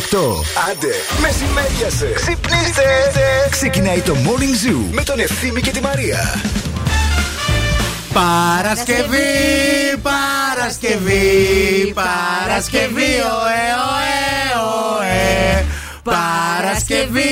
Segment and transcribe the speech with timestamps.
[0.00, 0.70] ώρα είναι 8.
[0.70, 2.12] Άντε, μεσημέριασε.
[2.14, 2.82] Ξυπνήστε.
[3.50, 6.40] Ξεκινάει το Morning Zoo με τον Ευθύμη και τη Μαρία.
[8.12, 13.12] Παρασκευή, Παρασκευή, Παρασκευή,
[13.42, 14.16] ωε, ωε,
[14.98, 15.64] ωε.
[16.02, 17.30] Παρασκευή,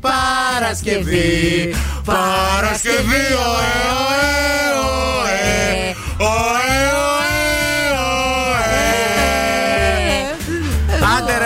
[0.00, 4.26] Παρασκευή, Παρασκευή, ωε, ωε,
[4.78, 5.46] ωε.
[6.16, 6.67] Ωε, ωε,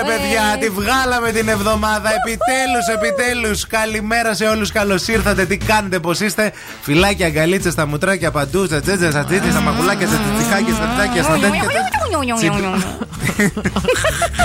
[0.02, 2.10] ρε παιδιά, τη βγάλαμε την εβδομάδα.
[2.20, 3.66] Επιτέλους, επιτέλους.
[3.66, 4.72] Καλημέρα σε όλους.
[4.72, 5.44] Καλώς ήρθατε.
[5.44, 6.52] Τι κάνετε, πώς είστε.
[6.82, 11.22] Φυλάκια, αγκαλίτσες, στα μουτράκια παντού, στα τζέτζε, στα τσίτζε, στα μακουλάκια, στα τσιτσικάκια, στα τσάκια,
[11.22, 11.62] στα τέτοια.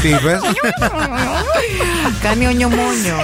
[0.02, 0.40] Τι είπες;
[2.22, 3.16] Κάνει ονιομόνιο.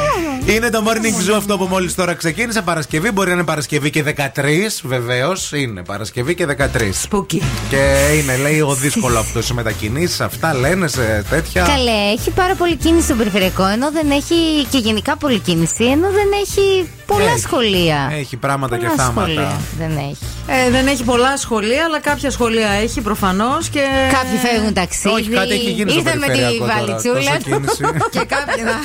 [0.48, 2.62] Είναι το morning zoo αυτό που μόλις τώρα ξεκίνησε.
[2.62, 5.52] Παρασκευή, μπορεί να είναι Παρασκευή και 13, βεβαίως.
[5.52, 6.90] Είναι Παρασκευή και 13.
[6.92, 7.42] Σπούκι.
[7.70, 11.64] Και είναι, λέει, ο δύσκολο αυτό σε μετακινήσεις, αυτά λένε σε τέτοια.
[11.64, 14.36] Καλέ, έχει πάρα πολύ κίνηση στο περιφερειακό, ενώ δεν έχει
[14.70, 17.40] και γενικά πολλή κίνηση, ενώ δεν έχει πολλά Έχει.
[17.40, 18.10] σχολεία.
[18.20, 19.22] Έχει πράγματα και Πολλά θάματα.
[19.32, 20.18] σχολεία δεν έχει.
[20.48, 23.68] Ε, δεν έχει πολλά σχολεία, αλλά κάποια σχολεία έχει προφανώς.
[23.70, 23.82] Και...
[24.12, 25.16] Κάποιοι φεύγουν ταξίδι.
[25.16, 27.50] Όχι, κάτι έχει γίνει στο Ήρθε με τη περιφερειακό τώρα, βαλιτσούλα τόσο του.
[27.50, 27.84] κίνηση.
[28.16, 28.64] και κάποιοι.
[28.70, 28.82] να-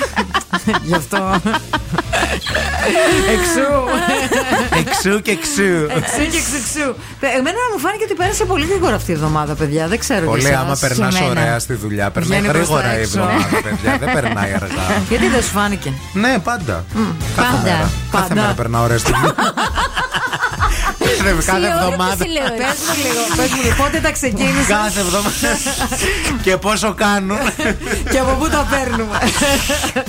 [0.88, 1.40] Γι' αυτό.
[3.34, 3.68] Εξού.
[4.80, 5.70] Εξού και εξού.
[5.98, 6.86] Εξού και εξουξού.
[7.38, 9.86] Εμένα μου φάνηκε ότι πέρασε πολύ γρήγορα αυτή η εβδομάδα, παιδιά.
[9.88, 10.80] Δεν ξέρω Πολύ για άμα εσάς.
[10.88, 11.40] περνάς και εμένα.
[11.40, 12.10] ωραία στη δουλειά.
[12.10, 13.18] Περνάει Βγαίνει προς τα γρήγορα η έξω.
[13.18, 13.96] εβδομάδα, παιδιά.
[14.00, 14.84] Δεν περνάει αργά.
[15.10, 16.84] Γιατί δεν σου φάνηκε; Ναι, πάντα.
[17.36, 17.90] Κάθε Πάντα.
[18.18, 18.22] Μέρα.
[18.22, 18.40] Κάθε Πάντα.
[18.40, 19.34] μέρα περνάω ωραία στη δουλειά.
[21.24, 22.14] Κάθε Τι ώρα εβδομάδα.
[22.16, 22.50] που συλλέω.
[22.62, 25.50] Πες μου λίγο, πες μου λίγο, πότε τα ξεκίνησες; Κάθε εβδομάδα.
[26.44, 27.38] Και πόσο κάνουν.
[28.12, 29.18] και από πού τα παίρνουμε;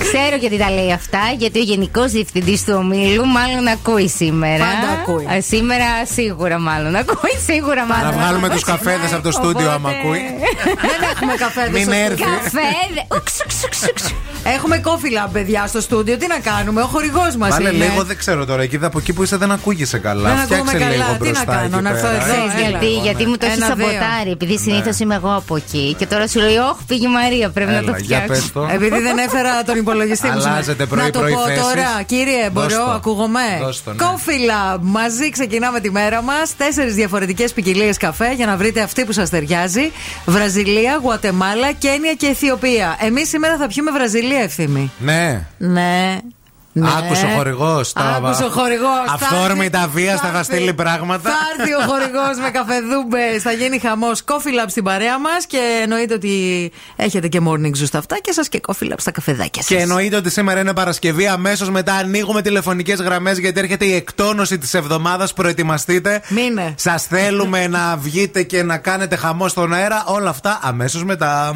[0.06, 4.64] Ξέρω γιατί τα λέει αυτά, γιατί ο Γενικός Διευθυντής του Ομίλου μάλλον ακούει σήμερα.
[4.66, 5.25] Πάντα ακούει.
[5.25, 8.14] Α, Σήμερα σίγουρα μάλλον ακούει, σίγουρα Να μάλλον.
[8.19, 10.22] βγάλουμε τους καφέδες από το στούντιο άμα Οπότε- ακούει.
[10.92, 11.69] Δεν έχουμε καφέ.
[11.72, 12.24] Μην έρθει.
[12.24, 12.68] Καφέ.
[13.16, 14.14] Ουξ, ουξ, ουξ, ουξ.
[14.44, 16.18] Έχουμε κόφιλα, παιδιά, στο στούντιο.
[16.18, 17.86] Τι να κάνουμε, ο χορηγός μας Βάλε είναι.
[17.86, 18.62] λίγο, δεν ξέρω τώρα.
[18.62, 20.30] Εκεί από εκεί που είσαι δεν ακούγεσαι καλά.
[20.30, 20.99] Δεν ακούμε Φτιάξε καλά.
[21.02, 21.46] Λίγο Τι να μπροστά.
[21.56, 22.24] κάνω, εκεί να έρθω πέρα.
[22.24, 22.70] εδώ, Ξέρεις έλα.
[22.70, 23.86] γιατί, γιατί μου το έχει Ένα, δύο.
[23.86, 24.32] σαμποτάρει.
[24.38, 25.86] Επειδή συνήθως είμαι εγώ από εκεί.
[26.00, 28.52] Και τώρα σου λέει, Όχι, πήγε η Μαρία, πρέπει να το Έλα, για πες φτιάξω.
[28.54, 28.74] το.
[28.78, 30.42] Επειδή δεν έφερα τον υπολογιστή μου.
[30.48, 31.64] Αλλάζετε πρωί, Να το πρωί πω θέσεις.
[31.64, 32.92] τώρα, κύριε, Δώσ' μπορώ, το.
[32.92, 33.98] ακούγομαι; Δώσ' το, ναι.
[34.06, 34.80] Coffee Lab.
[34.82, 36.56] Μαζί ξεκινάμε τη μέρα μας.
[36.58, 39.92] Τέσσερις διαφορετικές ποικιλίες καφέ για να βρείτε αυτή που σας ταιριάζει.
[40.26, 42.98] Βραζιλία, Γουατεμάλα, Κένια και Αιθιοπία.
[43.00, 44.92] Εμείς σήμερα θα πιούμε Βραζιλία, ευθύμη.
[45.00, 45.48] Ναι.
[45.58, 46.18] Ναι.
[46.80, 46.90] Ναι.
[46.98, 47.94] Άκουσε ο χορηγός.
[47.96, 49.06] Άκουσε ο χορηγός.
[49.08, 51.30] Αυθόρμητα βία θα θα στείλει πράγματα.
[51.30, 53.40] Θα έρθει ο χορηγός με καφεδούμπε.
[53.40, 57.86] Θα γίνει χαμός Coffee Lab στην παρέα μας και εννοείται ότι έχετε και morning zoo
[57.86, 59.72] στα αυτά και σας και Coffee Lab στα καφεδάκια σας.
[59.72, 61.28] Και εννοείται ότι σήμερα είναι Παρασκευή.
[61.28, 65.34] Αμέσως μετά ανοίγουμε τηλεφωνικές γραμμές γιατί έρχεται η εκτόνωση της εβδομάδας.
[65.34, 66.22] Προετοιμαστείτε.
[66.28, 66.74] Μείνε.
[66.78, 70.04] Σας θέλουμε να βγείτε και να κάνετε χαμό στον αέρα.
[70.06, 71.56] Όλα αυτά αμέσως μετά.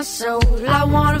[0.00, 0.40] my soul.
[0.66, 1.20] I wanna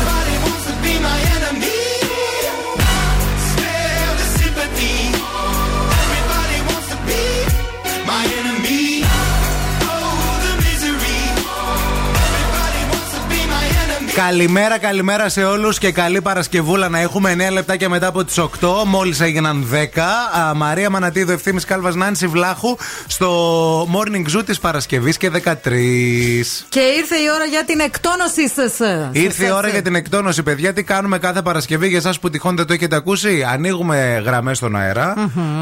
[14.27, 18.49] Καλημέρα, καλημέρα σε όλους και καλή Παρασκευούλα να έχουμε 9 λεπτάκια μετά από τις 8.
[18.85, 20.01] Μόλις έγιναν 10.
[20.39, 26.65] Α, Μαρία Μανατίδου, ευθύνη Κάλβας Νάνση Βλάχου στο morning zoo της Παρασκευής και 13.
[26.69, 28.79] Και ήρθε η ώρα για την εκτόνωσή σας.
[29.11, 30.73] Ήρθε η ώρα για την εκτόνωση, παιδιά.
[30.73, 33.45] Τι κάνουμε κάθε Παρασκευή για εσάς που τυχόν δεν το έχετε ακούσει.
[33.51, 35.13] Ανοίγουμε γραμμές στον αερα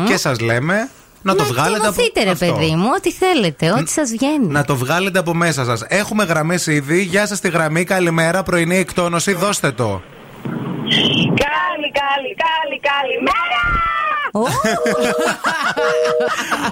[0.07, 0.89] και σας λέμε
[1.21, 2.45] να το βγάλετε από εκτονωθείτε, ρε αυτό.
[2.45, 4.45] παιδί μου, ό,τι θέλετε, ό,τι σας βγαίνει.
[4.47, 5.85] Να το βγάλετε από μέσα σας.
[5.87, 7.01] Έχουμε γραμμές ήδη.
[7.01, 7.83] Γεια σας τη γραμμή.
[7.83, 8.43] Καλημέρα.
[8.43, 9.33] Πρωινή εκτόνωση.
[9.33, 10.01] Δώστε το.
[11.45, 13.61] Κάλι, κάλι, κάλι, καλημέρα!
[14.31, 14.41] Ω,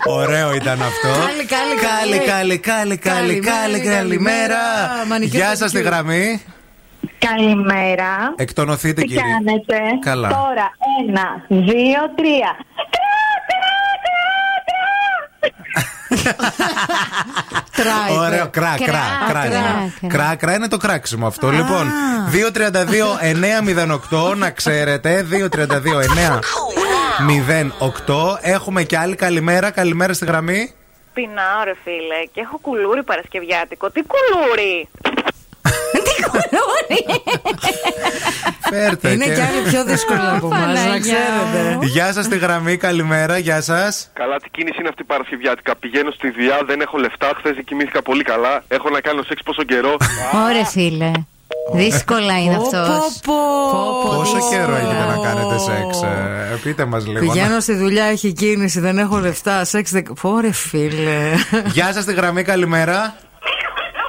[0.20, 1.08] Ωραίο ήταν αυτό.
[1.25, 4.58] Κάλι, κάλι, κάλι, κάλι, κάλι, κάλι, Καλημέρα, καλημέρα.
[5.08, 5.94] μανικιούρ Γεια σας τη παιδικιούρ.
[5.94, 6.42] γραμμή.
[7.20, 8.34] Καλημέρα.
[8.36, 9.22] Εκτονωθείτε, Τι κύριε.
[9.22, 10.27] κάνετε; Καλά.
[10.30, 10.72] Τώρα,
[11.08, 12.51] ένα, δύο, τρία.
[12.94, 13.07] Τράι.
[18.20, 19.28] Ωραίο, κρά, κρά, Κρά, κρά.
[19.30, 19.94] κρά, είναι.
[20.00, 20.08] κρά.
[20.10, 21.50] Κρά, κρά είναι το κράξιμο αυτό.
[21.50, 21.92] Λοιπόν,
[24.32, 25.26] 232-908, να ξέρετε.
[28.08, 28.38] 232-908.
[28.42, 29.72] Έχουμε και άλλη καλημέρα.
[29.72, 30.72] Καλημέρα στη γραμμή.
[31.14, 33.90] Πεινάω, ρε φίλε, και έχω κουλούρι Παρασκευιάτικο.
[33.92, 34.88] Τι κουλούρι!
[38.70, 39.10] Φέρτε.
[39.12, 41.76] Είναι και- και άλλοι πιο δύσκολο από εμάς, να Παναγιά ξέρετε.
[41.76, 41.82] μου.
[41.84, 44.10] Γεια σας τη γραμμή, καλημέρα, γεια σας.
[44.14, 45.76] Καλά, τι κίνηση είναι αυτή η Παρασκευιάτικα.
[45.76, 47.32] Πηγαίνω στη δουλειά, δεν έχω λεφτά.
[47.38, 48.64] Χθες δεν κοιμήθηκα πολύ καλά.
[48.68, 49.98] Έχω να κάνω σεξ πόσο καιρό.
[50.50, 51.12] Ωραία, φίλε.
[51.74, 53.20] Δύσκολα είναι αυτός.
[54.06, 57.20] Πόσο καιρό έχετε να κάνετε σεξ, ε, πείτε μας λίγο.
[57.20, 59.66] Πηγαίνω στη δουλειά, έχει κίνηση, δεν έχω λεφτά.
[59.66, 59.92] Σεξ.
[59.92, 60.08] Δεκ...
[60.22, 61.34] Πόρε φίλε.
[61.66, 63.16] Γεια σας τη γραμμή, καλημέρα.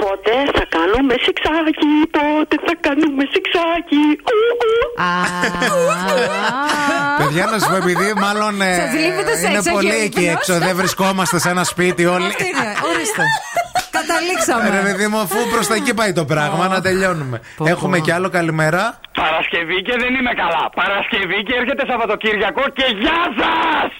[0.08, 4.04] Πότε θα κάνω κάνουμε σεξάκι, πότε θα κάνουμε σεξάκι.
[4.32, 4.74] Ου, ου.
[7.18, 10.02] Παιδιά, να σου πω, επειδή μάλλον ε, Σας λείπει το σεξ, είναι όχι πολύ ο
[10.06, 10.34] εκεί ύπνος.
[10.36, 12.26] έξω, δεν βρισκόμαστε σε ένα σπίτι όλοι.
[12.26, 13.22] Αυτή είναι, ορίστε.
[13.22, 14.80] Ρε Καταλήξαμε.
[14.86, 17.40] παιδί μου, αφού προς τα εκεί πάει το πράγμα, να τελειώνουμε.
[17.64, 19.00] Έχουμε κι άλλο καλημέρα.
[19.22, 20.64] Παρασκευή και δεν είμαι καλά.
[20.80, 23.90] Παρασκευή και έρχεται Σαββατοκύριακο και γεια σας!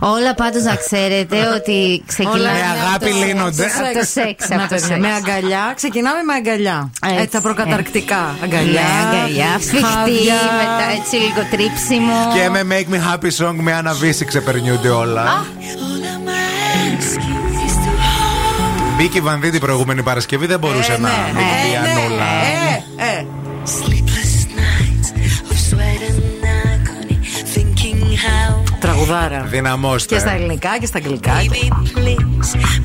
[0.00, 2.38] Όλα πάντως να ξέρετε ότι ξεκινάμε.
[2.38, 3.64] Όλα Με αγάπη από το- λύνονται.
[3.64, 4.48] Από το σεξ.
[4.48, 4.98] Να, Από το παιδιά, σεξ.
[5.00, 5.72] με αγκαλιά.
[5.76, 6.90] Ξεκινάμε με αγκαλιά.
[7.04, 8.22] Έτσι, Έτσι, τα προκαταρκτικά.
[8.38, 8.86] Ναι, Αγκαλιά.
[9.04, 9.50] αγκαλιά.
[9.66, 10.38] Σφιχτή, χάδια.
[10.60, 12.16] μετά έτσι λίγο τρίψιμο.
[12.34, 15.44] Και με Make Me Happy Song με Anna Βύση ξεπερνιούνται όλα.
[18.96, 21.14] Μπήκε η Βανδί την προηγούμενη Παρασκευή, δεν μπορούσε Ε, να ναι.
[21.34, 21.74] μην πει
[22.96, 23.24] Ε,
[29.08, 29.16] ναι.
[29.16, 29.34] Ανούλα.
[29.34, 29.38] Ε, ε.
[29.38, 29.46] Τραγουδάρα.
[29.48, 30.14] Δυναμώστε.
[30.14, 31.32] Και στα ελληνικά και στα αγγλικά.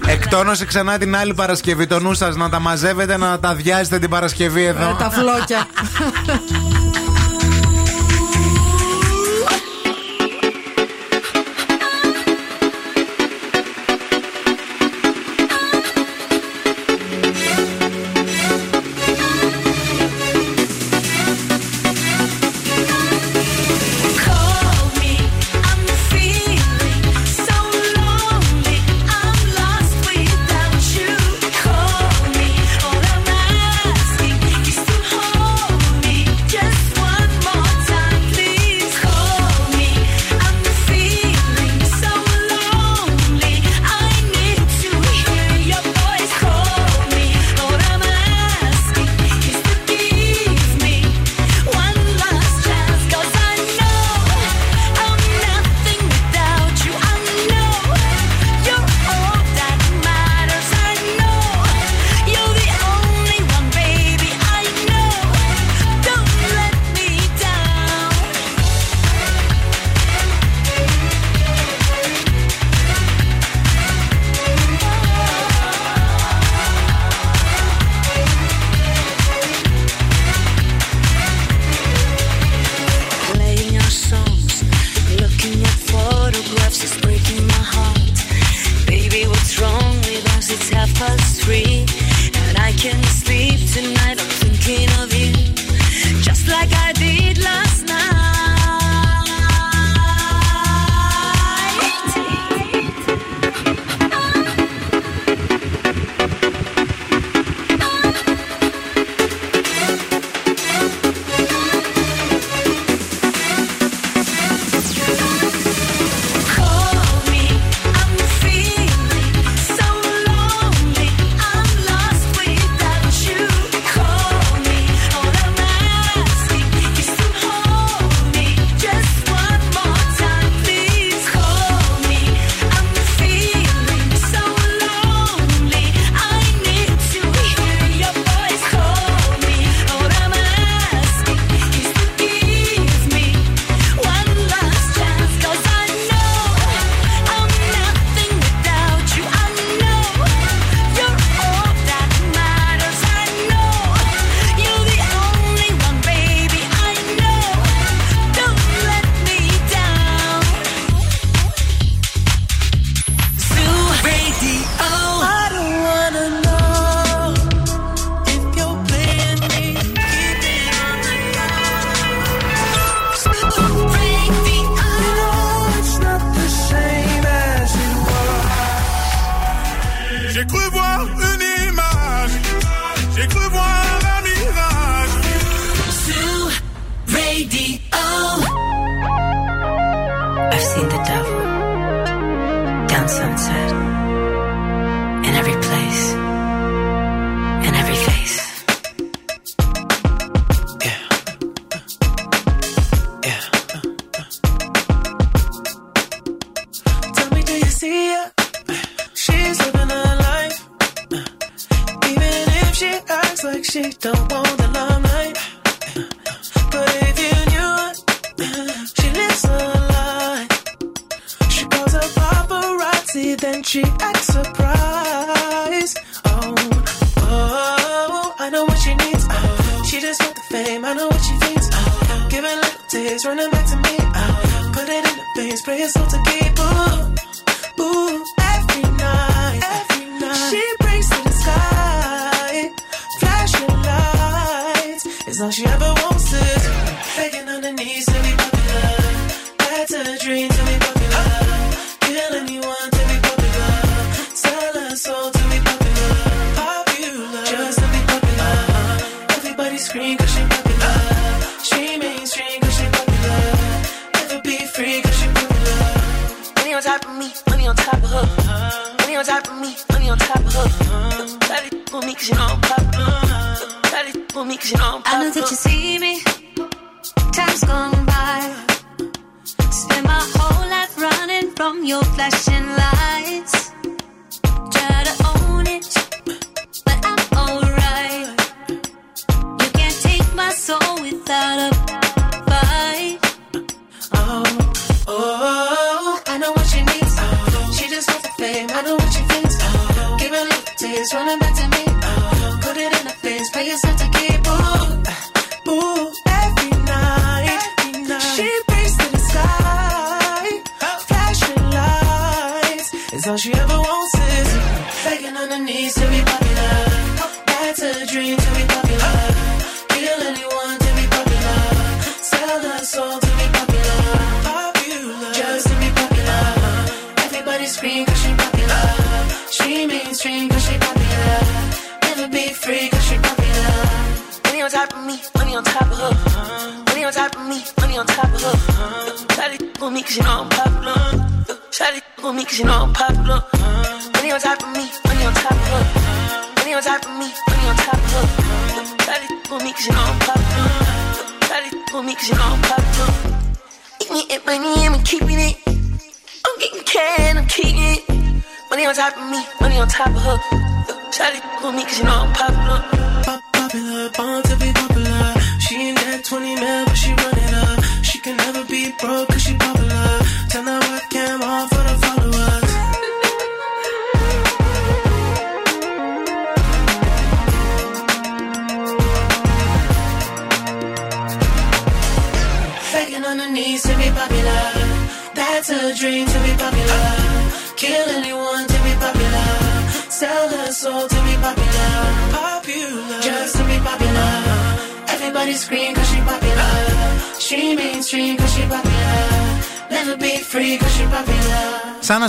[0.06, 4.10] Εκτόνωσε ξανά την άλλη Παρασκευή το νου σας να τα μαζεύετε, να τα αδειάζετε την
[4.10, 4.90] Παρασκευή εδώ.
[4.90, 5.66] Ε, Τα φλόκια.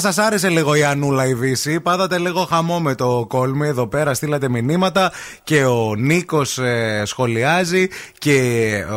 [0.05, 4.15] σας άρεσε λίγο η Ανούλα η Βύση, πάθατε λίγο χαμό με το κόλμη εδώ πέρα.
[4.15, 5.13] Στείλατε μηνύματα
[5.45, 6.59] και ο Νίκος
[7.05, 7.89] σχολιάζει
[8.19, 8.35] και
[8.75, 8.93] ε,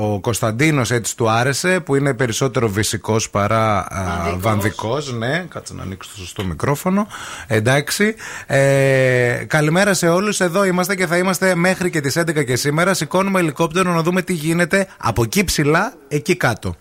[0.00, 3.86] ο Κωνσταντίνος έτσι του άρεσε που είναι περισσότερο φυσικό παρά
[4.38, 5.12] βανδικός.
[5.12, 7.06] Ναι, κάτσε να ανοίξω το σωστό μικρόφωνο.
[7.46, 8.14] Εντάξει.
[8.46, 10.40] Ε, καλημέρα σε όλους.
[10.40, 12.94] Εδώ είμαστε και θα είμαστε μέχρι και τις 11 και σήμερα.
[12.94, 16.76] Σηκώνουμε ελικόπτερο να δούμε τι γίνεται από εκεί ψηλά, εκεί κάτω.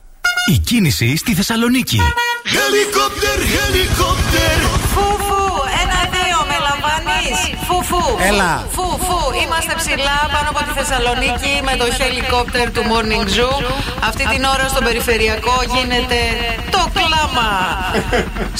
[0.53, 1.99] Η κίνηση στη Θεσσαλονίκη.
[2.43, 5.30] Helikopter, helikopter.
[7.11, 7.57] Φουφου, ένα-δύο, με λαμβάνει.
[7.67, 8.03] Φουφου.
[8.29, 8.51] Έλα.
[8.75, 9.19] Φουφου.
[9.43, 13.55] Είμαστε ψηλά πάνω από τη Θεσσαλονίκη με το χελικόπτερ του Morning Zoo.
[14.09, 16.19] Αυτή την ώρα στο περιφερειακό γίνεται
[16.75, 17.49] το κλάμα.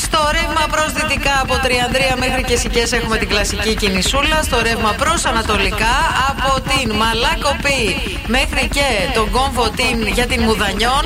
[0.04, 4.38] στο ρεύμα προς δυτικά από Τριανδρία μέχρι και Σικές έχουμε την κλασική κινησούλα.
[4.48, 5.96] Στο ρεύμα προς ανατολικά
[6.30, 7.82] από την Μαλάκοπη
[8.28, 11.04] μέχρι και τον κόμβο την για την Μουδανιών.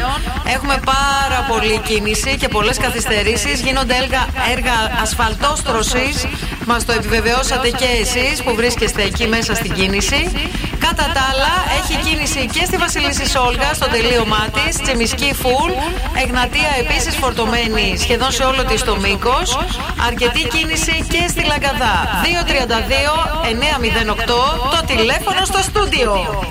[0.56, 3.62] Έχουμε πάρα πολλή κίνηση και πολλές καθυστερήσεις.
[3.62, 4.22] Γίνονται έργα,
[4.54, 6.16] έργα ασφαλτόστρωσης.
[6.67, 10.32] Μας το επιβεβαιώσατε και εσείς που βρίσκεστε εκεί μέσα στην κίνηση.
[10.80, 14.82] Κατά τα άλλα, έχει κίνηση και στη Βασιλίση Σόλγα στο τελείωμά της.
[14.82, 15.71] Τσιμισκή Φουλ.
[16.23, 19.58] Εγνατία επίσης φορτωμένη σχεδόν σε όλο της το μήκος.
[20.08, 22.21] Αρκετή κίνηση και στη Λαγκαδά.
[22.23, 26.43] 232-908 το τηλέφωνο στο στούντιο.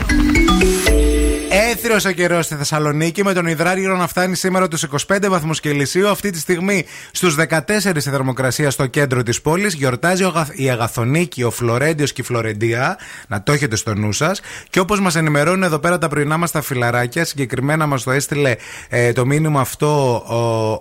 [1.71, 6.09] Έθριος ο καιρός στη Θεσσαλονίκη με τον υδράργυρο να φτάνει σήμερα τους 25 βαθμούς Κελσίου.
[6.09, 9.75] Αυτή τη στιγμή στους 14 η θερμοκρασία στο κέντρο της πόλης.
[9.75, 12.99] Γιορτάζει ο Αγαθ- η Αγαθονίκη, ο Φλωρέντιος και η Φλωρεντία.
[13.29, 14.41] Να το έχετε στο νου σας.
[14.71, 18.55] Και όπως μας ενημερώνουν εδώ πέρα τα πρωινά μας τα φιλαράκια, συγκεκριμένα μας το έστειλε
[18.89, 20.15] ε, το μήνυμα αυτό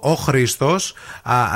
[0.02, 0.94] ο, ο Χρήστος,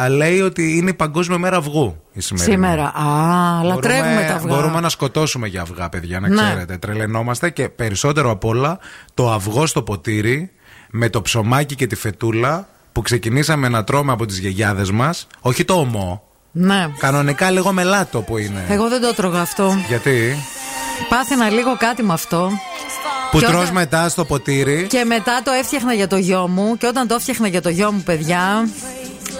[0.10, 2.02] λέει ότι είναι η Παγκόσμια Μέρα Αυγού.
[2.18, 2.54] Η σημερινή.
[2.56, 2.84] Σήμερα.
[2.84, 4.56] Α, λατρεύουμε τα αυγά.
[4.56, 6.36] Μπορούμε να σκοτώσουμε για αυγά, παιδιά, να Ναι.
[6.36, 6.78] ξέρετε.
[6.78, 8.80] Τρελαινόμαστε και περισσότερο απ' όλα
[9.14, 10.52] το αυγό στο ποτήρι
[10.90, 15.28] με το ψωμάκι και τη φετούλα που ξεκινήσαμε να τρώμε από τις γιαγιάδες μας.
[15.40, 16.22] Όχι το ομό.
[16.52, 16.88] Ναι.
[16.98, 18.66] Κανονικά λίγο μελάτο που είναι.
[18.70, 19.76] Εγώ δεν το τρώγα αυτό.
[19.88, 20.36] Γιατί;
[21.10, 22.50] Πάθαινα λίγο κάτι με αυτό.
[23.32, 24.88] Που Και τρως όταν- μετά στο ποτήρι.
[24.90, 26.78] Και μετά το έφτιαχνα για το γιο μου.
[26.78, 28.70] Και όταν το έφτιαχνα για το γιο μου, παιδιά.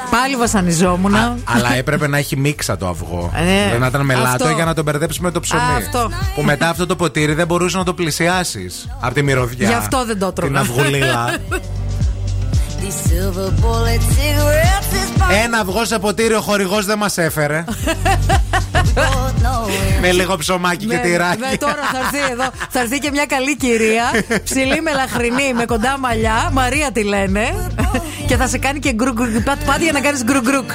[0.10, 1.16] Πάλι βασανιζόμουν.
[1.44, 3.32] Αλλά έπρεπε να έχει μίξα το αυγό.
[3.36, 3.78] Ε, ναι.
[3.78, 5.62] να ήταν μελάτο για να τον μπερδέψει με το ψωμί.
[5.78, 6.10] Αυτό.
[6.36, 9.68] Που μετά αυτό το ποτήρι δεν μπορούσε να το πλησιάσεις από τη μυρωδιά.
[9.68, 10.52] Γι' αυτό δεν το τρώγα.
[10.52, 11.38] Την αυγουλίλα.
[15.44, 17.64] Ένα αυγό σε ποτήρι ο χορηγός δεν μας έφερε.
[20.02, 21.40] με λίγο ψωμάκι και τυράκι.
[21.40, 22.50] Με, τώρα θα έρθει εδώ.
[22.70, 24.04] Θα έρθει και μια καλή κυρία.
[24.44, 26.50] Ψηλή μελαχρινή με κοντά μαλλιά.
[26.54, 27.72] Μαρία τη λένε.
[28.28, 30.72] και θα σε κάνει και γκρουκ πάτ Πάτη για να κάνεις γκρουκ.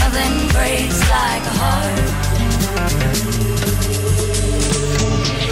[0.00, 1.98] nothing breaks like a heart.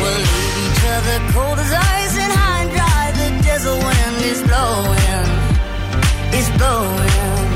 [0.00, 3.04] We'll leave each other cold as ice and high and dry.
[3.20, 5.28] The desert wind is blowing,
[6.36, 7.50] it's blowing.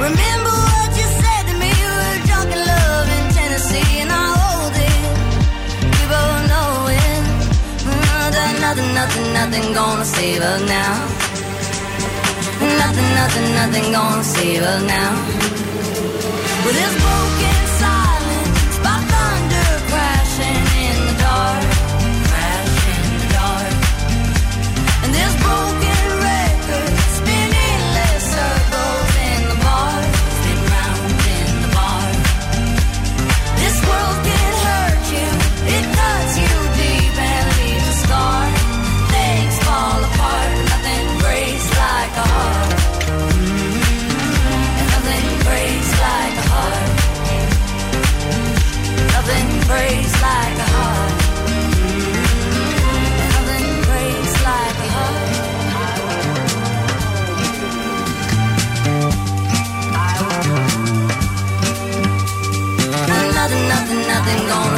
[0.00, 1.72] Remember what you said to me?
[2.00, 2.50] We drunk
[3.36, 5.02] Tennessee, and I hold it.
[5.94, 7.22] We both know it.
[7.84, 8.02] Mm,
[8.32, 11.29] nothing, nothing, nothing, nothing gonna save us now
[12.80, 15.12] nothing, nothing, nothing gonna save us now.
[16.64, 17.19] With this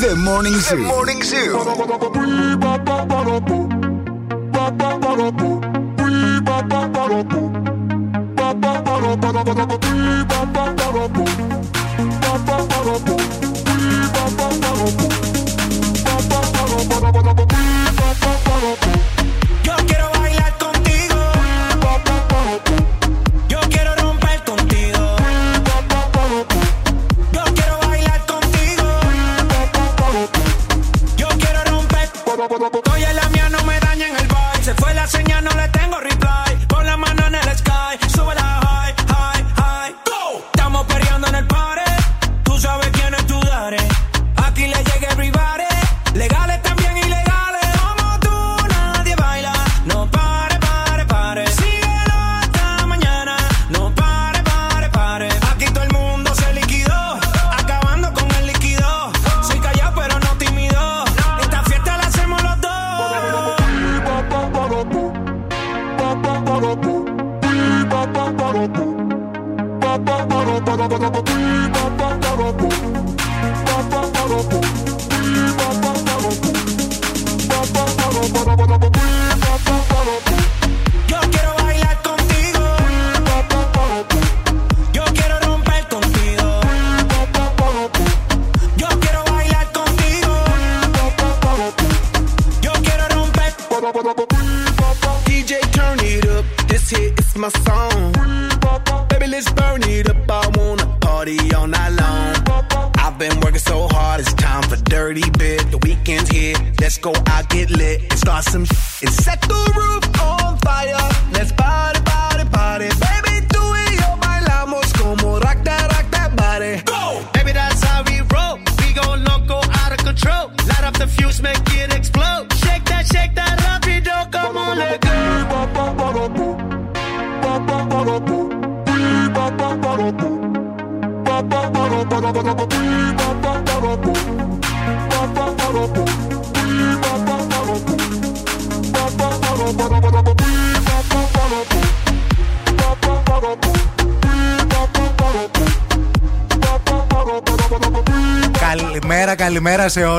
[0.00, 0.76] The Morning Zoo.
[0.76, 3.17] The Morning Zoo.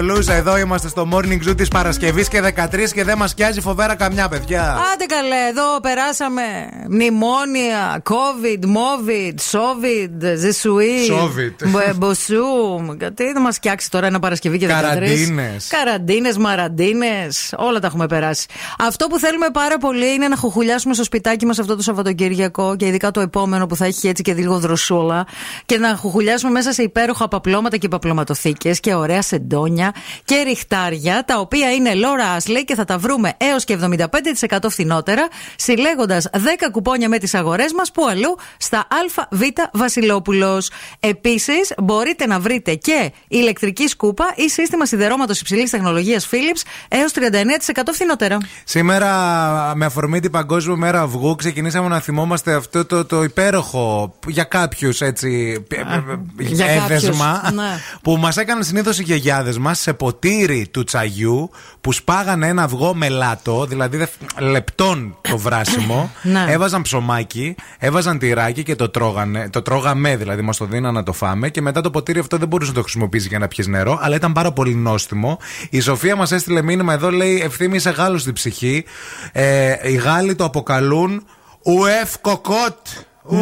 [0.10, 0.40] Καλημέρα σε όλου.
[0.40, 4.28] Εδώ είμαστε στο morning zoo της Παρασκευής και 13 και δεν μας πιάζει φοβέρα καμιά,
[4.30, 4.78] παιδιά.
[4.94, 6.42] Άντε καλέ, εδώ περάσαμε
[6.90, 11.04] μνημόνια, COVID, MOVID, SOVID, Ζεσουί.
[11.06, 11.62] Σόβιτ.
[11.96, 12.46] Μποσού.
[12.98, 14.70] Γιατί δεν μας φτιάξει τώρα ένα Παρασκευή και 13.
[14.70, 15.68] Καραντίνες.
[15.68, 17.54] Καραντίνες, μαραντίνες.
[17.58, 18.48] Όλα τα έχουμε περάσει.
[18.82, 22.86] Αυτό που θέλουμε πάρα πολύ είναι να χοχουλιάσουμε στο σπιτάκι μας αυτό το Σαββατοκύριακο και
[22.86, 25.28] ειδικά το επόμενο που θα έχει έτσι και λίγο δροσούλα
[25.66, 29.94] και να χοχουλιάσουμε μέσα σε υπέροχα παπλώματα και παπλωματοθήκες και ωραία σεντόνια
[30.26, 33.78] και ριχτάρια τα οποία είναι Laura Ashley και θα τα βρούμε έως και
[34.50, 36.38] 75% φθηνότερα συλλέγοντας 10
[36.72, 38.88] κουπόνια με τις αγορές μας που αλλού στα
[39.30, 40.70] ΑΒ Βασιλόπουλος.
[41.00, 47.94] Επίσης μπορείτε να βρείτε και ηλεκτρική σκούπα ή σύστημα σιδερώματος υψηλής τεχνολογίας Philips έως 39%
[47.94, 48.38] φθηνότερα.
[48.72, 49.10] Σήμερα,
[49.76, 55.02] με αφορμή την Παγκόσμια Μέρα Αυγού, ξεκινήσαμε να θυμόμαστε αυτό το, το υπέροχο για κάποιους
[55.02, 55.64] έτσι
[56.38, 57.80] για έδεσμα κάποιους, ναι.
[58.04, 61.50] που μας έκαναν συνήθως οι γιαγιάδες μας σε ποτήρι του τσαγιού
[61.82, 64.06] που σπάγανε ένα αυγό με λάτο, δηλαδή δε-
[64.40, 66.46] λεπτόν το βράσιμο, Ναι.
[66.48, 69.50] έβαζαν ψωμάκι, έβαζαν τυράκι και το τρώγανε.
[69.50, 72.48] Το τρώγαμε, δηλαδή μας το δίναν να το φάμε και μετά το ποτήρι αυτό δεν
[72.48, 75.40] μπορούσε να το χρησιμοποιήσει για να πιεις νερό, αλλά ήταν πάρα πολύ νόστιμο.
[75.70, 78.58] Η Σοφία μας έστειλε μήνυμα εδώ, λέει ευθύμη είσαι Γάλλος στην ψυχή.
[79.32, 81.26] Ε, οι Γάλλοι το αποκαλούν
[81.64, 82.78] ουεφ κοκότ.
[83.24, 83.38] Ου,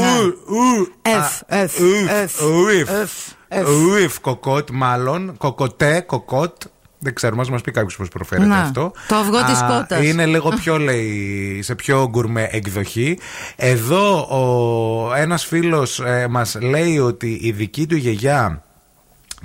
[0.46, 2.90] ου, Εφ, α, εφ, ουφ, εφ, ουφ.
[2.90, 3.12] εφ,
[3.48, 3.68] εφ.
[3.70, 5.38] Ουφ κοκότ, μάλλον.
[5.38, 6.62] Κοκοτέ, κοκότ.
[7.00, 8.92] Δεν ξέρουμε, μας πει κάποιος πώς προφέρεται Να, αυτό.
[9.08, 10.04] το αυγό της Α, κότας.
[10.06, 13.20] Είναι λίγο πιο, λέει, σε πιο γκουρμέ εκδοχή.
[13.56, 18.64] Εδώ ο, ένας φίλος ε, μας λέει ότι η δική του γιαγιά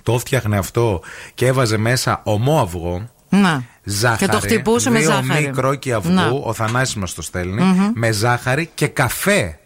[0.02, 1.00] το φτιάχνε αυτό
[1.34, 3.08] και έβαζε μέσα ομό αυγό.
[3.28, 3.64] Να.
[3.84, 5.44] Ζάχαρη, Και το χτυπούσε με δύο ζάχαρη.
[5.46, 6.26] μικρόκι αυγού, Να.
[6.44, 7.90] ο Θανάσης μας το στελνει Μμμ.
[7.94, 9.58] με ζάχαρη και καφέ.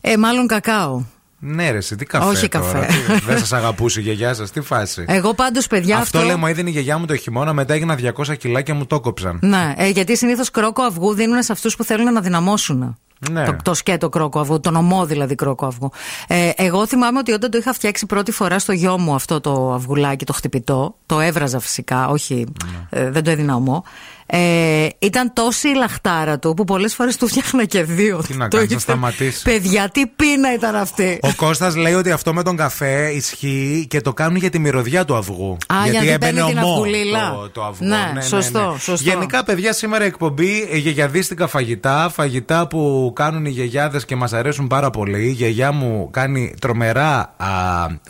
[0.00, 1.02] Ε, μάλλον κακάο.
[1.38, 2.26] Ναι, ρε, εσύ, τι καφέ.
[2.26, 2.86] Όχι τώρα, καφέ.
[2.86, 5.04] τι- δεν σας αγαπούσε η γιαγιά σας, τι φάση.
[5.08, 6.28] Εγώ πάντως, παιδιά, αυτό, αυτό.
[6.30, 9.00] λέει μου έδινε η γιαγιά μου το χειμώνα, μετά έγινα 200 κιλά και μου το
[9.00, 9.38] κόψαν.
[9.42, 12.98] Ναι, ε, γιατί συνήθως κρόκο αυγού δίνουν σε αυτούς που θέλουν να δυναμώσουν.
[13.30, 13.44] Ναι.
[13.44, 15.90] Το, το σκέτο κρόκο αυγού, τον ομό δηλαδή κρόκο αυγού.
[16.28, 19.72] Ε, εγώ θυμάμαι ότι όταν το είχα φτιάξει πρώτη φορά στο γιο μου αυτό το
[19.74, 22.46] αυγουλάκι, το χτυπητό, το έβραζα φυσικά, όχι,
[22.90, 23.84] ε, δεν το έδινα ομό.
[24.28, 28.22] Ε, ήταν τόση η λαχτάρα του που πολλές φορές του φτιάχνα και δύο.
[28.26, 28.80] Τι να Το κάνεις, να ήξερα.
[28.80, 29.42] σταματήσεις.
[29.42, 31.18] Παιδιά, τι πείνα ήταν αυτή.
[31.22, 35.04] Ο Κώστας λέει ότι αυτό με τον καφέ ισχύει και το κάνουν για τη μυρωδιά
[35.04, 35.56] του αυγού.
[35.66, 37.30] Α, γιατί γιατί έμπαινε παίρνει την ομό αυγουλίλα.
[37.34, 37.86] το, το αυγό.
[37.86, 39.10] Ναι, σωστό, σωστό.
[39.10, 42.10] Γενικά, παιδιά, σήμερα εκπομπή ε, γιαγιαδίστικα φαγητά.
[42.14, 45.26] Φαγητά που κάνουν οι γιαγιάδες και μας αρέσουν πάρα πολύ.
[45.26, 47.46] Η γιαγιά μου κάνει τρομερά α,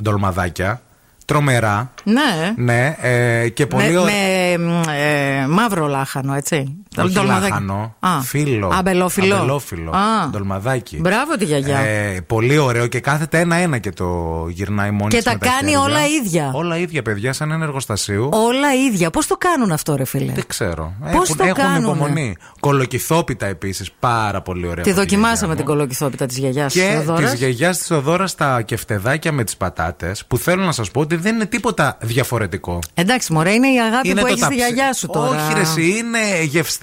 [0.03, 0.81] ντολμαδάκια.
[1.25, 1.93] Τρομερά.
[2.05, 2.55] Ναι.
[2.57, 4.59] Ναι, ε, και πολύ με, ωραία.
[4.59, 6.77] με, μ, ε, μαύρο λάχανο, έτσι.
[7.03, 7.51] Όχι Ντολμαδάκι.
[7.51, 8.21] λάχανο, Α.
[8.21, 8.71] φύλλο.
[8.73, 9.35] Αμπελόφυλλο.
[9.35, 9.91] Αμπελόφυλλο.
[9.91, 10.29] Α.
[10.31, 10.97] Ντολμαδάκι.
[11.01, 11.79] Μπράβο τη γιαγιά.
[11.79, 14.07] Ε, πολύ ωραίο και κάθεται ένα-ένα και το
[14.49, 15.81] γυρνάει μόνη Και της τα με κάνει χέρια.
[15.81, 16.51] όλα ίδια.
[16.55, 18.29] Όλα ίδια, παιδιά, σαν ένα εργοστασίου.
[18.33, 19.11] Όλα ίδια.
[19.11, 20.93] Πώς το κάνουν αυτό, ρε φίλε; Δεν ξέρω.
[21.01, 22.37] Πώς έχουν το έχουν κάνουνε; υπομονή.
[22.61, 23.91] Κολοκυθόπιτα επίσης.
[24.01, 24.85] Πάρα πολύ ωραία.
[24.85, 25.71] Τη από δοκιμάσαμε γιαγιά την μου.
[25.73, 30.65] κολοκυθόπιτα της γιαγιάς Και της γιαγιάς της Οδόρα τα κεφτεδάκια με τις πατάτες που θέλω
[30.65, 32.79] να σας πω ότι δεν είναι τίποτα διαφορετικό.
[32.95, 35.29] Εντάξει, μωρέ, είναι η αγάπη Είναι που το έχεις στη ταψι- γιαγιά σου τώρα.
[35.29, 36.19] Όχι, ρε, εσύ, είναι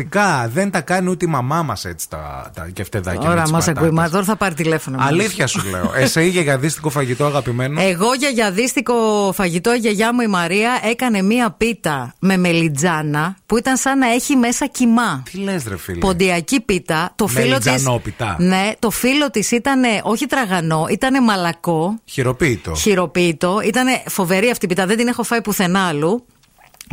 [0.03, 0.49] γευστικά.
[0.53, 3.19] Δεν τα κάνει ούτε η μαμά μας έτσι τα, τα κεφτεδάκια.
[3.21, 3.83] με Τώρα τις μας πατάτες.
[3.87, 4.97] ακούει, μα τώρα θα πάρει τηλέφωνο.
[4.97, 5.07] μας.
[5.07, 5.91] Αλήθεια σου λέω.
[5.95, 7.81] Εσύ για γαδίστικο φαγητό αγαπημένο.
[7.81, 13.57] Εγώ για γιαδίστικο φαγητό, η γιαγιά μου η Μαρία έκανε μία πίτα με μελιτζάνα που
[13.57, 15.23] ήταν σαν να έχει μέσα κοιμά.
[15.31, 17.11] Τι λες, ρε φίλε; Ποντιακή πίτα.
[17.15, 18.35] Το φύλλο της, Μελιτζανόπιτα.
[18.39, 22.75] Ναι, το φύλλο της ήταν όχι τραγανό, ήταν μαλακό, Χειροποίητο.
[22.75, 23.59] χειροποίητο.
[23.65, 26.25] Ήταν φοβερή αυτή η πίτα, δεν την έχω φάει πουθενά άλλου.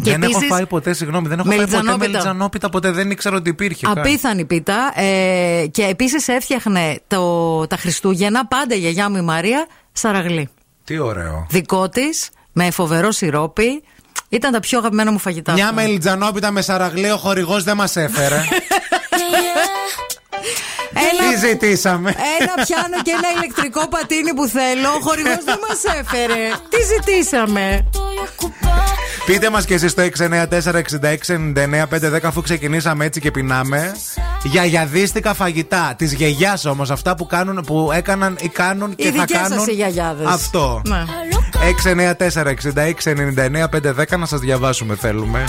[0.03, 2.09] Και δεν έχω επίσης, φάει ποτέ, συγγνώμη, δεν έχω φάει ποτέ μελιτζανόπιτα.
[2.09, 3.87] μελιτζανόπιτα, ποτέ δεν ήξερα ότι υπήρχε.
[3.87, 3.99] καν.
[3.99, 4.93] Απίθανη πίτα.
[4.95, 10.49] Ε, και επίσης έφτιαχνε το, τα Χριστούγεννα πάντα η γιαγιά μου η Μαρία σαραγλί.
[10.85, 11.47] Τι ωραίο.
[11.51, 13.83] Δικό της, με φοβερό σιρόπι.
[14.29, 15.53] Ήταν τα πιο αγαπημένα μου φαγητά.
[15.53, 15.75] Μια αυτά.
[15.75, 18.41] μελιτζανόπιτα με σαραγλί ο χορηγός δεν μας έφερε.
[20.95, 24.89] Ένα- Τι ζητήσαμε; Ένα πιάνο και ένα ηλεκτρικό πατίνι που θέλω.
[24.97, 26.49] Ο χορηγός δεν μας έφερε.
[26.69, 27.85] Τι ζητήσαμε;
[29.27, 33.93] Πείτε μας και εσείς το 694-6699-510 αφού ξεκινήσαμε έτσι και πεινάμε.
[34.45, 35.95] Για γιαδίστικα φαγητά.
[35.99, 39.49] Της γιαγιάς όμως, αυτά που, κάνουν, που έκαναν ή κάνουν και Οι θα δικές σας
[39.49, 39.67] κάνουν.
[39.69, 40.27] οι γιαγιάδες.
[40.27, 40.83] Αυτό.
[40.87, 41.05] Ναι.
[41.61, 45.45] 694-6699-510 να σας διαβάσουμε θέλουμε.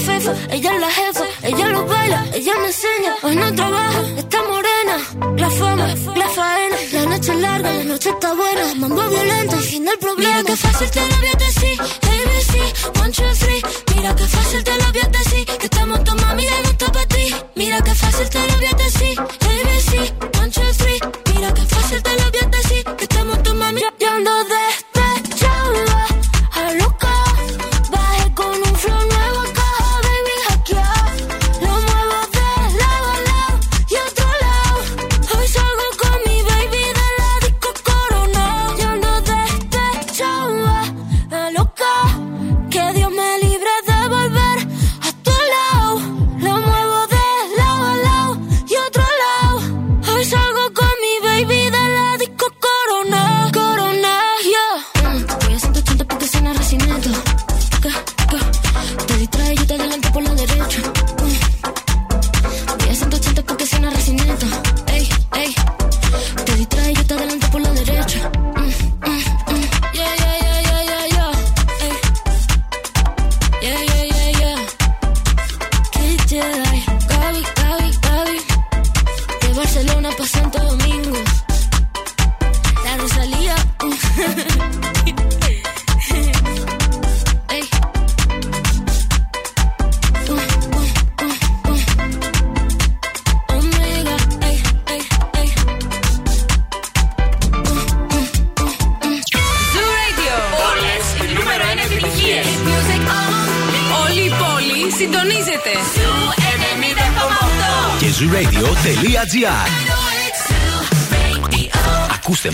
[0.00, 3.16] Ella es la jefa, ella lo baila, ella me enseña.
[3.22, 4.96] Hoy no trabaja, está morena.
[5.36, 6.76] La fama, la faena.
[6.92, 8.74] La noche es larga, la noche está buena.
[8.76, 10.38] Mambo violento, fin del problema.
[10.38, 13.62] Mira que fácil te lo voy a decir, ABC, one, two, three.
[13.94, 16.92] Mira que fácil te lo voy a decir, que estamos tu mami y no está
[16.92, 17.34] para ti.
[17.56, 19.18] Mira que fácil te lo voy a decir,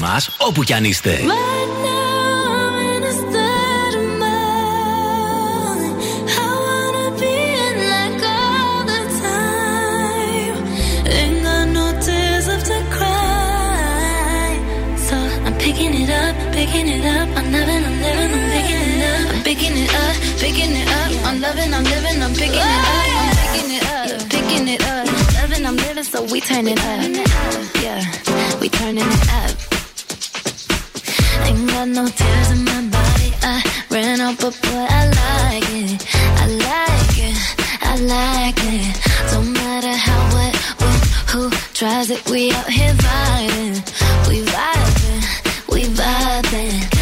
[0.06, 1.20] μας όπου κι αν είστε.
[15.72, 17.28] Picking it up, picking it up.
[17.40, 19.26] I'm loving, I'm living, I'm picking it up.
[19.34, 21.12] I'm picking it up, picking it up.
[21.28, 22.92] I'm loving, I'm living, I'm picking it up.
[23.30, 25.06] I'm picking it up, picking it up.
[25.08, 27.00] I'm loving, I'm living, so we turn it up.
[27.86, 28.02] Yeah,
[28.62, 29.75] we turning it up.
[31.57, 33.33] Ain't got no tears in my body.
[33.43, 36.07] I ran out, but boy, I like it.
[36.43, 37.37] I like it.
[37.81, 39.33] I like it.
[39.33, 41.01] Don't matter how, what, when,
[41.33, 42.29] who tries it.
[42.29, 43.77] We out here vibing.
[44.29, 45.73] We vibing.
[45.73, 46.96] We vibing.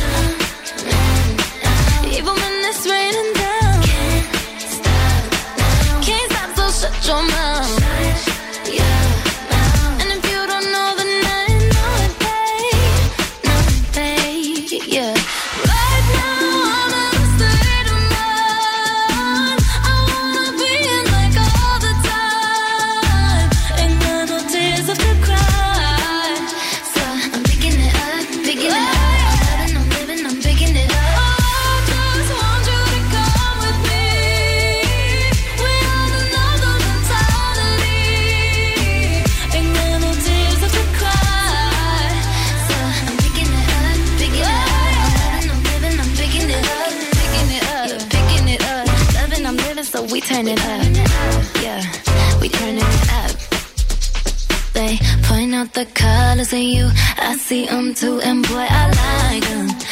[55.74, 56.88] The colors in you.
[57.18, 58.84] I see them too, and boy, I
[59.30, 59.83] like them.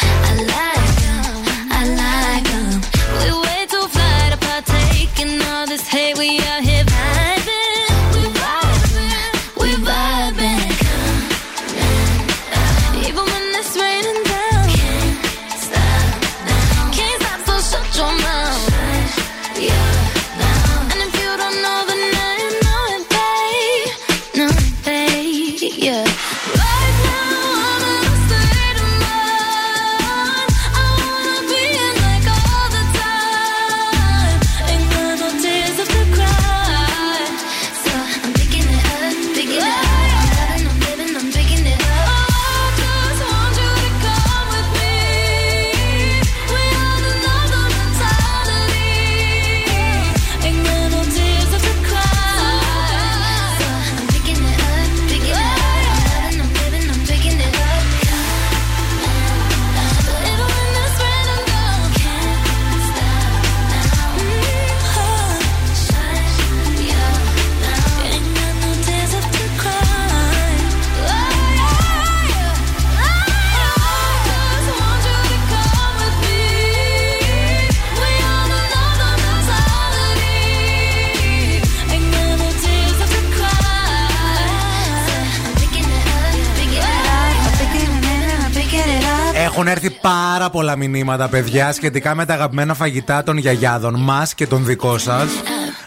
[90.03, 94.99] Πάρα πολλά μηνύματα, παιδιά, σχετικά με τα αγαπημένα φαγητά των γιαγιάδων μας και των δικό
[94.99, 95.29] σας.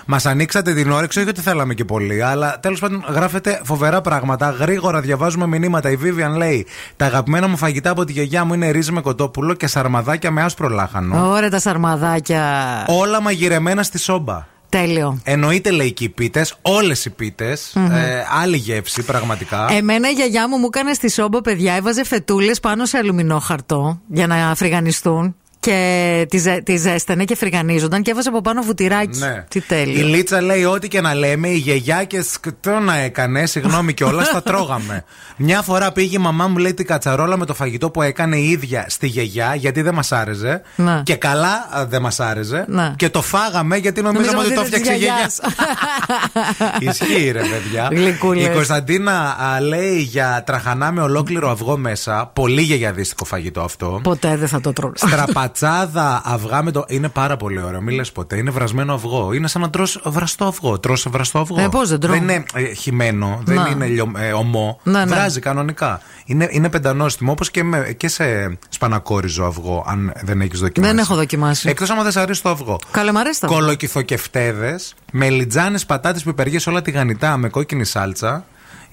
[0.05, 4.49] Μας ανοίξατε την όρεξη, όχι ότι θέλαμε και πολύ, αλλά τέλος πάντων γράφετε φοβερά πράγματα.
[4.49, 5.89] Γρήγορα διαβάζουμε μηνύματα.
[5.91, 9.53] Η Vivian λέει: Τα αγαπημένα μου φαγητά από τη γιαγιά μου είναι ρύζι με κοτόπουλο
[9.53, 11.29] και σαρμαδάκια με άσπρο λάχανο.
[11.29, 12.43] Ωραία τα σαρμαδάκια.
[12.87, 14.54] Όλα μαγειρεμένα στη σόμπα.
[14.69, 15.19] Τέλειο.
[15.23, 17.71] Εννοείται λέει και οι πίτες, όλες οι πίτες.
[17.75, 17.91] Μμμ.
[17.91, 19.67] ε, άλλη γεύση πραγματικά.
[19.71, 24.27] Εμένα η γιαγιά μου μου έκανε στη σόμπα, παιδιά, έβαζε φετούλες πάνω σε αλουμινόχαρτο για
[24.27, 25.35] να φρυγανιστούν.
[25.65, 29.19] Και τι, ζε, τις ζέστανε και φρυγανίζονταν και έβαζε από πάνω βουτυράκι.
[29.19, 29.45] Ναι.
[29.47, 30.07] Τι Η τέλειο.
[30.07, 34.43] Λίτσα λέει: Ό,τι και να λέμε, η γιαγιά και σκτό να έκανε, συγγνώμη κιόλας, τα
[34.43, 35.03] τρώγαμε.
[35.37, 38.49] Μια φορά πήγε η μαμά μου, λέει, την κατσαρόλα με το φαγητό που έκανε η
[38.49, 40.61] ίδια στη γιαγιά, γιατί δεν μας άρεσε.
[40.75, 41.01] Ναι.
[41.03, 42.65] Και καλά α, δεν μας άρεσε.
[42.67, 42.93] Ναι.
[42.95, 45.15] Και το φάγαμε γιατί νομίζαμε ότι το είναι της έφτιαξε η γιαγιά.
[46.79, 46.99] γιαγιάς.
[46.99, 47.87] Ισχύει, ρε παιδιά.
[47.91, 48.45] Γλυκούλες.
[48.45, 52.31] Η Κωνσταντίνα α, λέει για τραχανά με ολόκληρο αυγό μέσα.
[52.33, 53.99] Πολύ γιαγιαδίστικο φαγητό αυτό.
[54.03, 54.91] Ποτέ δεν θα το τρώω.
[55.55, 56.83] Στραπατσάδα αυγά με το.
[56.87, 57.81] Είναι πάρα πολύ ωραίο.
[57.81, 58.37] Μην λες ποτέ.
[58.37, 59.33] Είναι βρασμένο αυγό.
[59.33, 60.79] Είναι σαν να τρως βραστό αυγό.
[60.79, 61.61] Τρως βραστό αυγό.
[61.61, 62.13] Ε, πώς δεν τρώω.
[62.13, 63.67] Δεν είναι ε, χυμένο, δεν Να.
[63.71, 64.79] είναι λιω, ε, ομό.
[64.83, 65.05] Ναι, ναι.
[65.05, 66.01] Βράζει κανονικά.
[66.25, 70.91] Είναι, είναι πεντανόστιμο όπως και, με- και σε σπανακόριζο αυγό, αν δεν έχεις δοκιμάσει.
[70.93, 71.69] Δεν έχω δοκιμάσει.
[71.69, 72.79] Εκτός άμα δεν σε αρέσει το αυγό.
[72.91, 73.59] Καλέ, μ' αρέσει το αυγό.
[73.59, 78.45] Κολοκυθοκεφτέδες, μελιτζάνε πατάτες πιπεριές όλα τηγανιτά με κόκκινη σάλτσα.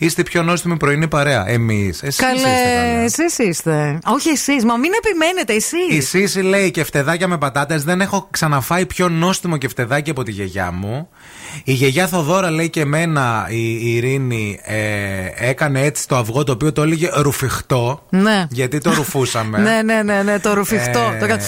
[0.03, 1.48] Είστε η πιο νόστιμη πρωινή παρέα.
[1.48, 2.03] Εμείς.
[2.03, 3.03] Εσείς Καλές, είστε καλά.
[3.03, 3.98] εσείς είστε.
[4.07, 5.88] Όχι εσείς, μα μην επιμένετε, εσείς.
[5.96, 7.84] Η Σύση λέει και φτεδάκια με πατάτες.
[7.84, 11.09] Δεν έχω ξαναφάει πιο νόστιμο και φτεδάκι από τη γιαγιά μου.
[11.64, 16.53] Η γιαγιά Θοδόρα λέει και εμένα η, η Ειρήνη ε, έκανε έτσι το αυγό το
[16.53, 18.07] οποίο το έλεγε ρουφιχτό.
[18.11, 18.46] Ναι.
[18.50, 19.59] Γιατί το ρουφούσαμε.
[19.68, 21.12] Ναι, ναι, ναι, ναι, το ρουφιχτό.
[21.14, 21.38] Ε, το κα-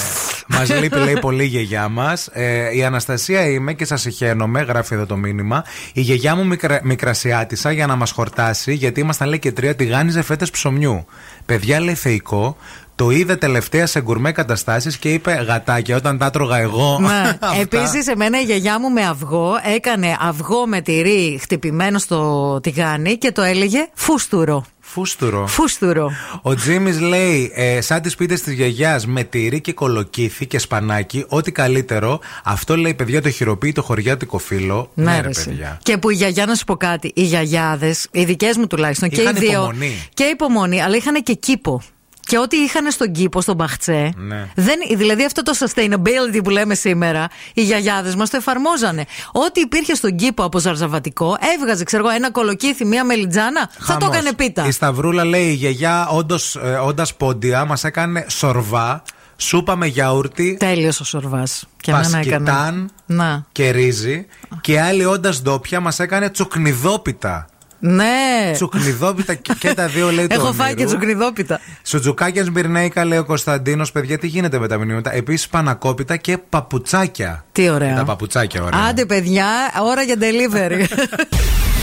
[0.49, 2.29] Μας λείπει, λέει, πολύ η γιαγιά μας.
[2.33, 5.65] Ε, η Αναστασία είμαι και σας συχαίνομαι, γράφει εδώ το μήνυμα.
[5.93, 10.23] Η γιαγιά μου μικρα, μικρασιάτισα για να μας χορτάσει, γιατί ήμασταν, λέει, και τρία τηγάνιζε
[10.23, 11.05] φέτες ψωμιού.
[11.47, 12.57] Παιδιά, λέει, θεϊκό.
[12.97, 16.99] Το είδε τελευταία σε γκουρμέ καταστάσεις και είπε γατάκια όταν τα έτρωγα εγώ.
[17.01, 17.09] Ναι.
[17.31, 17.57] Αυτά.
[17.61, 23.33] Επίσης, εμένα η γιαγιά μου με αυγό έκανε αυγό με τυρί χτυπημένο στο τηγάνι και
[23.33, 24.65] το έλεγε φούστουρο.
[24.81, 25.47] Φούστουρο.
[25.47, 26.11] Φούστουρο.
[26.43, 31.25] Ο Τζίμις λέει, ε, σαν τις πίτες της γιαγιάς με τυρί και κολοκύθι και σπανάκι,
[31.29, 32.21] ό,τι καλύτερο.
[32.45, 34.91] Αυτό λέει, παιδιά, το χειροποίητο χωριάτικο φύλλο.
[34.95, 35.45] Ναι, ρε ρε, εσύ.
[35.45, 35.79] παιδιά.
[35.83, 39.21] Και που η γιαγιά, να σου πω κάτι, οι γιαγιάδες, οι δικές μου τουλάχιστον, και
[39.21, 39.51] οι Είχαν δύο.
[39.51, 40.09] υπομονή.
[40.15, 41.83] Και υπομονή, αλλά είχαν και κήπο.
[42.27, 44.49] Και ό,τι είχαν στον κήπο, στον Μπαχτσέ, Ναι.
[44.55, 49.05] δεν, δηλαδή αυτό το sustainability που λέμε σήμερα, οι γιαγιάδες μας το εφαρμόζανε.
[49.33, 54.05] Ό,τι υπήρχε στον κήπο από ζαρζαβατικό, έβγαζε, ξέρω εγώ, ένα κολοκύθι, μία μελιτζάνα, θα το
[54.05, 54.09] Χαμός.
[54.17, 54.67] έκανε πίτα.
[54.67, 59.03] Η Σταυρούλα λέει: Η γιαγιά, όντως, ε, όντας πόντια, μας έκανε σορβά,
[59.37, 61.65] σούπα με γιαούρτι, Τέλειος ο σορβάς.
[61.81, 62.45] Και εμένα έκανε.
[62.45, 63.45] πασκιτάν Να.
[63.53, 64.27] και ρύζι.
[64.61, 67.47] Και άλλη, όντας ντόπια, μας έκανε τσουκνιδόπιτα.
[67.79, 68.51] Ναι.
[68.53, 70.89] Τσουκνιδόπιτα και, και τα δύο λέει του Έχω φάει και ονείρου.
[70.99, 71.61] τσουκνιδόπιτα.
[71.83, 73.93] Σουτζουκάκια Σμπυρνέικα, λέει ο Κωνσταντίνος.
[73.93, 75.15] Παιδιά, τι γίνεται με τα μηνύματα.
[75.15, 77.45] Επίσης, πανακόπιτα και παπουτσάκια.
[77.53, 77.95] Τι ωραία.
[77.97, 78.81] Τα παπουτσάκια, ωραία.
[78.89, 79.47] Άντε, παιδιά,
[79.83, 80.85] ώρα για delivery.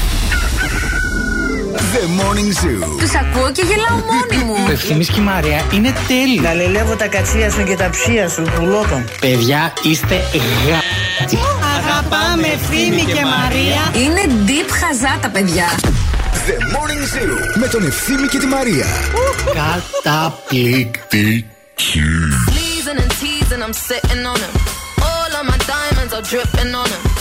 [1.75, 2.81] The Morning Zoo.
[2.99, 4.55] Τους ακούω και γελάω μόνη μου.
[4.65, 6.41] Το ευθύμης και η Μαρία είναι τέλειο.
[6.43, 9.09] Γαλελεύω τα κατσία σου και τα ψία σου, πουλότων.
[9.21, 10.15] Παιδιά, είστε
[10.67, 10.79] γα...
[11.77, 13.91] Αγαπάμε Ευθύμη και Μαρία.
[14.03, 15.65] Είναι deep χαζά τα παιδιά.
[16.47, 17.57] The Morning Zoo.
[17.59, 18.85] Με τον Ευθύμη και τη Μαρία.
[20.03, 21.45] Καταπληκτική.
[22.91, 24.53] Sneezing and teasing, I'm sitting on him.
[25.09, 27.20] All of my diamonds are dripping on him.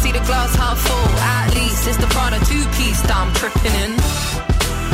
[0.11, 3.75] see the glass half full, at least it's the Prada two piece that I'm tripping
[3.83, 3.91] in.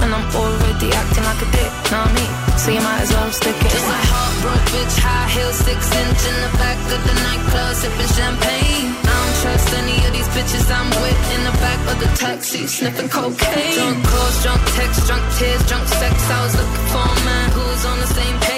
[0.02, 2.34] And I'm already acting like a dick, know what I mean?
[2.62, 6.22] So you might as well stick it Just a heartbroken bitch, high heels, six inch
[6.22, 8.94] in the back of the nightclub, sipping champagne.
[8.94, 12.68] I don't trust any of these bitches I'm with in the back of the taxi,
[12.68, 13.74] sniffing cocaine.
[13.74, 16.14] Drunk calls, drunk texts, drunk tears, drunk sex.
[16.30, 18.57] I was looking for a man who's on the same page.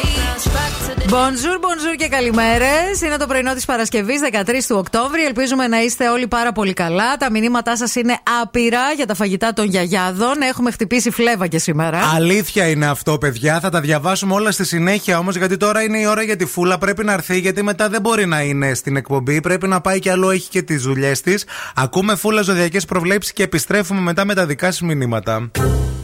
[1.09, 3.01] Back to the Bonjour, bonjour και καλημέρες.
[3.01, 5.23] Είναι το πρωινό της Παρασκευής, 13 του Οκτώβρη.
[5.25, 7.17] Ελπίζουμε να είστε όλοι πάρα πολύ καλά.
[7.17, 10.41] Τα μηνύματά σας είναι άπειρα για τα φαγητά των γιαγιάδων.
[10.41, 11.99] Έχουμε χτυπήσει φλέβα και σήμερα.
[12.15, 13.59] Αλήθεια είναι αυτό, παιδιά.
[13.59, 16.77] Θα τα διαβάσουμε όλα στη συνέχεια όμως, γιατί τώρα είναι η ώρα για τη φούλα.
[16.77, 19.41] Πρέπει να έρθει, γιατί μετά δεν μπορεί να είναι στην εκπομπή.
[19.41, 21.45] Πρέπει να πάει κι άλλο, έχει και τις δουλειές της.
[21.75, 25.51] Ακούμε φούλα ζωδιακές προβλέψεις και επιστρέφουμε μετά με τα δικά σας μηνύματα.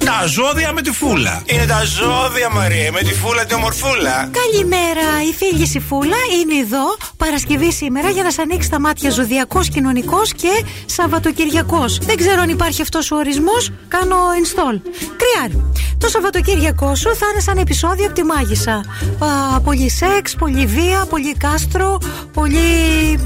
[0.05, 1.43] Τα ζώδια με τη φούλα.
[1.45, 4.29] Είναι τα ζώδια, Μαρία, με τη φούλα τη ομορφούλα.
[4.41, 9.09] Καλημέρα, η φίλη η Φούλα είναι εδώ Παρασκευή σήμερα για να σα ανοίξει τα μάτια
[9.09, 11.97] ζωδιακός, κοινωνικός και Σαββατοκυριακός.
[11.97, 13.71] Δεν ξέρω αν υπάρχει αυτός ο ορισμός.
[13.87, 14.81] Κάνω install.
[15.21, 15.71] Κρυάρι.
[15.97, 18.83] Το Σαββατοκύριακό σου θα είναι σαν επεισόδιο από τη μάγισσα.
[19.55, 21.97] Α, πολύ σεξ, πολύ βία, πολύ κάστρο,
[22.33, 22.57] πολύ.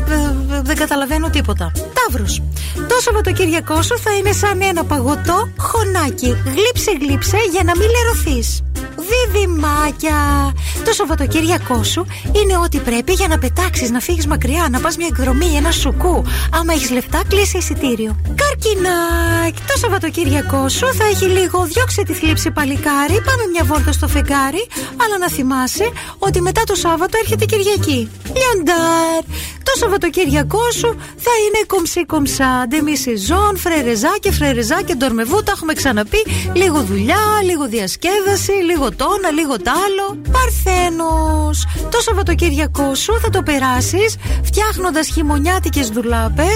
[0.10, 0.14] ε,
[0.56, 1.72] ε, δεν καταλαβαίνω τίποτα.
[1.94, 2.42] Ταύρος.
[2.76, 6.36] Το Σαββατοκύριακό σου θα είναι σαν ένα παγωτό χωνάκι.
[6.74, 8.64] Γλύψε, γλύψε για να μην λερωθείς.
[9.10, 10.54] Διδυμάκια!
[10.86, 12.06] Το Σαββατοκύριακό σου
[12.42, 16.24] είναι ό,τι πρέπει για να πετάξεις, να φύγεις μακριά, να πας μια εκδρομή, ένα σουκού.
[16.54, 18.16] Άμα έχεις λεφτά, κλείσει εισιτήριο.
[18.36, 19.62] Καρκινάκι!
[19.68, 24.68] Το Σαββατοκύριακό σου θα έχει λίγο διώξε τη θλίψη παλικάρι, πάμε μια βόλτα στο φεγγάρι,
[25.04, 25.90] αλλά να θυμάσαι
[26.20, 28.10] ότι μετά το Σάββατο έρχεται η Κυριακή.
[28.24, 29.24] Λιοντάρ!
[29.64, 35.52] Το Σαββατοκύριακό σου θα είναι κομψή κομψά, ντεμή σεζόν, φρερεζά και φρερεζά και ντορμεβού, τα
[35.56, 36.26] έχουμε ξαναπεί.
[36.54, 40.06] Λίγο δουλειά, λίγο διασκέδαση, λίγο το ένα, λίγο το άλλο.
[40.32, 41.66] Παρθένος!
[41.92, 46.50] Το Σαββατοκύριακό σου θα το περάσεις φτιάχνοντας χειμωνιάτικες δουλάπε,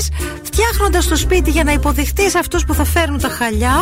[0.43, 3.77] φτιάχνοντας το σπίτι για να υποδεχτείς αυτούς που θα φέρνουν τα χαλιά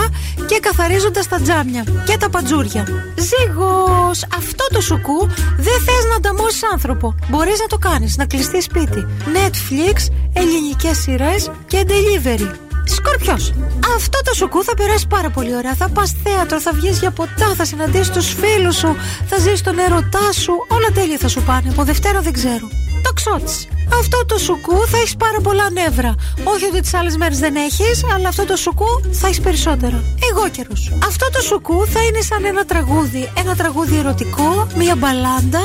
[0.47, 2.85] και καθαρίζοντας τα τζάμια και τα πατζούρια.
[3.15, 4.23] Ζήγος!
[4.37, 5.19] Αυτό το σουκού
[5.57, 7.15] δεν θες να ανταμώσει άνθρωπο.
[7.29, 9.07] Μπορείς να το κάνεις, να κλειστείς σπίτι.
[9.35, 9.97] Netflix,
[10.33, 12.70] ελληνικές σειρές και delivery.
[12.85, 13.53] Σκορπιός.
[13.95, 15.75] Αυτό το σουκού θα περάσει πάρα πολύ ωραία.
[15.75, 19.79] Θα πας θέατρο, θα βγεις για ποτά, θα συναντήσεις τους φίλους σου, θα ζήσει τον
[19.79, 20.53] ερωτά σου.
[20.67, 21.69] Όλα τέλεια θα σου πάνε.
[21.69, 22.67] Από Δευτέρα δεν ξέρω.
[23.03, 23.67] Το ξότσι.
[23.99, 26.15] Αυτό το σουκού θα έχεις πάρα πολλά νεύρα.
[26.43, 30.03] Όχι ότι τις άλλες μέρες δεν έχεις, αλλά αυτό το σουκού θα έχεις περισσότερα.
[30.31, 30.91] Εγώ καιρός.
[31.05, 33.31] Αυτό το σουκού θα είναι σαν ένα τραγούδι.
[33.37, 35.61] Ένα τραγούδι ερωτικό, μία μπαλάντα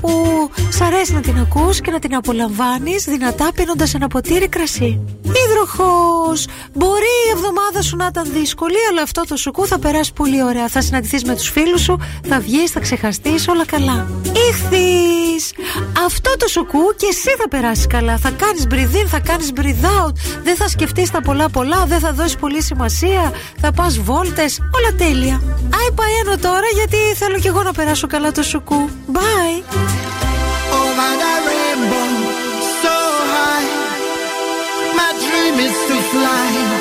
[0.00, 0.10] που
[0.68, 5.00] σ' αρέσει να την ακούς και να την απολαμβάνεις δυνατά πίνοντας ένα ποτήρι κρασί.
[5.46, 6.46] Υδροχός!
[6.72, 10.68] Μπορεί η εβδομάδα σου να ήταν δύσκολη, αλλά αυτό το σουκού θα περάσει πολύ ωραία.
[10.68, 14.06] Θα συναντηθείς με τους φίλους σου, θα βγεις, θα ξεχαστείς, όλα καλά.
[14.48, 15.52] Ήχθης!
[16.06, 18.16] Αυτό το σουκού και εσύ θα περάσεις καλά.
[18.18, 20.12] Θα κάνεις breathe in, θα κάνεις breathe out.
[20.42, 23.32] Δεν θα σκεφτείς τα πολλά πολλά, δεν θα δώσεις πολύ σημασία.
[23.60, 25.42] Θα πας βόλτες, όλα τέλεια.
[25.62, 28.88] Άι παένω τώρα γιατί θέλω κι εγώ να περάσω καλά το σουκού.
[29.12, 29.56] Bye!
[30.80, 32.08] Over the rainbow,
[32.82, 32.96] so
[33.32, 33.68] high.
[34.98, 36.77] My dream is to fly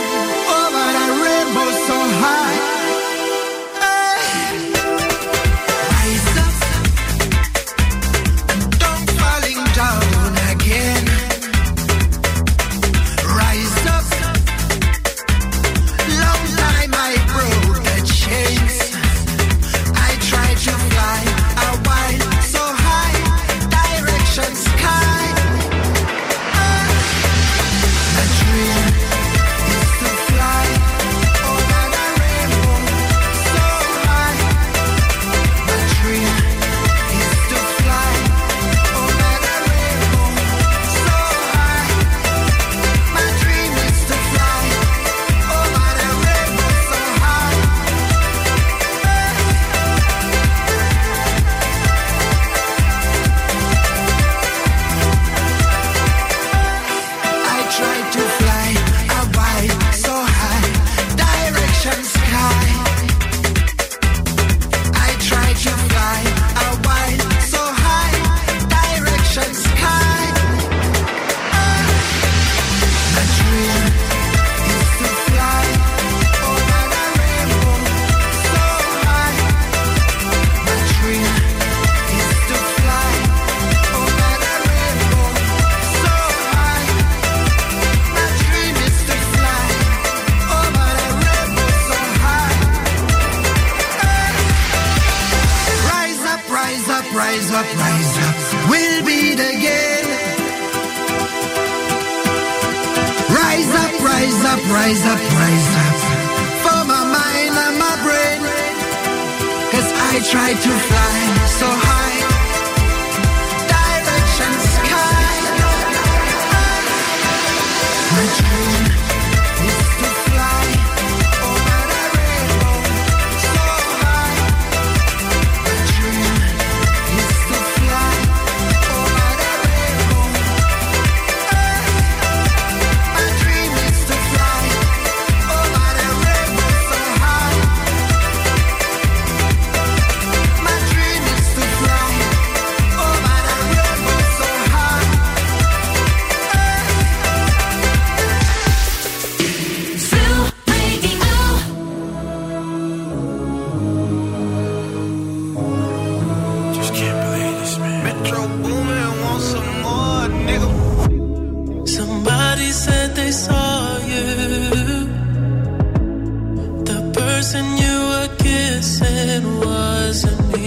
[167.48, 170.67] person you were kissing wasn't me.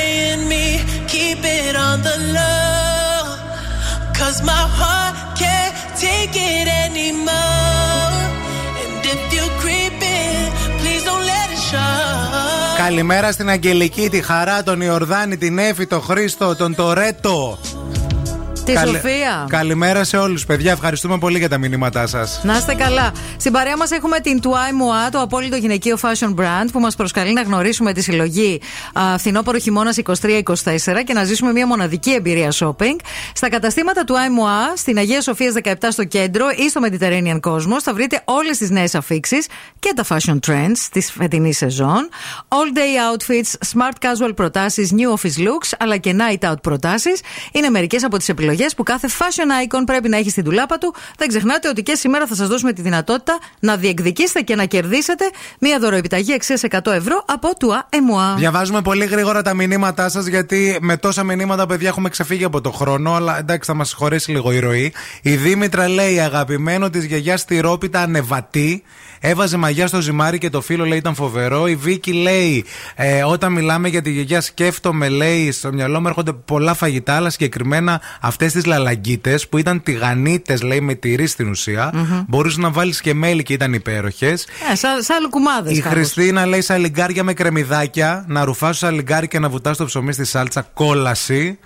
[1.91, 3.23] on the low.
[4.19, 5.75] Cause my heart can't
[6.05, 8.13] take it anymore.
[8.81, 10.41] And if you're creeping,
[10.79, 12.77] please don't let it show.
[12.77, 17.59] Καλημέρα στην Αγγελική, τη Χαρά, τον Ιορδάνη, την Έφη, τον Χρήστο, τον Τορέτο.
[18.65, 19.45] Τη Καλη- Σοφία.
[19.49, 20.71] Καλημέρα σε όλους, παιδιά.
[20.71, 22.41] Ευχαριστούμε πολύ για τα μηνύματά σας.
[22.43, 23.11] Να είστε καλά.
[23.37, 27.33] Στην παρέα μας έχουμε την Τουάι Μουά, το απόλυτο γυναικείο fashion brand, που μας προσκαλεί
[27.33, 28.61] να γνωρίσουμε τη συλλογή
[28.93, 32.95] α, φθινόπωρο χειμώνας 23-24 και να ζήσουμε μια μοναδική εμπειρία shopping.
[33.33, 37.93] Στα καταστήματα του Μουά, στην Αγία Σοφία 17 στο κέντρο ή στο Mediterranean Cosmos, θα
[37.93, 39.47] βρείτε όλες τις νέες αφήξεις
[39.79, 42.09] και τα fashion trends της φετινής σεζόν.
[42.47, 47.69] All day outfits, smart casual προτάσεις, new office looks, αλλά και night out προτάσεις είναι
[47.69, 50.95] μερικές από τις επιλογέ που κάθε fashion icon πρέπει να έχει στην τουλάπα του.
[51.17, 55.25] Δεν ξεχνάτε ότι και σήμερα θα σας δώσουμε τη δυνατότητα να διεκδικήσετε και να κερδίσετε
[55.59, 58.35] μία δωροεπιταγή αξίας 100 ευρώ από του ΑΕΜΟΑ.
[58.37, 62.71] Διαβάζουμε πολύ γρήγορα τα μηνύματά σας, γιατί με τόσα μηνύματα, παιδιά, έχουμε ξεφύγει από το
[62.71, 63.13] χρόνο.
[63.13, 64.93] Αλλά εντάξει, θα μας συγχωρέσει λίγο η ροή.
[65.21, 68.83] Η Δήμητρα λέει: Αγαπημένο της γιαγιάς στη Ρόπιτα ανεβατή.
[69.23, 71.67] Έβαζε μαγιά στο ζυμάρι και το φίλο λέει ήταν φοβερό.
[71.67, 72.65] Η Βίκη λέει,
[72.95, 77.29] ε, όταν μιλάμε για τη γιαγιά, σκέφτομαι, λέει, στο μυαλό μου έρχονται πολλά φαγητά, αλλά
[77.29, 81.91] συγκεκριμένα αυτές τις λαλαγκίτες που ήταν τηγανίτες, λέει, με τυρί στην ουσία.
[81.93, 82.23] Μμμ.
[82.27, 84.47] Μπορούσε να βάλεις και μέλι και ήταν υπέροχες.
[84.71, 85.97] Ε, σαν, σαν λουκουμάδες Η κάπως.
[85.97, 90.67] Χριστίνα λέει σαλιγκάρια με κρεμμυδάκια, να ρουφάς σαλιγκάρι και να βουτάς το ψωμί στη σάλτσα,
[90.73, 91.59] κόλαση.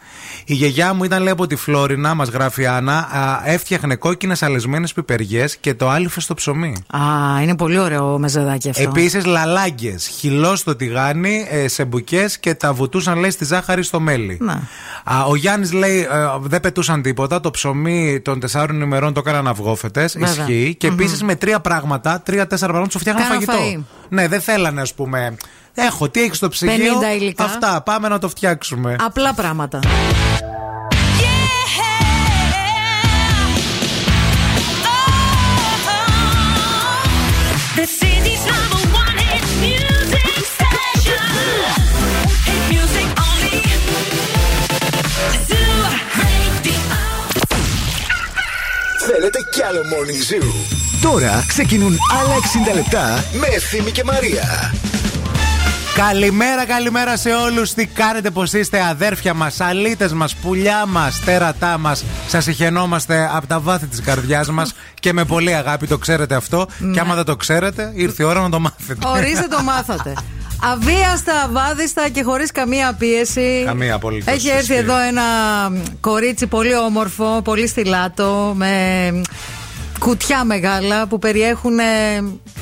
[0.47, 4.43] Η γιαγιά μου ήταν λέει από τη Φλόρινα, μας γράφει η Άννα, α, έφτιαχνε κόκκινες
[4.43, 6.75] αλεσμένε πιπεριές και το άλυφε στο ψωμί.
[6.89, 6.99] Α,
[7.41, 8.81] είναι πολύ ωραίο μεζεδάκι αυτό.
[8.83, 13.99] Επίσης λαλάγκες, χυλός στο τηγάνι, ε, σε μπουκές και τα βουτούσαν λέει στη ζάχαρη στο
[13.99, 14.37] μέλι.
[14.41, 14.53] Να.
[15.03, 16.07] Α, ο Γιάννης λέει ε,
[16.41, 17.39] δεν πετούσαν τίποτα.
[17.39, 20.17] Το ψωμί των τεσσάρων ημερών το έκαναν αυγόφετες.
[20.19, 20.29] Βέβαια.
[20.47, 20.75] Ισχύει.
[20.79, 20.99] Και Μμμ.
[20.99, 23.81] επίσης με τρία πράγματα, τρία-τέσσερα πράγματα σου φτιάχναν Κάναν φαγητό.
[23.81, 23.83] φαΐ.
[24.09, 25.35] Ναι, δεν θέλανε, ας πούμε.
[25.75, 27.43] Έχω, τι έχεις στο ψυγείο; 50 υλικά.
[27.43, 28.95] Αυτά, πάμε να το φτιάξουμε.
[28.99, 29.79] Απλά πράγματα.
[37.79, 41.27] The city's number one hit music station.
[42.47, 43.59] Hit music only.
[45.47, 45.77] Zoo
[46.21, 46.79] Radio.
[49.07, 50.47] Θέλετε κι άλλο Morning Zoo;
[51.01, 52.35] Τώρα ξεκινούν άλλα
[52.71, 54.73] 60 λεπτά με Ευθύμη και Μαρία.
[55.95, 61.77] Καλημέρα, καλημέρα σε όλους Τι κάνετε, πως είστε αδέρφια μας Αλίτες μας, πουλιά μας, τέρατά
[61.77, 66.35] μας Σας ηχαινόμαστε από τα βάθη της καρδιάς μας Και με πολύ αγάπη το ξέρετε
[66.35, 70.13] αυτό Και άμα δεν το ξέρετε, ήρθε η ώρα να το μάθετε Ορίστε το μάθατε.
[70.71, 73.63] Αβίαστα, αβάδιστα και χωρίς καμία πίεση.
[73.65, 74.73] Καμία απολύτως Έχει έρθει ισχύει.
[74.73, 75.21] εδώ ένα
[75.99, 78.71] κορίτσι πολύ όμορφο, πολύ στυλάτο, με
[79.99, 81.79] κουτιά μεγάλα που περιέχουν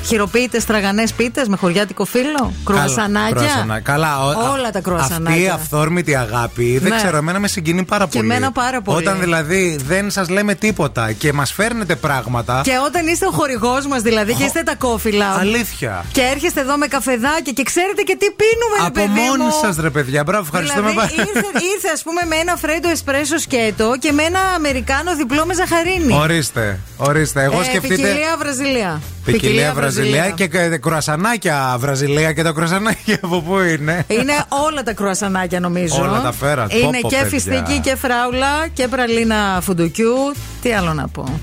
[0.06, 3.34] χειροποίητες τραγανές πίτες με χωριάτικο φύλλο, κρουασανάκια.
[3.34, 5.54] Κρουασανά- Καλά, ο- Όλα τα Αυτή η κρουασανάκια.
[5.54, 6.96] αυθόρμητη αγάπη, δεν Ναι.
[6.96, 8.30] ξέρω, εμένα με συγκινεί πάρα Και πολύ.
[8.30, 8.98] εμένα πάρα πολύ.
[8.98, 12.60] Όταν δηλαδή δεν σας λέμε τίποτα και μας φέρνετε πράγματα.
[12.64, 15.30] Και όταν είστε ο χορηγός μας, δηλαδή, και είστε τα κόφυλα.
[15.38, 16.04] Αλήθεια.
[16.12, 19.58] Και έρχεστε εδώ με καφεδάκια και ξέρετε και τι πίνουμε, ρε Από παιδί μόνοι μου.
[19.62, 23.38] σας, ρε παιδιά, μπράβο, ευχαριστούμε Δηλαδή, πάρα ήρθε, ήρθε, ας πούμε, με ένα φρέντο εσπρέσο
[23.38, 26.12] σκέτο και με ένα αμερικάνο διπλό με ζαχαρίνη.
[26.14, 27.23] Ορίστε, ορίστε.
[27.34, 27.94] Εγώ Ε, σκεφτείτε.
[27.94, 29.00] Ποικιλία Βραζιλία.
[29.24, 34.92] Ποικιλία Βραζιλία και κα- κρουασανάκια Βραζιλία και τα κρουασανάκια από πού είναι; Είναι όλα τα
[34.92, 36.02] κρουασανάκια νομίζω.
[36.02, 36.76] Όλα τα φέρατε.
[36.76, 37.28] Είναι Πω, πω, και παιδιά.
[37.38, 40.14] φιστίκι και φράουλα και πραλίνα φουντουκιού.
[40.62, 41.40] Τι άλλο να πω.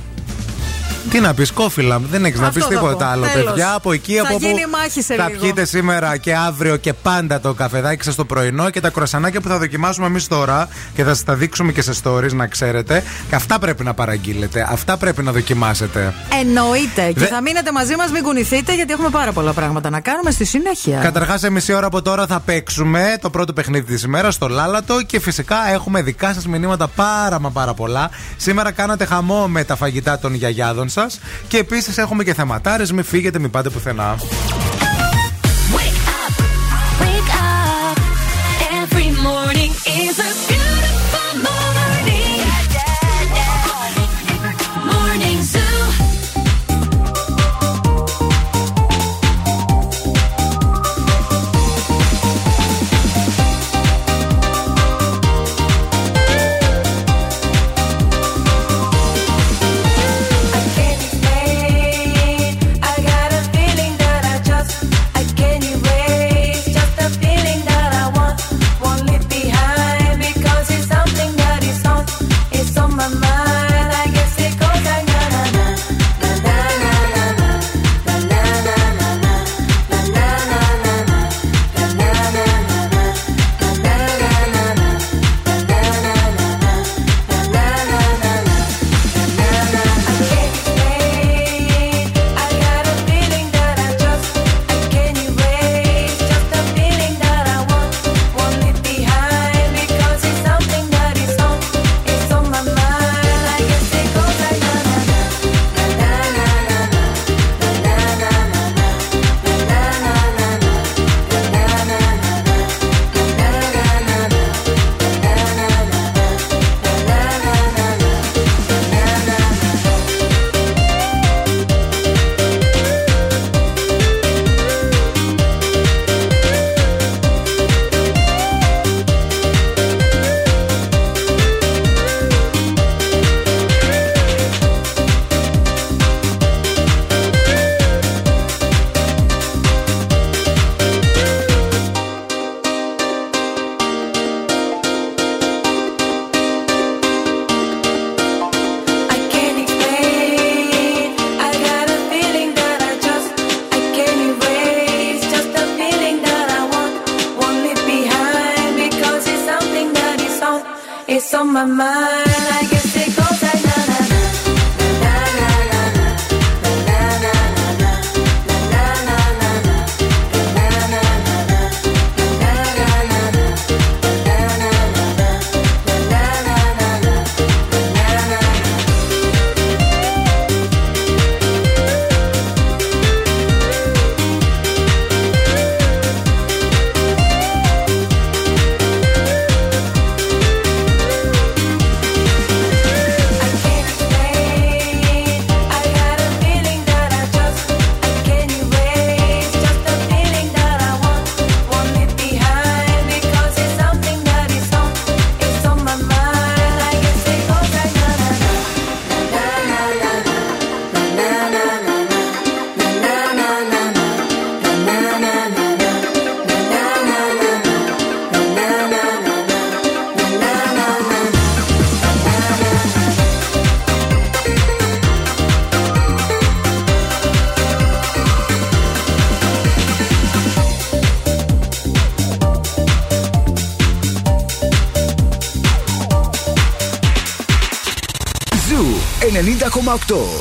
[1.09, 3.11] Τι να πεις, κόφιλα, δεν έχεις να Αυτό πεις θα τίποτα πω.
[3.11, 3.45] άλλο, Τέλος.
[3.45, 3.73] παιδιά.
[3.73, 5.39] Από εκεί Θα από όπου γίνει μάχη σε θα λίγο.
[5.41, 9.47] πιείτε σήμερα και αύριο και πάντα το καφεδάκι σας το πρωινό και τα κρουασανάκια που
[9.47, 13.03] θα δοκιμάσουμε εμείς τώρα και θα σας τα δείξουμε και σε stories να ξέρετε.
[13.29, 14.67] Και αυτά πρέπει να παραγγείλετε.
[14.71, 16.13] Αυτά πρέπει να δοκιμάσετε.
[16.41, 17.05] Εννοείται.
[17.07, 20.31] Και Δε- θα μείνετε μαζί μας, μην κουνηθείτε, γιατί έχουμε πάρα πολλά πράγματα να κάνουμε
[20.31, 20.99] στη συνέχεια.
[20.99, 25.01] Καταρχάς, σε μισή ώρα από τώρα θα παίξουμε το πρώτο παιχνίδι της ημέρας στο Λάλατο
[25.01, 28.09] και φυσικά έχουμε δικά σας μηνύματα πάρα μα πάρα πολλά.
[28.37, 32.91] Σήμερα κάνατε χαμό με τα φαγητά των γιαγιάδων σας και επίσης έχουμε και θεματάρες.
[32.91, 34.15] Μην φύγετε, μην πάτε πουθενά.
[37.03, 37.97] Wake up.
[38.81, 39.71] Every morning
[40.01, 40.50] is a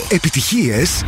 [0.09, 1.03] Επιτυχίες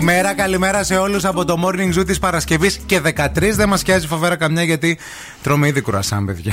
[0.00, 4.06] Καλημέρα, καλημέρα σε όλους από το morning zoo της Παρασκευής και 13 δεν μας πιάζει
[4.06, 4.98] φοβέρα καμιά γιατί
[5.42, 6.52] τρώμε ήδη κουρασάν, παιδιά.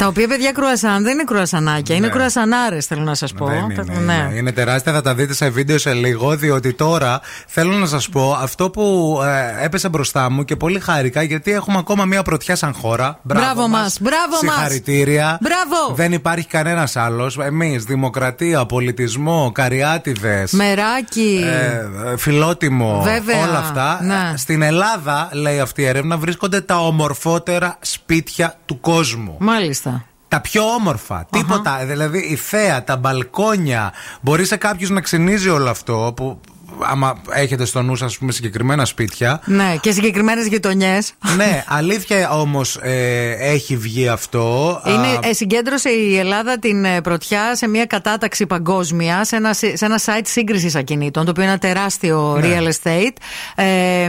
[0.00, 2.12] Τα οποία παιδιά κρουασάν δεν είναι κρουασανάκια, είναι Ναι.
[2.12, 3.46] κρουασανάρες, θέλω να σας πω.
[3.46, 4.12] Δεν είναι, Ναι.
[4.14, 8.08] είναι, είναι τεράστια, θα τα δείτε σε βίντεο σε λίγο, διότι τώρα θέλω να σας
[8.08, 9.18] πω αυτό που
[9.60, 13.18] ε, έπεσε μπροστά μου και πολύ χάρηκα γιατί έχουμε ακόμα μια πρωτιά σαν χώρα.
[13.22, 14.54] Μπράβο μας, μπράβο μας.
[14.54, 15.38] Συγχαρητήρια.
[15.40, 15.94] Μπράβο.
[15.94, 17.38] Δεν υπάρχει κανένας άλλος.
[17.38, 20.52] Εμείς, δημοκρατία, πολιτισμό, καριάτιδες.
[20.52, 21.44] Μεράκι.
[21.44, 23.98] Ε, ε, φιλότιμο, Βέβαια, όλα αυτά.
[24.02, 24.32] ναι.
[24.36, 27.76] Στην Ελλάδα, λέει αυτή η έρευνα, βρίσκονται τα ομορφότερα
[28.10, 29.36] σπίτια του κόσμου.
[29.38, 30.04] Μάλιστα.
[30.28, 31.26] Τα πιο όμορφα.
[31.30, 31.84] Τίποτα.
[31.86, 33.92] Δηλαδή η θέα, τα μπαλκόνια.
[34.20, 36.40] Μπορεί σε κάποιους να ξενίζει όλο αυτό που.
[36.84, 39.40] Άμα έχετε στο νου, ας πούμε, συγκεκριμένα σπίτια.
[39.44, 41.12] Ναι, και συγκεκριμένες γειτονιές.
[41.36, 42.78] ναι, αλήθεια όμως
[43.38, 44.80] έχει βγει αυτό.
[44.86, 49.52] Είναι, Α, ε, συγκέντρωσε η Ελλάδα την ε, πρωτιά σε μια κατάταξη παγκόσμια, σε ένα,
[49.52, 52.48] σε ένα site σύγκρισης ακινήτων, το οποίο είναι ένα τεράστιο Ναι.
[52.58, 53.12] real estate.
[53.54, 54.08] Ε,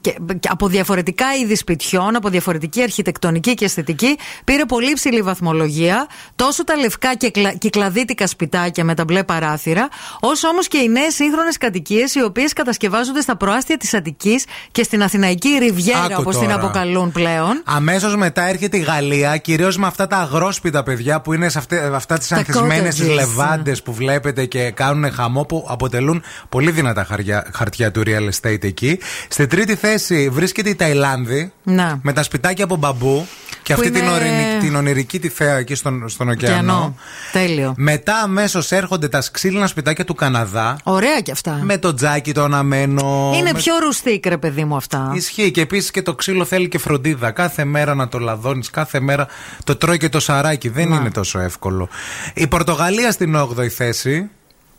[0.00, 6.06] και, και από διαφορετικά είδη σπιτιών, από διαφορετική αρχιτεκτονική και αισθητική, πήρε πολύ ψηλή βαθμολογία.
[6.36, 9.88] Τόσο τα λευκά και κλα- κυκλαδίτικα σπιτάκια με τα μπλε παράθυρα,
[10.20, 14.82] όσο όμως και οι νέες σύγχρονες κατοικίες, οι οποίες κατασκευάζονται στα προάστια της Αττικής και
[14.82, 16.60] στην Αθηναϊκή Ριβιέρα, Άκου όπως την τώρα.
[16.60, 17.62] αποκαλούν πλέον.
[17.64, 21.90] Αμέσως μετά έρχεται η Γαλλία, κυρίως με αυτά τα αγρόσπιτα παιδιά που είναι σε αυτέ,
[21.94, 23.14] αυτά τις Τα ανθισμένες τις cottages.
[23.14, 28.64] λεβάντες που βλέπετε και κάνουν χαμό που αποτελούν πολύ δυνατά χαριά- χαρτιά του real estate
[28.64, 28.98] εκεί.
[29.28, 31.98] Στη τρίτη θέση βρίσκεται η Ταϊλάνδη Να.
[32.02, 33.26] με τα σπιτάκια από μπαμπού
[33.62, 36.56] και Που αυτή την, είναι- ωρινη- την ονειρική τη θέα εκεί στον, στον ωκεανό.
[36.72, 36.94] Ωκεανό.
[37.32, 37.74] Τέλειο.
[37.76, 40.76] Μετά αμέσως έρχονται τα ξύλινα σπιτάκια του Καναδά.
[40.82, 41.60] Ωραία κι αυτά.
[41.62, 43.32] Με το τζάκι το αναμένο.
[43.34, 45.10] Είναι με- πιο ρουστίκ, ρε παιδί μου αυτά.
[45.14, 47.30] Ισχύει και επίσης και το ξύλο θέλει και φροντίδα.
[47.30, 49.26] Κάθε μέρα να το λαδώνεις, κάθε μέρα
[49.64, 50.68] το τρώει και το σαράκι.
[50.68, 50.96] Δεν Να.
[50.96, 51.88] είναι τόσο εύκολο.
[52.34, 54.30] Η Πορτογαλία στην 8η θέση.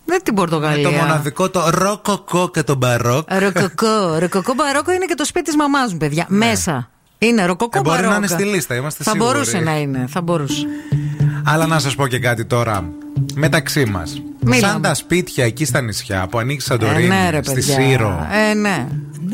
[0.06, 0.90] Δεν την Πορτογαλία.
[0.90, 3.28] Με το μοναδικό το ροκοκό και το μπαρόκ.
[3.40, 4.18] Ροκοκό.
[4.20, 6.26] Ροκοκό μπαρόκο είναι και το σπίτι της μαμάς μου, παιδιά.
[6.28, 6.90] Μέσα.
[7.24, 8.18] Είναι ροκοκό Ε, μπορεί να μπαρόκο.
[8.18, 9.32] είναι στη λίστα, είμαστε Θα σίγουροι.
[9.32, 10.06] μπορούσε να είναι.
[10.10, 10.66] Θα μπορούσε.
[11.46, 12.90] Αλλά να σας πω και κάτι τώρα.
[13.36, 14.22] Μεταξύ μας.
[14.46, 14.82] Μίλα Σαν μου.
[14.82, 17.74] τα σπίτια εκεί στα νησιά που ανοίξει Σαντορίνη, Ε, ναι, ρε, στη παιδιά.
[17.76, 18.88] Σύρο, Ε, ναι.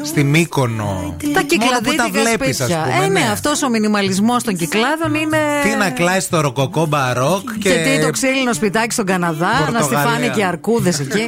[0.03, 0.83] στη Μύκονο.
[0.83, 2.83] Τα Μόνο που τα κυκλαδίτικα βλέπεις, ας σπίτια.
[2.83, 3.29] πούμε, ε, ναι, ναι.
[3.31, 5.37] αυτός ο μινιμαλισμός των κυκλάδων είναι.
[5.63, 9.71] Τι να κλάεις το ροκοκό μπαρόκ Και, τι το ξύλινο σπιτάκι στον Καναδά, να στη
[9.71, 10.11] Πορτογαλία.
[10.11, 11.27] φάνε και αρκούδες εκεί.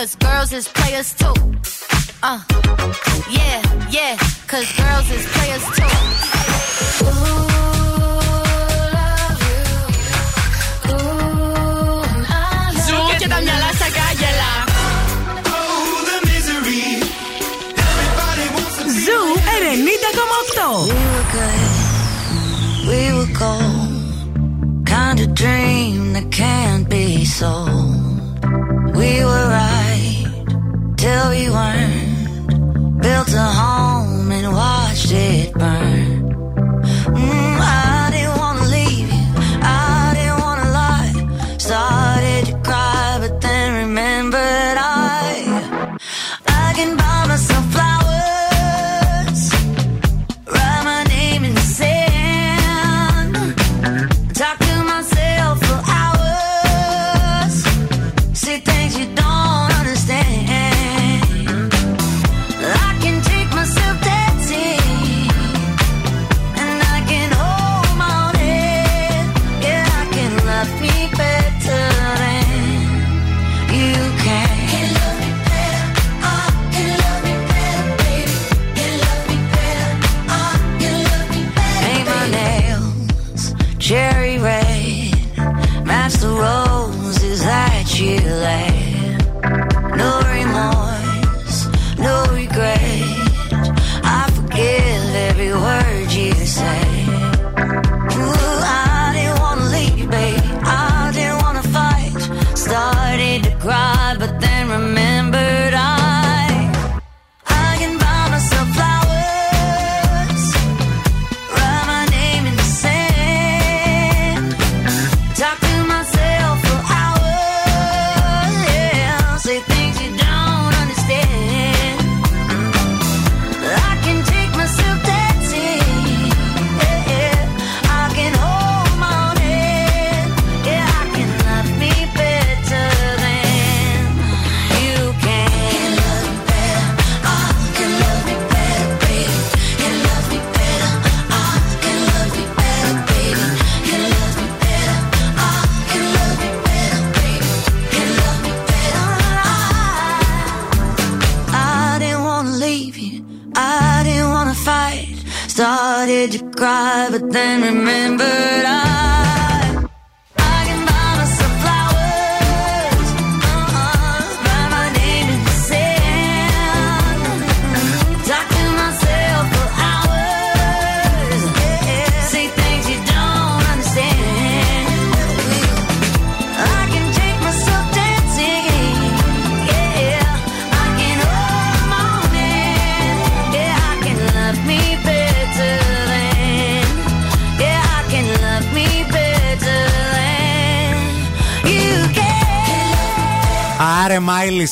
[0.00, 1.34] cause girls is players too.
[2.22, 2.40] Uh,
[3.28, 5.92] yeah, yeah, cause girls is players too.
[19.04, 19.36] Zoo
[22.88, 28.00] we were gold Kind of dream that can't be sold.
[28.96, 29.69] We were right
[31.52, 31.89] everyone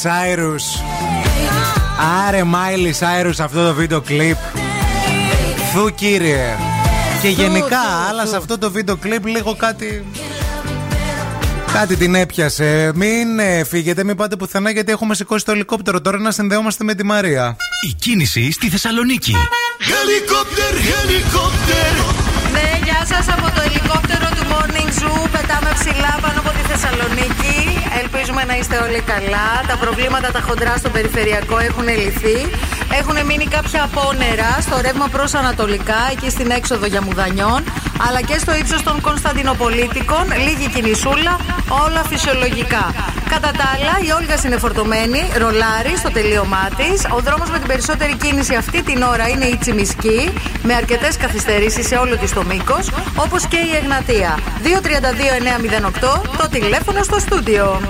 [0.05, 0.65] Μάιλι Σάιρους
[2.29, 4.37] Άρε Μάιλι Σάιρους αυτό το βίντεο κλιπ
[5.73, 6.57] Θου κύριε
[7.23, 10.07] Και γενικά άλλα σε αυτό το βίντεο κλιπ λίγο κάτι
[11.73, 12.93] Κάτι την έπιασε.
[12.95, 16.01] Μην ε, φύγετε, μην πάτε πουθενά γιατί έχουμε σηκώσει το ελικόπτερο.
[16.01, 17.57] Τώρα να συνδεόμαστε με τη Μαρία.
[17.89, 19.35] Η κίνηση στη Θεσσαλονίκη.
[19.79, 22.15] Helicopter, helicopter.
[22.53, 25.29] Ναι, γεια σας από το ελικόπτερο του Morning Zoo.
[25.33, 27.78] Πετάμε ψηλά πάνω από τη Θεσσαλονίκη.
[28.03, 29.49] Ελπίζουμε να είστε όλοι καλά.
[29.67, 32.39] Τα προβλήματα τα χοντρά στο περιφερειακό έχουν λυθεί.
[32.99, 37.65] Έχουν μείνει κάποια απόνερα στο ρεύμα προς Ανατολικά, εκεί στην έξοδο για Μουδανιών,
[38.09, 40.25] αλλά και στο ύψος των Κωνσταντινοπολίτικων.
[40.47, 41.37] Λίγη κινησούλα,
[41.85, 42.95] όλα φυσιολογικά.
[43.29, 47.05] Κατά τα άλλα, η Όλγα είναι φορτωμένη, ρολάρι στο τελείωμά της.
[47.17, 50.33] Ο δρόμος με την περισσότερη κίνηση αυτή την ώρα είναι η Τσιμισκή,
[50.63, 54.39] με αρκετές καθυστερήσεις σε όλο της το μήκος, όπως και η Εγνατία.
[54.63, 57.81] 232-908, το τηλέφωνο στο στούντιο.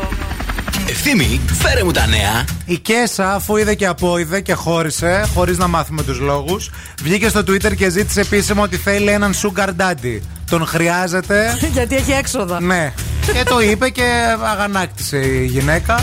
[0.88, 2.44] Ευθύμη, φέρε μου τα νέα.
[2.64, 6.70] Η Κέσα, αφού είδε και απόειδε και χώρισε, χωρίς να μάθουμε τους λόγους,
[7.02, 10.20] βγήκε στο Twitter και ζήτησε επίσημα ότι θέλει έναν sugar daddy.
[10.50, 11.56] Τον χρειάζεται.
[11.76, 12.60] Γιατί έχει έξοδα.
[12.60, 12.92] ναι.
[13.32, 16.00] Και το είπε και αγανάκτησε η γυναίκα.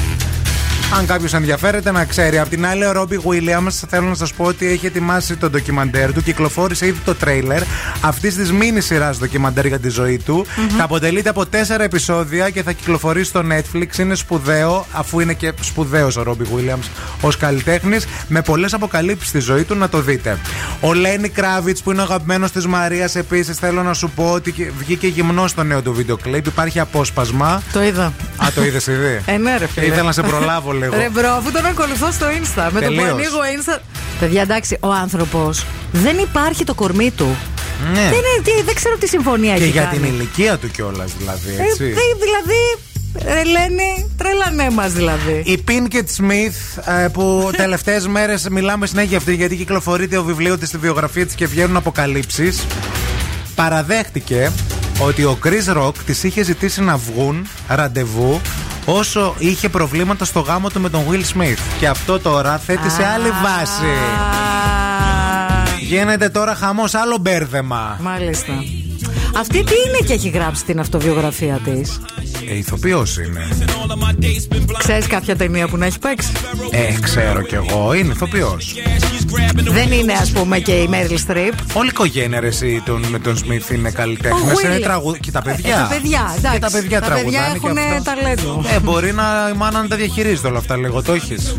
[0.94, 2.40] Αν κάποιος ενδιαφέρεται να ξέρει.
[2.40, 6.14] Απ' την άλλη, ο Ρόμπι Williams θέλω να σας πω ότι έχει ετοιμάσει το ντοκιμαντέρ
[6.14, 6.24] του.
[6.24, 7.62] Κυκλοφόρησε ήδη το τρέιλερ
[8.02, 10.46] αυτή της μίνι σειράς ντοκιμαντέρ για τη ζωή του.
[10.78, 13.98] Θα αποτελείται από τέσσερα επεισόδια και θα κυκλοφορήσει στο Netflix.
[13.98, 16.88] Είναι σπουδαίο, αφού είναι και σπουδαίος ο Robbie Williams
[17.22, 20.38] ως καλλιτέχνης, με πολλές αποκαλύψεις στη ζωή του να το δείτε.
[20.82, 24.52] Ο Λένι Κράβιτς που είναι ο αγαπημένος της Μαρίας επίσης θέλω να σου πω ότι
[24.52, 26.46] και- βγήκε γυμνό στο νέο του βίντεο κλιπ.
[26.46, 27.62] Υπάρχει απόσπασμα.
[27.74, 28.06] Το είδα.
[28.38, 29.86] Α, το είδες ήδη; Ε, ναι, ρε, Και φίλε.
[29.86, 30.96] ήθελα να σε προλάβω λίγο.
[30.96, 31.04] λίγο.
[31.04, 32.70] Ρε bro, αφού τον ακολουθώ στο Insta.
[32.72, 33.10] Με το που Τελείως.
[33.10, 33.80] ανοίγω Insta.
[34.20, 37.36] Παιδιά, εντάξει, ο άνθρωπος δεν υπάρχει το κορμί του.
[37.94, 38.00] Ναι.
[38.00, 39.98] Δεν, είναι, τι- δεν ξέρω τι συμφωνία Και έχει για κάνει.
[39.98, 41.50] την ηλικία του κιόλας, δηλαδή.
[41.60, 41.84] Ε, Έτσι.
[41.84, 41.94] δη-
[42.26, 42.60] δηλαδή,
[43.40, 45.42] Ελένη, τρέλανέ μας δηλαδή.
[45.46, 50.58] Η Pinkett Smith ε, που τελευταίες μέρες μιλάμε συνέχεια για αυτή γιατί κυκλοφορεί το βιβλίο
[50.58, 52.66] της στη βιογραφία της και βγαίνουν αποκαλύψεις.
[53.56, 54.52] Παραδέχτηκε
[55.00, 58.42] ότι ο Chris Rock της είχε ζητήσει να βγουν ραντεβού
[58.86, 61.60] όσο είχε προβλήματα στο γάμο του με τον Will Smith.
[61.80, 63.86] Και αυτό τώρα θέτει σε άλλη βάση.
[65.80, 67.98] Γίνεται τώρα χαμός άλλο μπέρδεμα.
[68.02, 68.54] Μάλιστα.
[69.38, 72.00] Αυτή τι είναι και έχει γράψει την αυτοβιογραφία της;
[72.50, 73.48] Ε, ηθοποιός είναι.
[74.78, 76.32] Ξέρεις κάποια ταινία που να έχει παίξει;
[76.72, 77.94] Ε, ξέρω κι εγώ.
[77.94, 78.74] Είναι ηθοποιός.
[79.64, 81.54] Δεν είναι, ας πούμε, και η Μέριλ Στριπ.
[81.74, 84.38] Όλη η οικογένεια ρε, εσύ, των, με τον Σμιθ είναι Ο καλλιτέχνε.
[84.54, 84.66] Will.
[84.66, 85.12] Είναι τραγου...
[85.20, 85.76] Και τα παιδιά.
[85.76, 86.60] Ε, τα παιδιά, εντάξει.
[86.60, 87.60] Και τα παιδιά Τα παιδιά τραγουδάνε.
[87.60, 88.16] και έχουν αυτά.
[88.16, 88.64] ταλέντο.
[88.76, 91.02] Ε, μπορεί να η μάνα να τα διαχειρίζεται όλα αυτά λίγο.
[91.02, 91.56] Το έχεις.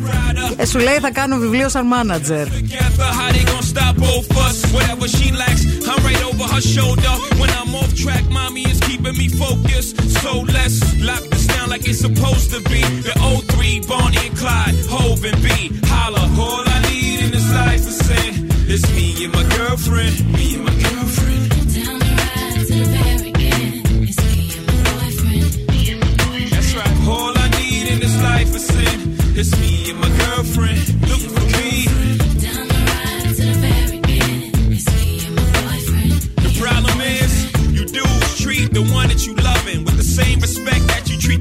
[0.57, 2.47] Ε, σου λέει θα κάνω βιβλίο σαν μάνατζερ.
[2.47, 3.11] together.
[3.19, 4.57] How they gon' stop both us?
[4.77, 5.63] Whatever she lacks,
[5.93, 7.75] I'm right over her shoulder.
[7.75, 9.97] When I'm off track, mommy is keeping me focused.
[10.23, 12.81] So let's lock this down like it's supposed to be.
[13.03, 15.71] The O3, Bonnie and Clyde, Hove and B.
[15.87, 18.49] Holla, all I need in this life is sin.
[18.69, 20.33] It's me and my girlfriend.
[20.33, 21.51] Me and my girlfriend.
[21.75, 24.09] Down the ride to the very end.
[24.09, 25.69] It's me and my boyfriend.
[25.69, 26.51] Me and my boyfriend.
[26.53, 27.09] That's right.
[27.09, 29.17] All I need in this life is sin.
[29.37, 30.96] It's me and my girlfriend.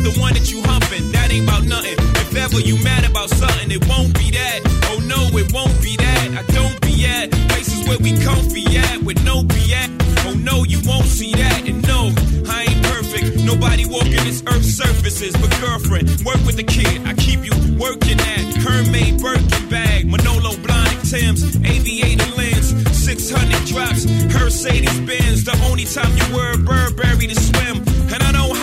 [0.05, 1.11] The one that you humping.
[1.11, 1.97] That ain't about nothing.
[2.21, 4.61] If ever you mad about something, it won't be that.
[4.93, 6.25] Oh no, it won't be that.
[6.37, 9.89] I don't be at places where we comfy at with no BS.
[10.29, 11.65] Oh no, you won't see that.
[11.65, 12.13] And no,
[12.45, 13.41] I ain't perfect.
[13.41, 15.33] Nobody walking this earth's surfaces.
[15.41, 17.01] But girlfriend, work with the kid.
[17.09, 24.05] I keep you working at Hermaid Birkin bag, Manolo Blahnik Tim's, aviator lens, 600 drops,
[24.29, 25.45] Mercedes Benz.
[25.45, 27.81] The only time you wear Burberry to swim.
[28.13, 28.54] And I don't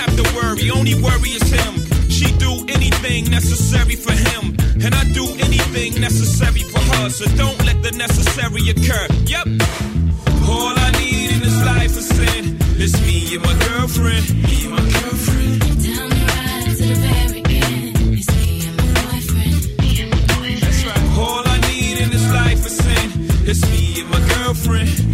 [0.52, 1.74] worry, only worry is him.
[2.08, 4.56] She do anything necessary for him.
[4.84, 7.10] And I do anything necessary for her.
[7.10, 9.06] So don't let the necessary occur.
[9.26, 9.46] Yep.
[10.48, 12.58] All I need in this life is sin.
[12.76, 14.24] It's me and my girlfriend.
[14.44, 15.60] Me and my girlfriend.
[15.60, 18.18] Down the ride to the very end.
[18.18, 19.60] It's me and my boyfriend.
[19.80, 20.62] Me and my boyfriend.
[20.62, 21.18] That's right.
[21.18, 23.08] All I need in this life is sin.
[23.48, 25.11] It's me and my girlfriend.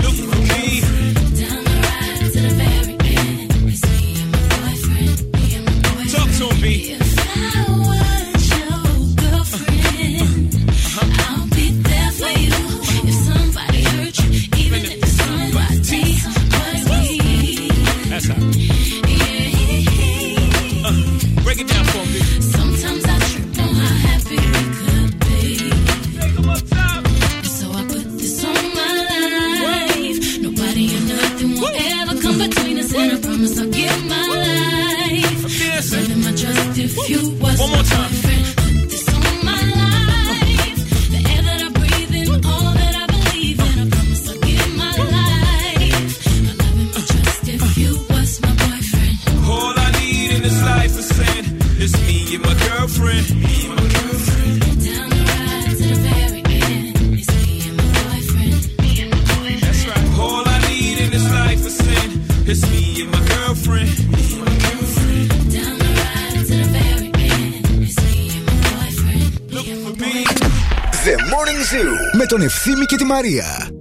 [73.10, 73.77] Ευθύμη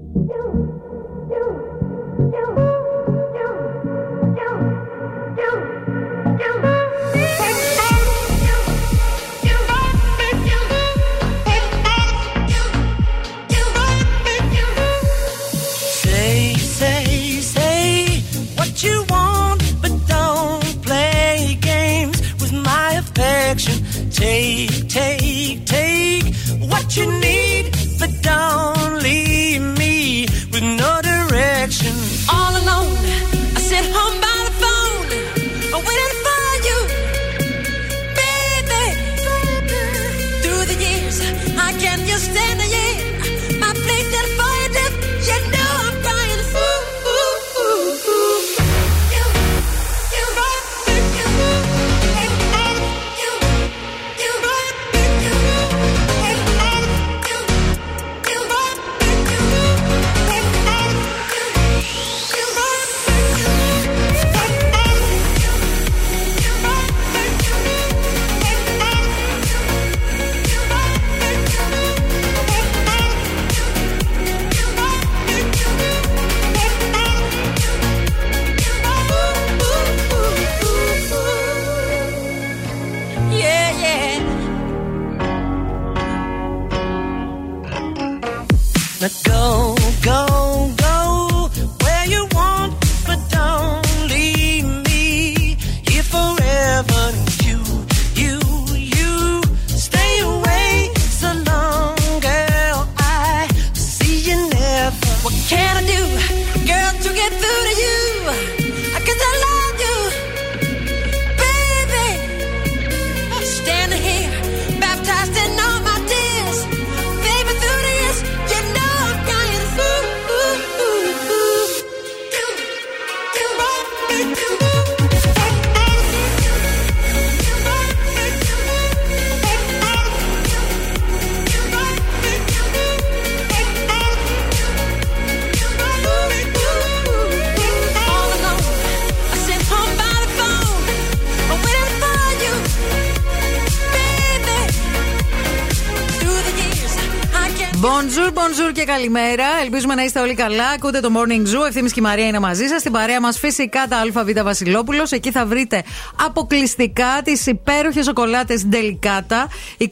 [148.98, 149.47] καλημέρα.
[149.78, 150.68] Ελπίζουμε να είστε όλοι καλά.
[150.76, 151.68] Ακούτε το Morning Zoo.
[151.68, 152.80] Ευθύνη και η Μαρία είναι μαζί σας.
[152.80, 155.12] Στην παρέα μας φυσικά τα ΑΒ Βασιλόπουλος.
[155.12, 155.84] Εκεί θα βρείτε
[156.26, 159.48] αποκλειστικά τις υπέροχες σοκολάτες Delicata.
[159.78, 159.88] 21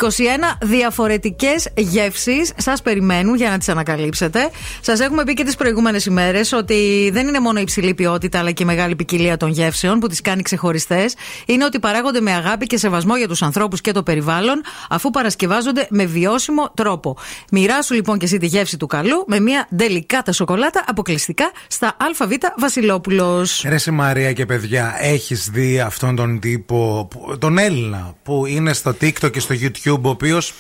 [0.61, 2.51] διαφορετικές γεύσεις.
[2.57, 4.49] Σας περιμένουν για να τις ανακαλύψετε.
[4.81, 8.51] Σας έχουμε πει και τις προηγούμενες ημέρες ότι δεν είναι μόνο η υψηλή ποιότητα αλλά
[8.51, 11.15] και η μεγάλη ποικιλία των γεύσεων που τις κάνει ξεχωριστές.
[11.45, 15.87] Είναι ότι παράγονται με αγάπη και σεβασμό για τους ανθρώπους και το περιβάλλον αφού παρασκευάζονται
[15.89, 17.17] με βιώσιμο τρόπο.
[17.51, 22.31] Μοιράσου λοιπόν και εσύ τη γεύση του καλού με μια ντελικάτα σοκολάτα αποκλειστικά στα ΑΒ
[22.57, 23.63] Βασιλόπουλος.
[23.67, 28.73] Ρε σε Μαρία και παιδιά, έχεις δει αυτόν τον τύπο, που- τον Έλληνα, που είναι
[28.73, 30.53] στο TikTok και στο YouTube, ο οποίος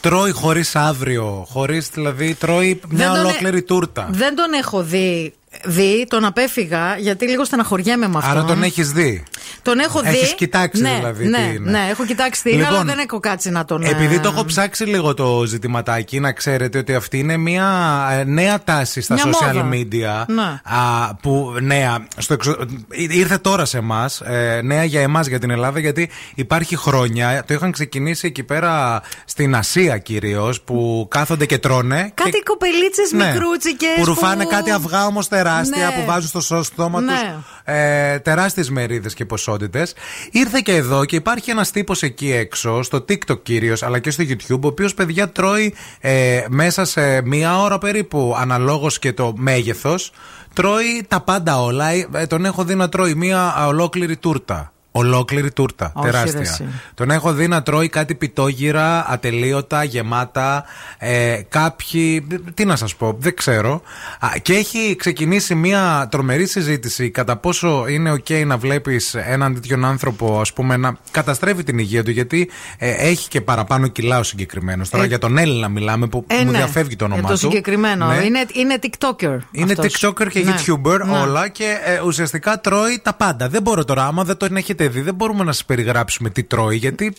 [0.00, 1.46] τρώει χωρίς αύριο.
[1.50, 4.08] Χωρίς δηλαδή, τρώει μια τον ε- ολόκληρη τούρτα.
[4.10, 5.34] Δεν τον έχω δει.
[5.64, 8.30] Δει, τον απέφυγα γιατί λίγο στεναχωριέμαι με αυτόν.
[8.36, 9.22] Άρα τον έχεις δει;
[9.62, 10.08] Τον έχω δει.
[10.08, 11.70] Έχεις κοιτάξει ναι, δηλαδή Ναι, τι είναι.
[11.70, 13.82] ναι, έχω κοιτάξει τι είναι, Λοιπόν, αλλά δεν έχω κάτσει να τον.
[13.82, 17.68] Επειδή ε, το έχω ψάξει λίγο το ζητηματάκι, να ξέρετε ότι αυτή είναι μια
[18.12, 19.68] ε, νέα τάση στα Μια social μόδα.
[19.72, 20.24] media.
[20.26, 20.42] Ναι.
[20.76, 22.56] α, που νέα, στο εξω...
[22.90, 24.22] ήρθε τώρα σε εμάς,
[24.62, 27.44] νέα για εμάς για την Ελλάδα, γιατί υπάρχει χρόνια.
[27.46, 32.10] Το είχαν ξεκινήσει εκεί πέρα στην Ασία κυρίως, που κάθονται και τρώνε.
[32.14, 32.42] Κάτι και...
[32.44, 33.32] κοπελίτσες Ναι.
[33.32, 33.88] μικρούτσικες.
[33.98, 36.00] Που ρουφάνε κάτι αυγά όμως τεράστια Ναι.
[36.00, 37.12] που βάζουν στο σω- στόμα Ναι.
[37.12, 37.20] τους
[37.64, 39.94] ε, τεράστιες μερίδες και ποσότητες.
[40.30, 44.24] Ήρθε και εδώ και υπάρχει ένας τύπος εκεί έξω, στο TikTok κυρίως, αλλά και στο
[44.28, 50.12] YouTube, ο οποίος παιδιά τρώει ε, μέσα σε μία ώρα περίπου, αναλόγως και το μέγεθος,
[50.52, 51.90] τρώει τα πάντα όλα.
[52.12, 54.70] Ε, τον έχω δει να τρώει μία α, ολόκληρη τούρτα.
[54.98, 55.92] Ολόκληρη τούρτα.
[55.94, 56.40] Όχι, ρε, τεράστια.
[56.40, 56.64] εσύ.
[56.94, 60.64] Τον έχω δει να τρώει κάτι πιτόγυρα, ατελείωτα, γεμάτα.
[60.98, 62.26] Ε, κάποιοι.
[62.54, 63.82] Τι να σας πω, δεν ξέρω.
[64.20, 69.84] Α, και έχει ξεκινήσει μια τρομερή συζήτηση κατά πόσο είναι OK να βλέπεις έναν τέτοιον
[69.84, 74.22] άνθρωπο, ας πούμε, να καταστρέφει την υγεία του, γιατί ε, έχει και παραπάνω κιλά ο
[74.22, 74.88] συγκεκριμένος.
[74.90, 76.56] Τώρα Ε, για τον Έλληνα μιλάμε που Ε, μου ναι.
[76.56, 77.40] διαφεύγει το όνομά Για το του.
[77.40, 78.06] συγκεκριμένο.
[78.06, 78.24] Ναι.
[78.24, 79.38] Είναι, είναι TikToker.
[79.50, 80.00] Είναι αυτός.
[80.04, 80.54] TikToker και Ναι.
[80.58, 81.18] YouTuber Ναι.
[81.18, 83.48] όλα και ε, ουσιαστικά τρώει τα πάντα.
[83.48, 86.76] Δεν μπορώ τώρα, άμα δεν τον έχετε δει, δεν μπορούμε να σας περιγράψουμε τι τρώει,
[86.76, 87.14] γιατί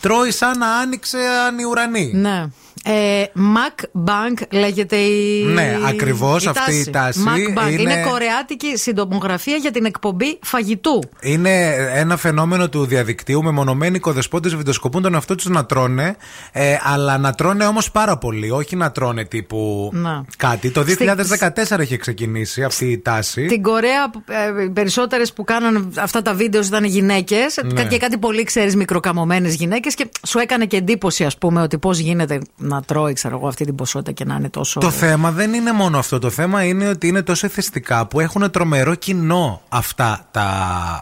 [0.00, 1.18] τρώει σαν να άνοιξε
[1.60, 2.12] οι ουρανοί.
[2.14, 2.46] Ναι.
[2.86, 5.44] Ε, Mac Bank λέγεται η.
[5.44, 7.70] Ναι, ακριβώς αυτή η τάση Mac Bank.
[7.72, 7.80] Είναι...
[7.82, 11.02] είναι- κορεάτικη συντομογραφία για την εκπομπή φαγητού.
[11.20, 13.42] Είναι ένα φαινόμενο του διαδικτύου.
[13.42, 16.16] Μεμονωμένοι οικοδεσπότε βιντεοσκοπούν τον εαυτό τους να τρώνε,
[16.52, 18.50] ε, αλλά να τρώνε όμως πάρα πολύ.
[18.50, 20.24] Όχι να τρώνε τύπου Να.
[20.36, 20.70] κάτι.
[20.70, 23.46] Το Στη- 2014 είχε ξεκινήσει αυτή η τάση.
[23.46, 24.10] Την Κορέα,
[24.58, 27.84] ε, οι περισσότερες που κάνανε αυτά τα βίντεος ήταν γυναίκες Ναι.
[27.84, 31.98] και κάτι πολύ ξέρεις μικροκαμωμένες γυναίκες και σου έκανε και εντύπωση, ας πούμε, ότι πώς
[31.98, 34.80] γίνεται να τρώει, ξέρω εγώ, αυτή την ποσότητα και να είναι τόσο.
[34.80, 36.18] Το θέμα δεν είναι μόνο αυτό.
[36.18, 40.48] Το θέμα είναι ότι είναι τόσο εθιστικά που έχουν τρομερό κοινό αυτά τα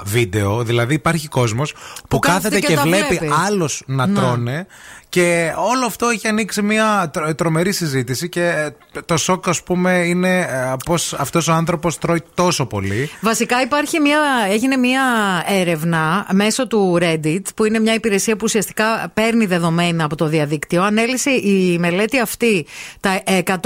[0.05, 0.63] βίντεο.
[0.65, 1.75] Δηλαδή υπάρχει κόσμος
[2.09, 3.33] που, κάθεται κάθεται και και, τα βλέπει βλέπει.
[3.47, 4.15] άλλου να Ναι.
[4.21, 4.67] τρώνε.
[5.13, 9.93] Και όλο αυτό έχει ανοίξει μια τρο- τρομερή συζήτηση και ε, το σοκ, ας πούμε,
[9.93, 13.11] είναι ε, πώ αυτός ο άνθρωπος τρώει τόσο πολύ.
[13.21, 14.19] Βασικά υπάρχει μια,
[14.51, 15.03] έγινε μια
[15.47, 20.83] έρευνα μέσω του Reddit που είναι μια υπηρεσία που ουσιαστικά παίρνει δεδομένα από το διαδίκτυο.
[20.83, 22.67] Ανέλησε η μελέτη αυτή
[23.01, 23.61] τα 174.000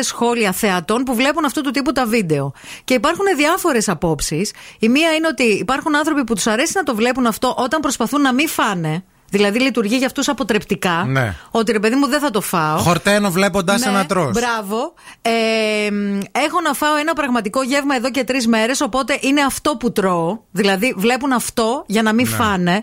[0.00, 2.52] σχόλια θεατών που βλέπουν αυτού του τύπου τα βίντεο.
[2.84, 4.52] Και υπάρχουν διάφορες απόψεις.
[4.78, 8.20] Η μία είναι ότι υπάρχουν άνθρωποι που τους αρέσει να το βλέπουν αυτό όταν προσπαθούν
[8.20, 9.04] να μην φάνε.
[9.36, 11.04] Δηλαδή λειτουργεί για αυτούς αποτρεπτικά.
[11.08, 11.34] Ναι.
[11.50, 12.78] Ότι ρε παιδί μου δεν θα το φάω.
[12.78, 14.30] Χορταίνω βλέποντας Ναι, ένα τρως.
[14.32, 14.94] Μπράβο.
[15.22, 19.76] Ε, μ, έχω να φάω ένα πραγματικό γεύμα εδώ και τρεις μέρες, οπότε είναι αυτό
[19.76, 20.38] που τρώω.
[20.50, 22.36] Δηλαδή, βλέπουν αυτό για να μην Ναι.
[22.36, 22.82] φάνε.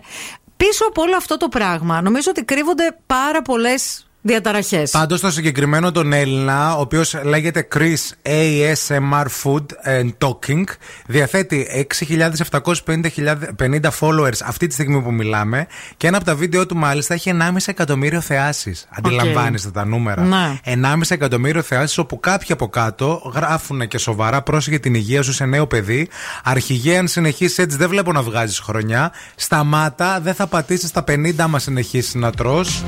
[0.56, 4.90] Πίσω από όλο αυτό το πράγμα, νομίζω ότι κρύβονται πάρα πολλές διαταραχές.
[4.90, 10.64] Πάντως το συγκεκριμένο τον Έλληνα, ο οποίος λέγεται Chris ASMR Food and Talking,
[11.06, 17.14] διαθέτει 6.750 followers αυτή τη στιγμή που μιλάμε και ένα από τα βίντεο του μάλιστα
[17.14, 18.86] έχει 1,5 εκατομμύριο θεάσεις.
[18.90, 20.22] Αντιλαμβάνεστε τα νούμερα.
[20.22, 20.60] Ναι.
[20.64, 25.44] 1,5 εκατομμύριο θεάσεις, όπου κάποιοι από κάτω γράφουν και σοβαρά πρόσεχε την υγεία σου σε
[25.44, 26.08] νέο παιδί.
[26.44, 29.12] Αρχηγέ, αν συνεχίσεις έτσι, δεν βλέπω να βγάζεις χρονιά.
[29.34, 32.84] Σταμάτα, δεν θα πατήσεις στα 50 άμα συνεχίσεις να τρως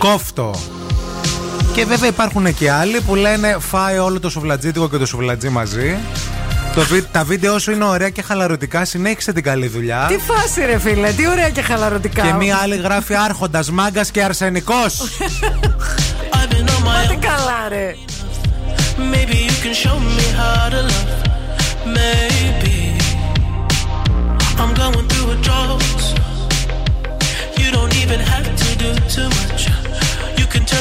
[0.00, 0.59] Κόφτο.
[1.74, 5.96] Και βέβαια υπάρχουν και άλλοι που λένε φάει όλο το σουβλατζίτικο και το σουβλατζί μαζί.
[6.74, 8.84] Το, βι- τα βίντεο σου είναι ωραία και χαλαρωτικά.
[8.84, 10.04] Συνέχισε την καλή δουλειά.
[10.08, 12.22] Τι φάση, ρε φίλε, τι ωραία και χαλαρωτικά.
[12.22, 15.00] Και μία άλλη γράφει Άρχοντας, μάγκας και αρσενικός.
[16.84, 17.94] Μα τι καλά, ρε.
[19.12, 21.12] Maybe you can show me how to love.
[21.98, 22.76] Maybe
[24.62, 25.82] I'm going through a drought.
[27.60, 29.62] You don't even have to do too much.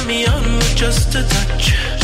[0.09, 1.98] Me on with just a touch,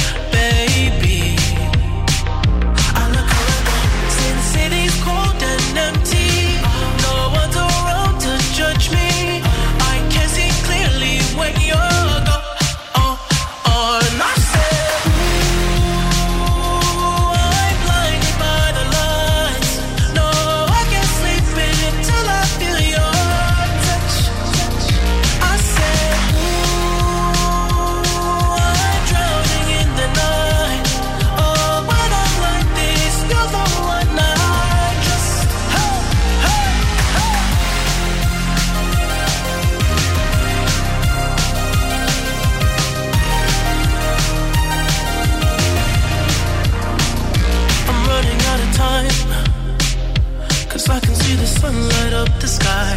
[52.16, 52.96] up the sky.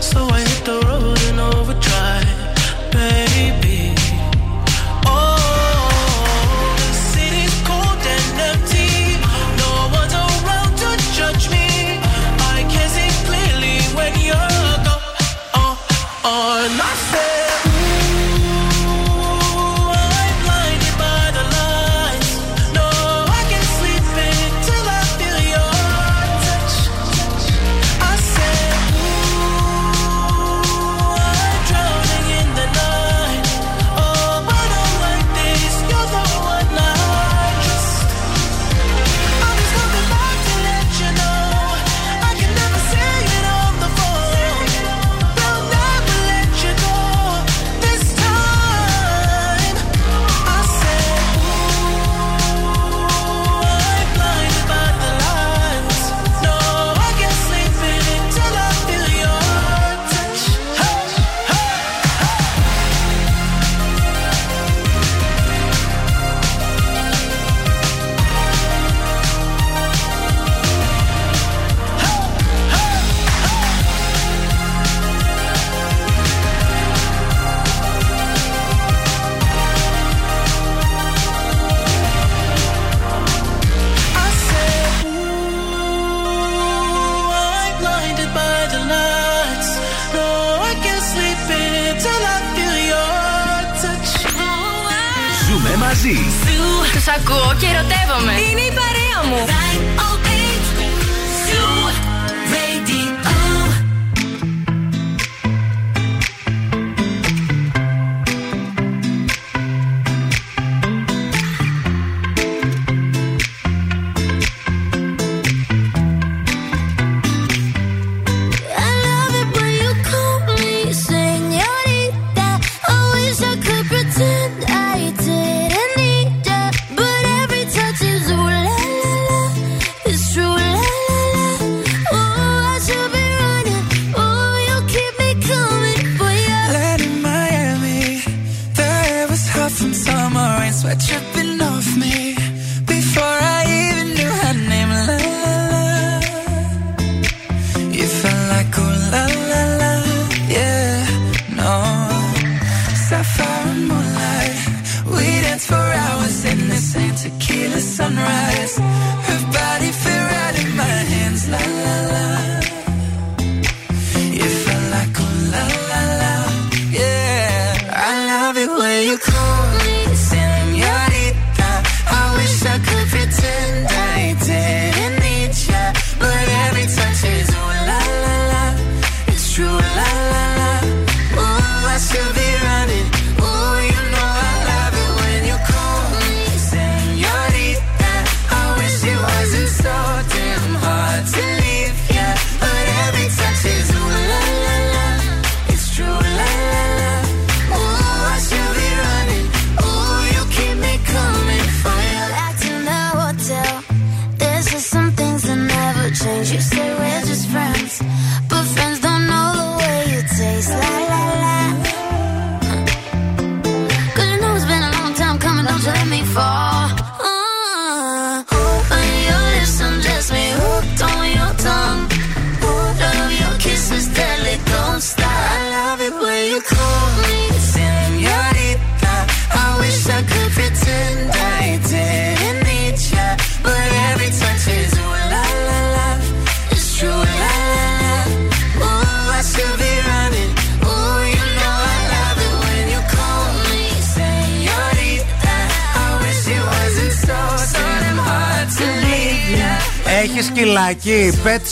[0.00, 2.39] So I hit the road in overdrive.
[97.16, 98.32] ακούω και ερωτεύομαι.
[98.32, 99.59] Είναι η παρέα μου.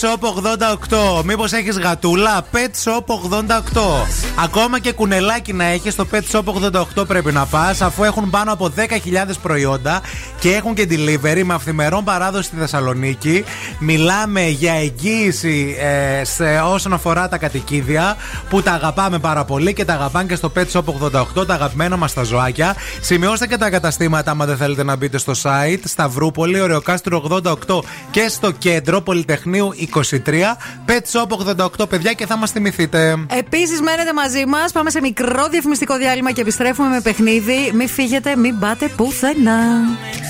[0.00, 0.28] Shop
[1.18, 1.22] 88.
[1.24, 4.06] Μήπως έχεις γατούλα, Pet Shop 88.
[4.44, 8.52] Ακόμα και κουνελάκι να έχεις το Pet Shop 88 πρέπει να πας, αφού έχουν πάνω
[8.52, 10.00] από 10.000 προϊόντα
[10.38, 13.44] και έχουν και delivery με αυθημερών παράδοση στη Θεσσαλονίκη.
[13.78, 18.16] Μιλάμε για εγγύηση ε, σε όσον αφορά τα κατοικίδια
[18.48, 20.82] που τα αγαπάμε πάρα πολύ και τα αγαπάνε και στο Pet Shop
[21.40, 22.76] 88, τα αγαπημένα μας τα ζωάκια.
[23.00, 25.80] Σημειώστε και τα καταστήματα άμα δεν θέλετε να μπείτε στο site.
[25.84, 30.56] Σταυρούπολη, Ωρεοκάστρο 88 και στο κέντρο Πολυτεχνείου 23.
[30.86, 33.16] Pet Shop 88, παιδιά, και θα μας θυμηθείτε.
[33.38, 34.72] Επίσης, μένετε μαζί μας.
[34.72, 37.72] Πάμε σε μικρό διαφημιστικό διάλειμμα και επιστρέφουμε με παιχνίδι.
[37.74, 39.58] Μην φύγετε, μην πάτε πουθενά.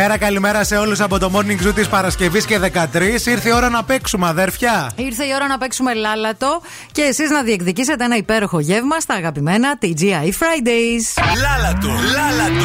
[0.00, 3.26] Καλημέρα, καλημέρα σε όλους από το morning zoo της Παρασκευής και 13.
[3.26, 4.92] Ήρθε η ώρα να παίξουμε, αδέρφια.
[4.96, 6.62] Ήρθε η ώρα να παίξουμε λάλατο
[6.92, 11.24] και εσείς να διεκδικήσετε ένα υπέροχο γεύμα στα αγαπημένα TGI Fridays.
[11.40, 12.64] Λάλατο, λάλατο.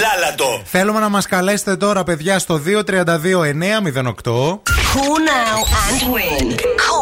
[0.00, 0.62] Λάλατο.
[0.64, 4.60] Θέλουμε να μας καλέσετε τώρα, παιδιά, στο 232-908.
[4.94, 6.46] Call now and win.
[6.84, 7.01] Call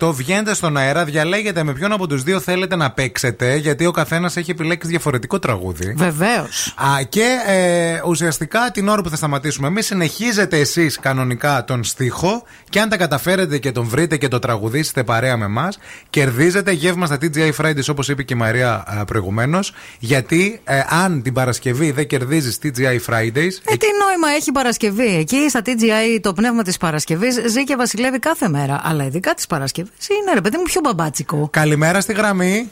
[0.00, 0.12] 232-908.
[0.14, 4.36] Βγαίνετε στον αέρα, διαλέγετε με ποιον από τους δύο θέλετε να παίξετε, γιατί ο καθένας
[4.36, 5.94] έχει επιλέξει διαφορετικό τραγούδι.
[5.96, 6.74] Βεβαίως.
[6.76, 12.42] Α, και ε, ουσιαστικά την ώρα που θα σταματήσουμε εμείς, συνεχίζετε εσείς κανονικά τον στίχο
[12.68, 15.78] και αν τα καταφέρετε και τον βρείτε και το τραγουδήσετε παρέα με εμάς,
[16.10, 19.72] κερδίζετε γεύμα στα TGI Fridays όπως είπε και η Μαρία προηγουμένως.
[19.98, 23.54] Γιατί ε, αν την Παρασκευή δεν κερδίζεις TGI Fridays.
[23.64, 27.76] Ε, τι νόημα έχει η Παρασκευή; Εκεί στα TGI το πνεύμα της Παρασκευής ζει και
[27.76, 28.80] βασιλεύει κάθε μέρα.
[28.84, 29.90] Αλλά ειδικά τη Παρασκευή
[30.22, 31.48] είναι ρε παιδί μου πιο μπαμπάτσικο.
[31.52, 32.70] Καλημέρα στη γραμμή.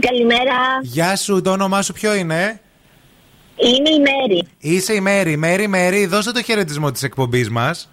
[0.00, 0.56] Καλημέρα.
[0.82, 2.60] Γεια σου, το όνομά σου ποιο είναι;
[3.56, 4.48] Είμαι η Μέρη.
[4.58, 5.36] Είσαι η Μέρη.
[5.36, 7.90] Μέρη, Μέρη, δώσε το χαιρετισμό της εκπομπής μας.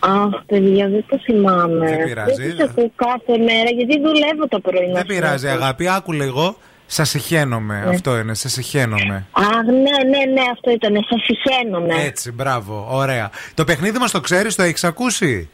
[0.00, 1.88] Αχ, παιδιά, δεν το θυμάμαι.
[1.88, 2.42] Δεν πειράζει.
[2.42, 4.92] Δεν τις ακούω κάθε μέρα γιατί δουλεύω το πρωί.
[4.94, 6.56] Δεν πειράζει, αγάπη, άκου λίγο.
[6.92, 7.82] Σας συχαίνομαι.
[7.84, 7.94] Ναι.
[7.94, 9.26] Αυτό είναι, σε συχαίνομαι.
[9.30, 11.06] Αχ, ναι, ναι, ναι, αυτό ήταν.
[11.08, 11.94] Σας συχαίνομαι.
[12.04, 13.30] Έτσι, μπράβο, ωραία.
[13.54, 15.48] Το παιχνίδι μας το ξέρεις, το έχεις ακούσει;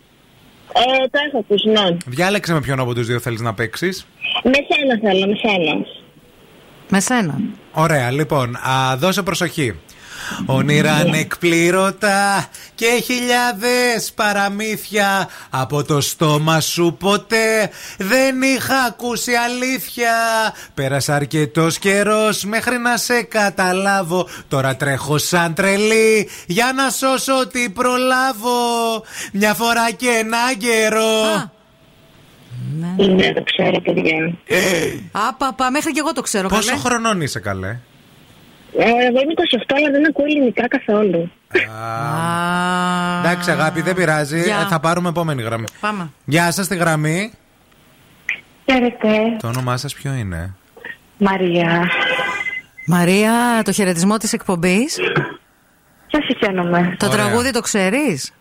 [0.73, 1.97] Ε, το έχω ακούσει, ναι.
[2.07, 4.07] Διάλεξε με ποιον από τους δύο θέλεις να παίξεις.
[4.45, 5.87] Με σένα θέλω, με σένα.
[6.89, 7.39] Με σένα.
[7.73, 9.75] Ωραία, λοιπόν, α, δώσε προσοχή.
[10.47, 20.13] Όνειρα ανεκπλήρωτα και χιλιάδες παραμύθια Από το στόμα σου ποτέ δεν είχα ακούσει αλήθεια
[20.75, 27.71] Πέρασε αρκετός καιρός μέχρι να σε καταλάβω Τώρα τρέχω σαν τρελή για να σώσω ό,τι
[27.71, 28.59] προλάβω
[29.33, 31.51] Μια φορά και ένα καιρό
[32.97, 34.35] Ναι, το ξέρω, παιδιά.
[35.13, 36.49] Άπαπα, μέχρι και εγώ το ξέρω.
[36.49, 36.81] Πόσο καλέ.
[36.81, 37.79] χρονών είσαι καλέ; Ε,
[38.79, 41.31] εγώ είμαι 28, αλλά δεν ακούω ελληνικά καθόλου.
[43.25, 44.59] Εντάξει αγάπη δεν πειράζει Γεια.
[44.59, 46.11] Ε, Θα πάρουμε επόμενη γραμμή Πάμε.
[46.25, 47.31] Γεια σας τη γραμμή
[48.71, 49.09] Χαίρετε.
[49.41, 50.55] Το όνομά σας ποιο είναι;
[51.19, 51.89] Μαρία.
[52.87, 54.97] Μαρία, το χαιρετισμό της εκπομπής.
[56.07, 56.95] Σα συχαίνομαι.
[56.99, 57.19] Το Ωραία.
[57.19, 58.33] τραγούδι το ξέρεις;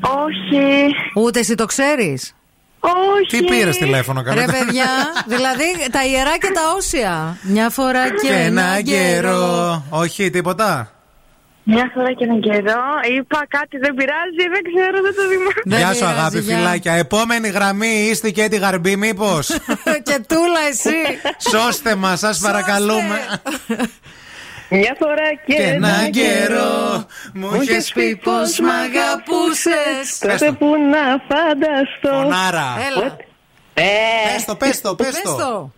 [0.00, 0.86] Όχι.
[1.14, 2.34] Ούτε εσύ το ξέρεις;
[2.80, 3.26] Όχι.
[3.38, 4.88] Τι πήρες τηλέφωνο καλά Ρε παιδιά,
[5.26, 7.36] δηλαδή τα ιερά και τα όσια.
[7.42, 9.28] Μια φορά και, Και ένα ένα καιρό.
[9.30, 10.92] καιρό Όχι τίποτα
[11.62, 12.82] Μια φορά και έναν καιρό
[13.16, 15.82] είπα κάτι δεν πειράζει, δεν ξέρω, δεν το θυμάμαι.
[15.82, 19.48] Γεια σου αγάπη φιλάκια Επόμενη γραμμή είστε και τη γαρμπή μήπως;
[20.06, 21.18] Και τούλα εσύ.
[21.50, 23.18] Σώστε μας σας παρακαλούμε
[24.70, 27.06] Μια φορά και, Και έναν καιρό.
[27.34, 30.18] μου είχες πει πως μ' αγαπούσες.
[30.20, 32.76] Τότε που να φανταστώ Φωνάρα.
[32.96, 33.16] Έλα.
[33.74, 33.82] Ε,
[34.34, 35.72] Πες το, πες το, πες το.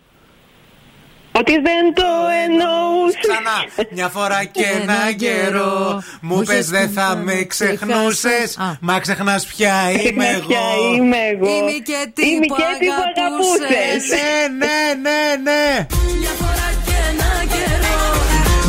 [1.33, 2.03] Ότι δεν το
[2.45, 3.87] εννοούσα Ξανά.
[3.91, 6.03] Μια φορά και ένα καιρό.
[6.21, 10.47] Μου πες δεν θα με ξεχνούσες Μα ξεχνάς πια είμαι εγώ.
[10.47, 10.59] Ποια
[10.95, 11.49] είμαι εγώ.
[11.55, 14.09] Είμαι και τι Είμαι που και τι που αγαπούσες.
[14.09, 15.85] Ναι, ναι, ναι, ναι.
[16.19, 17.99] Μια φορά και ένα καιρό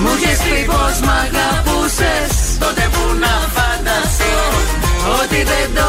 [0.02, 2.32] Μου είχες πει πως μ' αγαπούσες.
[2.64, 4.34] Τότε που να φανταστώ
[5.20, 5.88] Ότι δεν το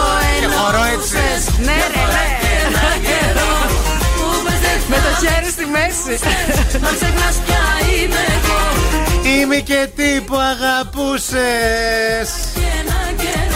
[0.57, 1.18] χορό έτσι.
[1.18, 2.26] εννοούσες Ναι ρε ναι
[2.65, 3.53] Ένα καιρό
[4.18, 6.15] Που πες δεν Με το χέρι στη μέση.
[6.84, 7.64] Μα ξεχνάς πια
[7.94, 8.61] είμαι εγώ.
[9.34, 12.30] Είμαι και τι που αγαπούσες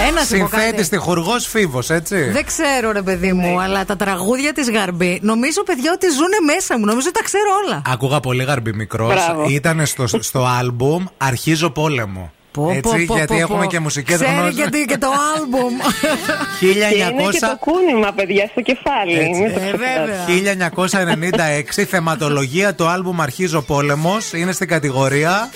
[0.07, 0.61] Ένα σου πω κάτι.
[0.63, 2.23] Συνθέτη τυχουργό Φίβος, έτσι.
[2.23, 6.77] Δεν ξέρω ρε παιδί μου, αλλά τα τραγούδια της Γαρμπή νομίζω παιδιά ότι ζουν μέσα
[6.79, 6.85] μου.
[6.85, 7.81] Νομίζω τα ξέρω όλα.
[7.85, 9.13] Άκουγα πολύ γαρμπή μικρός.
[9.13, 9.45] Μπράβο.
[9.49, 12.31] Ήταν στο, στο άλμπουμ Αρχίζω πόλεμο.
[12.51, 13.69] Πω, Έτσι, πω, πω, γιατί πω, έχουμε πω.
[13.69, 14.53] και μουσικέ Ξέρει γνώσει.
[14.53, 15.73] γιατί και το άλμπουμ.
[16.59, 17.33] Και είναι και 1900.
[17.39, 19.17] το κούνημα, παιδιά, στο κεφάλι.
[19.17, 19.41] Έτσι.
[19.41, 20.53] Μην το Ε,
[20.97, 21.63] ξεχνάτε.
[21.79, 25.49] 1996 θεματολογία το άλμπουμ Αρχίζω πόλεμος είναι στην κατηγορία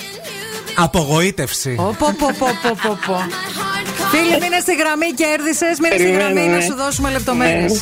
[0.76, 1.74] Απογοήτευση.
[1.76, 3.16] Πω, πω, πω, πω, πω, πω, πω.
[4.12, 5.80] Φίλοι, μείνε στη γραμμή, κέρδισες.
[5.80, 6.56] Μείνε στη γραμμή Περιμένουμε.
[6.56, 7.82] να σου δώσουμε λεπτομέρειες.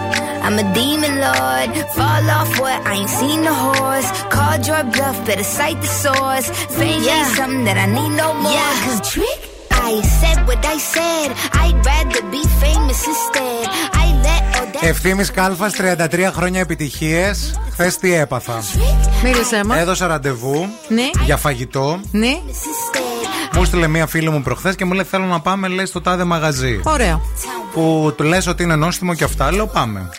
[0.45, 1.69] I'm a demon lord.
[1.97, 2.79] Fall off what?
[2.91, 4.07] I ain't seen the horse.
[4.35, 6.47] Called your bluff, better cite the source.
[6.77, 8.53] Fame ain't something that I need no more.
[8.57, 9.39] Yeah, cause trick.
[9.89, 11.29] I said what I said.
[11.63, 13.65] I'd rather be famous instead.
[14.03, 14.83] I let all that.
[14.83, 17.59] Ευθύνη Κάλφας, 33 χρόνια επιτυχίες.
[17.71, 18.63] Χθες τι έπαθα;
[19.23, 19.79] Μίλησε μας.
[19.79, 21.09] Έδωσα ραντεβού Ναι.
[21.25, 21.99] για φαγητό.
[22.11, 22.37] Ναι.
[23.55, 26.23] Μου στείλε μία φίλη μου προχθές και μου λέει: Θέλω να πάμε, λέει, στο τάδε
[26.23, 26.79] μαγαζί.
[26.83, 27.21] Ωραία.
[27.73, 30.09] Που του λες ότι είναι νόστιμο και αυτά, λέω: Πάμε.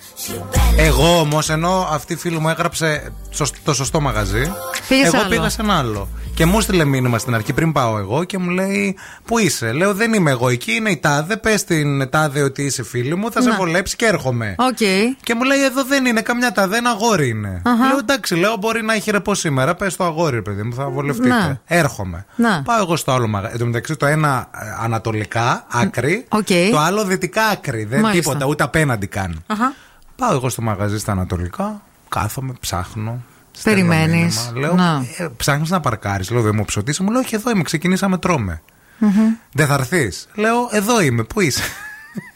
[0.76, 4.52] Εγώ όμως, ενώ αυτή η φίλη μου έγραψε σωσ- το σωστό μαγαζί,
[4.88, 5.28] Πήγες εγώ άλλο.
[5.28, 6.08] πήγα σε ένα άλλο.
[6.34, 9.94] Και μου στείλε μήνυμα στην αρχή πριν πάω εγώ και μου λέει: Πού είσαι; Λέω:
[9.94, 11.36] Δεν είμαι εγώ εκεί, είναι η τάδε.
[11.36, 13.56] Πες την τάδε ότι είσαι φίλη μου, θα σε Να.
[13.56, 14.54] βολέψει και έρχομαι.
[14.58, 14.76] Οκ.
[15.22, 17.62] Και μου λέει: Εδώ δεν είναι καμιά τάδε, ένα αγόρι είναι.
[17.64, 17.86] Αχα.
[17.86, 19.74] Λέω: Εντάξει, λέω: Μπορεί να έχει ρεπό σήμερα.
[19.74, 21.28] Πες το αγόρι, ρε παιδί μου, θα βολευτείτε.
[21.28, 21.60] Να.
[21.66, 22.24] Έρχομαι.
[22.36, 22.62] Να.
[22.62, 23.52] Πάω εγώ στο άλλο μαγαζί.
[23.52, 26.46] Εν τω μεταξύ, το ένα ε, ανατολικά άκρη, Οκ.
[26.70, 27.84] το άλλο δυτικά άκρη.
[27.84, 28.30] Δεν Μάλιστα.
[28.30, 29.44] τίποτα, ούτε απέναντι καν.
[29.46, 29.72] Αχα.
[30.16, 33.22] Πάω εγώ στο μαγαζί στα ανατολικά, κάθομαι, ψάχνω.
[33.62, 34.34] Περιμένεις.
[34.34, 35.24] στέλνω μήνυμα, Λέω, Να.
[35.24, 36.30] ε, ψάχνεις να παρκάρεις.
[36.30, 37.02] Λέω, δεν μου ψωτήσει.
[37.02, 38.62] Μου λέει, Όχι, εδώ είμαι, ξεκινήσαμε, τρώμε.
[38.98, 39.10] Μμμ.
[39.52, 40.28] Δεν θα έρθεις.
[40.34, 41.62] Λέω, Εδώ είμαι, πού είσαι.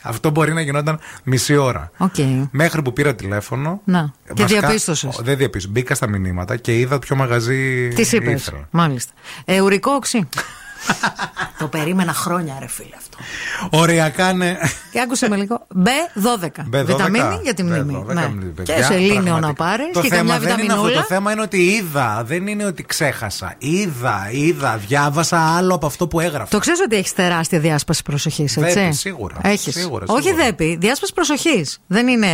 [0.03, 1.91] Αυτό μπορεί να γινόταν μισή ώρα.
[1.97, 2.15] Οκ.
[2.51, 3.81] Μέχρι που πήρα τηλέφωνο.
[3.85, 4.13] Να.
[4.35, 5.17] Και βασικά- διαπίστωσες.
[5.19, 5.73] Ω, Δεν διαπίστωσα.
[5.73, 8.41] Μπήκα στα μηνύματα και είδα ποιο μαγαζί Τις είπες.
[8.41, 8.67] ήθελα.
[8.71, 9.13] Μάλιστα.
[9.45, 10.29] Ε, ουρικό οξύ.
[11.59, 13.19] Το περίμενα χρόνια, ρε φίλε αυτό.
[13.79, 14.57] Οριακά, ναι.
[14.93, 15.67] Και άκουσε με λίγο.
[15.85, 16.47] B12.
[16.47, 16.85] B12.
[16.85, 18.05] Βιταμίνη για τη μνήμη.
[18.09, 18.29] B12, Ναι.
[18.55, 19.53] παιδιά, Και σελήνιο να πραγματικά.
[19.65, 20.83] πάρεις Το και θέμα καμιά δεν είναι αυτό.
[20.83, 21.05] Το βιταμινούλα.
[21.09, 22.23] θέμα είναι ότι είδα.
[22.27, 23.55] Δεν είναι ότι ξέχασα.
[23.59, 24.77] Είδα, είδα.
[24.77, 26.49] Διάβασα άλλο από αυτό που έγραφα.
[26.49, 29.35] Το ξέρεις ότι έχεις τεράστια διάσπαση προσοχής, έτσι; Δέπει, σίγουρα.
[29.43, 29.75] Έχεις.
[29.75, 30.45] Σίγουρα, Όχι σίγουρα.
[30.45, 31.79] δέπει, διάσπαση προσοχής.
[31.87, 32.27] Δεν είναι.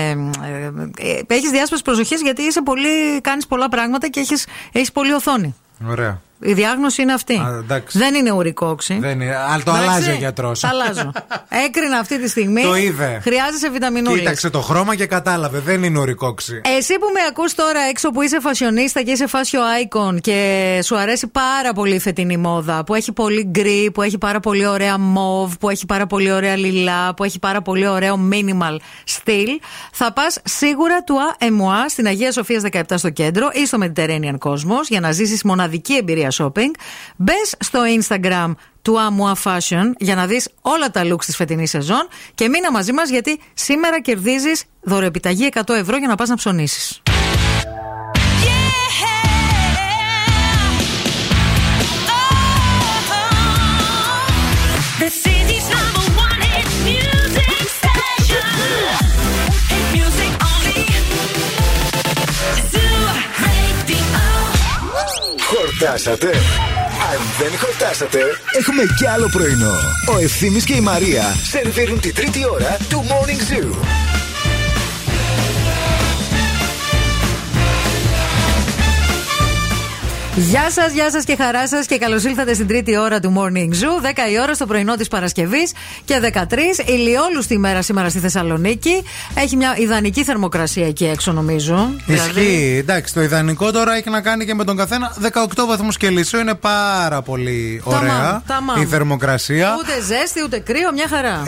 [0.99, 3.21] Ε, έχεις διάσπαση προσοχής γιατί είσαι πολύ.
[3.21, 5.55] Κάνεις πολλά πράγματα και έχεις έχεις πολύ οθόνη.
[5.89, 6.21] Ωραία.
[6.43, 7.35] Η διάγνωση είναι αυτή.
[7.35, 7.99] Α, εντάξει.
[7.99, 8.99] Δεν είναι ουρικό οξύ.
[9.01, 9.37] Δεν είναι.
[9.37, 10.61] Αλλά το Εντάξει, αλλάζει ο γιατρός.
[10.61, 11.13] Τα αλλάζω.
[11.67, 12.63] Έκρινα αυτή τη στιγμή.
[12.63, 13.21] Το είδε.
[13.23, 14.19] Χρειάζεσαι βιταμινούλες.
[14.19, 15.59] Κοίταξε το χρώμα και κατάλαβε.
[15.59, 16.61] Δεν είναι ορικόξι.
[16.79, 20.97] Εσύ που με ακούς τώρα έξω που είσαι φασιονίστα και είσαι φάσιο icon και σου
[20.97, 24.99] αρέσει πάρα πολύ η φετινή μόδα που έχει πολύ γκρι, που έχει πάρα πολύ ωραία
[24.99, 29.49] μοβ, που έχει πάρα πολύ ωραία λιλά, που έχει πάρα πολύ ωραίο minimal στυλ,
[29.93, 34.85] θα πας σίγουρα του ΑΕΜΟΑ στην Αγία Σοφίας 17 στο κέντρο ή στο Mediterranean Cosmos
[34.89, 36.71] για να ζήσεις μοναδική εμπειρία shopping.
[37.17, 38.53] Μπες στο Instagram
[38.83, 42.93] του Amua Fashion για να δεις όλα τα looks της φετινής σεζόν και μείνα μαζί
[42.93, 47.03] μας γιατί σήμερα κερδίζεις δωρεοεπιταγή 100 ευρώ για να πας να ψωνίσεις.
[65.83, 66.27] Χορτάσατε.
[67.13, 68.19] Αν δεν χορτάσατε,
[68.59, 69.75] έχουμε κι άλλο πρωινό.
[70.15, 74.12] Ο Ευθύμης και η Μαρία σερβίρουν τη τρίτη ώρα του Morning Zoo.
[80.37, 83.69] Γεια σας, γεια σας και χαρά σας και καλώς ήλθατε στην τρίτη ώρα του Morning
[83.69, 84.05] Zoo.
[84.05, 85.73] 10 η ώρα στο πρωινό της Παρασκευής
[86.05, 89.03] και 13 ηλιόλουστη ημέρα σήμερα στη Θεσσαλονίκη.
[89.35, 91.91] Έχει μια ιδανική θερμοκρασία εκεί έξω, νομίζω.
[92.07, 92.77] Δηλαδή, Ισχύει.
[92.79, 95.17] Εντάξει, το ιδανικό τώρα έχει να κάνει και με τον καθένα.
[95.23, 98.81] 18 βαθμούς Κελσίου είναι πάρα πολύ ωραία Ταμάμ, ταμάμ.
[98.83, 99.75] η θερμοκρασία.
[99.79, 101.43] Ούτε ζέστη, ούτε κρύο, μια χαρά.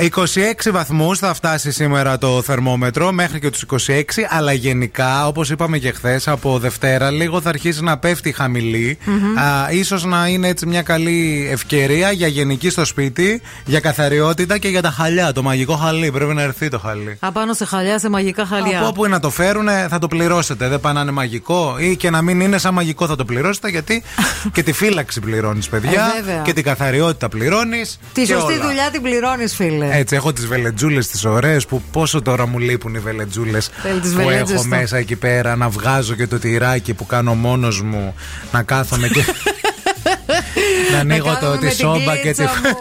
[0.64, 5.78] 26 βαθμούς θα φτάσει σήμερα το θερμόμετρο μέχρι και τους 26, αλλά γενικά, όπως είπαμε
[5.78, 8.72] και χθες, από Δευτέρα λίγο θα αρχίσει να πέφτει χαμηλή.
[9.04, 9.38] Μμμ.
[9.38, 14.68] Α, ίσως να είναι έτσι μια καλή ευκαιρία για γενική στο σπίτι, για καθαριότητα και
[14.68, 15.32] για τα χαλιά.
[15.32, 16.10] Το μαγικό χαλί.
[16.10, 17.16] Πρέπει να έρθει το χαλί.
[17.20, 18.78] Απάνω σε χαλιά, σε μαγικά χαλιά.
[18.78, 20.68] Από όπου να το φέρουν θα το πληρώσετε.
[20.68, 23.68] Δεν πάνε να είναι μαγικό ή και να μην είναι σαν μαγικό θα το πληρώσετε
[23.68, 24.02] γιατί
[24.54, 26.12] και τη φύλαξη πληρώνεις, παιδιά.
[26.18, 26.42] Ε, βέβαια.
[26.42, 27.98] και την καθαριότητα πληρώνεις.
[28.12, 29.88] Τη σωστή δουλειά την πληρώνεις, φίλε.
[29.92, 34.10] Έτσι, έχω τις βελετζούλες τις ωραίες που πόσο τώρα μου λείπουν οι βελετζούλες Θέλει τις
[34.10, 34.68] που βελέτζες έχω του.
[34.68, 35.56] μέσα εκεί πέρα.
[35.56, 38.14] Να βγάζω και το τυράκι που κάνω μόνος μου.
[38.52, 39.24] Να κάθομαι και.
[40.92, 42.78] να ανοίγω το, κάθομαι τη με την σόμπα και τη, κλίτσα μου.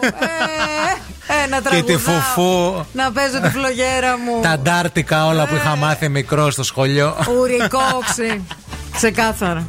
[1.26, 2.20] Ε, να και τη τραγουδάω.
[2.20, 2.84] φουφού.
[2.92, 4.40] Να παίζω τη φλογέρα μου.
[4.42, 7.16] Τα ντάρτικα όλα που είχα μάθει μικρό στο σχολείο.
[7.40, 8.44] Ουρικόξι.
[8.96, 9.66] Ξεκάθαρα.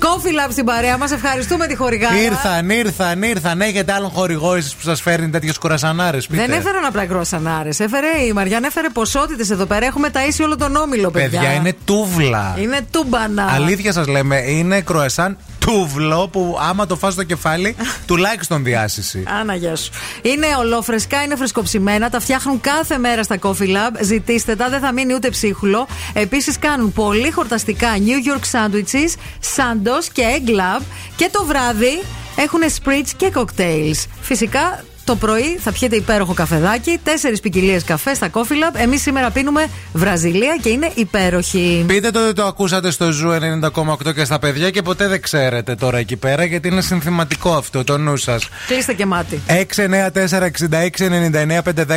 [0.00, 1.10] Coffee Lab στην παρέα μας.
[1.10, 2.20] Ευχαριστούμε τη χορηγάρα.
[2.20, 3.60] Ήρθαν, ήρθαν, ήρθαν.
[3.60, 6.26] Έχετε άλλον χορηγό εσείς που σας φέρνει τέτοιε κουρασανάρες.
[6.30, 7.68] Δεν έφεραν απλά γκροσανάρε.
[7.68, 9.86] Έφερε η Μαριάννα, έφερε ποσότητες εδώ πέρα.
[9.86, 11.40] Έχουμε ταΐσει όλο τον όμιλο, παιδιά.
[11.40, 12.56] Παιδιά, είναι τούβλα.
[12.60, 13.50] Είναι τούμπανα.
[13.52, 17.76] Αλήθεια σας λέμε, είναι κρουασάν τούβλο που άμα το φας στο κεφάλι,
[18.06, 19.24] τουλάχιστον διάσηση.
[19.40, 19.90] Άνα, γεια σου.
[20.22, 22.10] Είναι ολόφρεσκα, είναι φρεσκοψημένα.
[22.10, 24.00] Τα φτιάχνουν κάθε μέρα στα Coffee Lab.
[24.00, 25.86] Ζητήστε τα, δεν θα μείνει ούτε ψίχουλο.
[26.12, 29.10] Επίσης κάνουν πολύ χορταστικά New York sandwiches,
[29.56, 30.82] sandos και egg lab.
[31.16, 32.02] Και το βράδυ
[32.36, 34.04] έχουν spritz και cocktails.
[34.20, 38.74] Φυσικά το πρωί θα πιείτε υπέροχο καφεδάκι, τέσσερις ποικιλίες καφέ στα Coffee Lab.
[38.74, 41.84] Εμείς σήμερα πίνουμε Βραζιλία και είναι υπέροχη.
[41.86, 45.74] Πείτε το ότι το ακούσατε στο Zoo 90,8 και στα παιδιά και ποτέ δεν ξέρετε
[45.74, 48.48] τώρα εκεί πέρα γιατί είναι συνθηματικό αυτό, το νου σας.
[48.66, 49.40] Κλείστε και μάτι.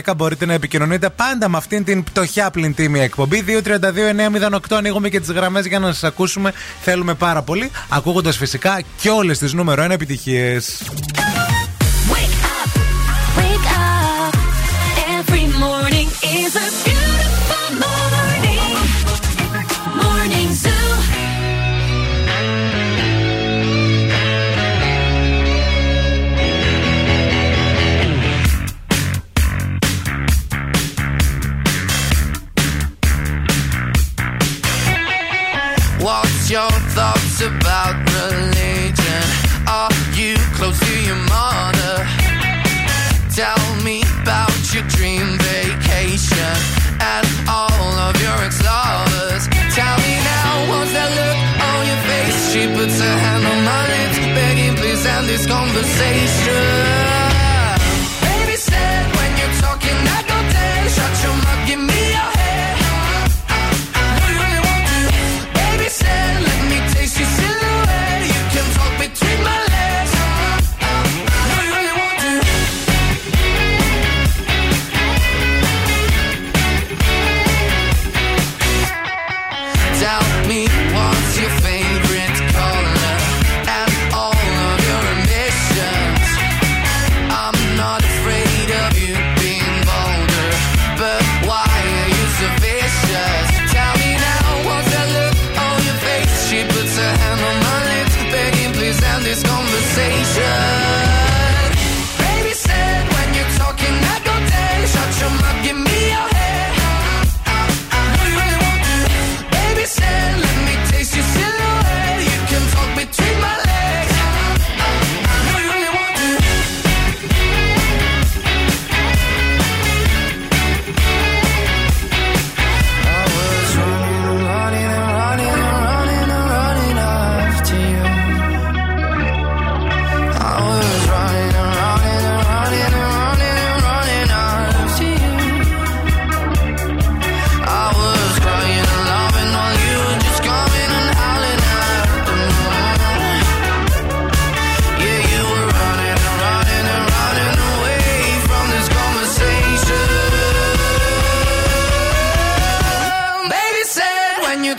[0.09, 3.43] 694-6699-510 μπορείτε να επικοινωνείτε πάντα με αυτήν την πτωχιά πλην τίμη εκπομπή.
[3.47, 6.53] 232-908 ανοίγουμε και τις γραμμές για να σας ακούσουμε.
[6.81, 7.71] Θέλουμε πάρα πολύ.
[7.89, 10.83] Ακούγοντας φυσικά και όλες τις νούμερο 1 επιτυχίες.
[16.35, 18.73] Is a beautiful morning.
[20.01, 20.69] Morning Zoo.
[36.03, 39.23] What's your thoughts about religion?
[39.67, 42.07] Are you close to your mother?
[43.35, 43.72] Tell
[52.53, 56.65] She puts her hand on my lips, begging please end this conversation.
[58.21, 60.91] Baby said when you're talking, I go dead.
[60.91, 62.12] Shut your mouth, give me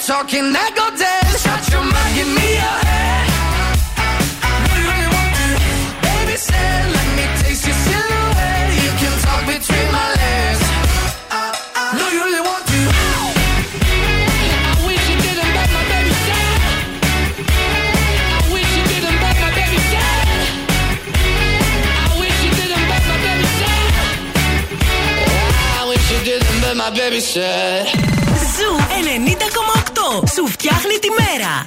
[0.06, 1.24] talking that go dead.
[1.40, 3.24] Shut your mouth, give me a head.
[4.68, 5.48] What you want to?
[6.04, 8.68] Baby, said, let me taste your silhouette.
[8.84, 10.24] You can talk between my legs.
[26.76, 27.93] my baby said
[30.14, 30.28] Ζου 90,8.
[30.34, 31.62] Σου φτιάχνει τη μέρα.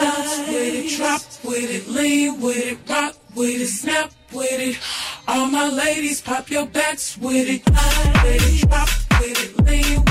[0.00, 4.76] Bounce with it, drop with it, lean with it, rock with it, snap with it.
[5.30, 7.60] All my ladies, pop your backs with it.
[7.66, 8.88] It, drop
[9.20, 10.07] with it, lean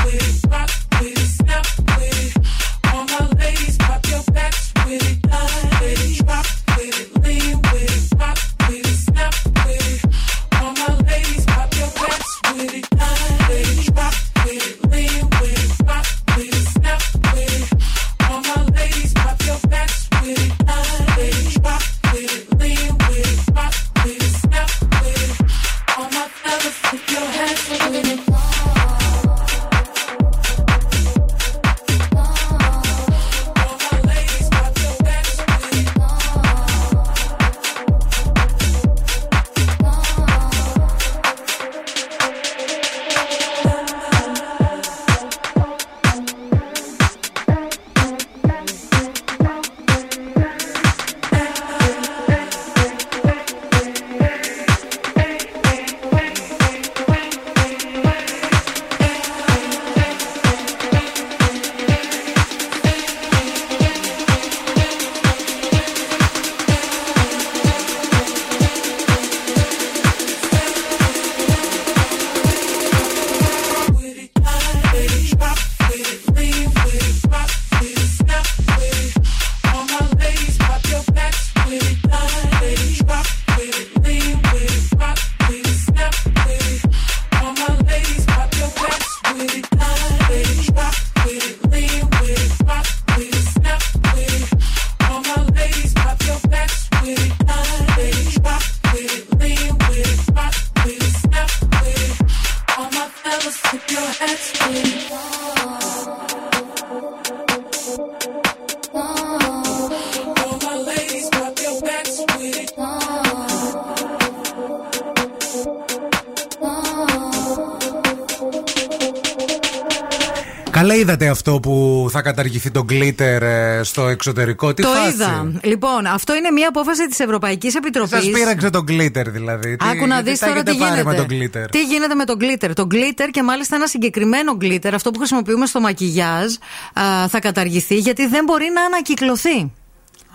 [122.27, 124.73] καταργηθεί το glitter ε, στο εξωτερικό.
[124.73, 125.51] Τι το φάση; είδα.
[125.63, 128.09] Λοιπόν, αυτό είναι μια απόφαση της Ευρωπαϊκής Επιτροπής.
[128.23, 129.75] Σας πείραξε το glitter δηλαδή.
[129.75, 131.09] Τι- Άκου να δεις τα τώρα έχετε τι πάρει γίνεται.
[131.09, 131.69] με το glitter.
[131.71, 132.69] Τι γίνεται με το glitter.
[132.73, 136.53] Το glitter και μάλιστα ένα συγκεκριμένο glitter, αυτό που χρησιμοποιούμε στο μακιγιάζ,
[136.93, 139.71] α, θα καταργηθεί γιατί δεν μπορεί να ανακυκλωθεί.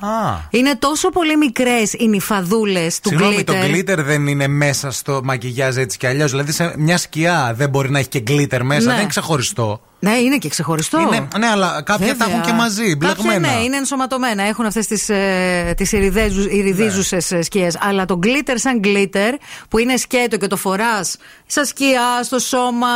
[0.06, 0.38] Α.
[0.50, 3.44] Είναι τόσο πολύ μικρές οι νυφαδούλες του Συγγνώμη, glitter.
[3.44, 6.30] το glitter δεν είναι μέσα στο μακιγιάζ έτσι κι αλλιώς.
[6.30, 8.80] Δηλαδή, σε μια σκιά δεν μπορεί να έχει και glitter μέσα.
[8.80, 8.86] Ναι.
[8.86, 9.80] Δεν είναι ξεχωριστό.
[9.98, 11.00] Ναι, είναι και ξεχωριστό.
[11.00, 12.26] Είναι- ναι, αλλά κάποια τα Βέβαια.
[12.26, 13.32] έχουν και μαζί, μπλεγμένα.
[13.32, 14.42] Κάποια, ναι, είναι ενσωματωμένα.
[14.42, 17.42] Έχουν αυτές τις ε, τις ηριδίζουσε Ναι.
[17.42, 17.76] σκιές.
[17.80, 19.32] Αλλά το glitter σαν glitter
[19.68, 21.16] που είναι σκέτο και το φοράς
[21.46, 22.88] σαν σκιά, στο σώμα.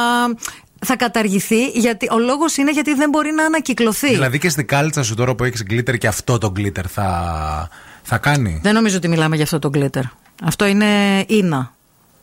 [0.85, 4.09] Θα καταργηθεί γιατί ο λόγος είναι γιατί δεν μπορεί να ανακυκλωθεί.
[4.09, 7.69] Δηλαδή και στην κάλτσα σου τώρα που έχεις glitter και αυτό το glitter θα,
[8.03, 10.03] θα κάνει; Δεν νομίζω ότι μιλάμε για αυτό το glitter.
[10.45, 10.87] Αυτό είναι
[11.27, 11.75] ίνα.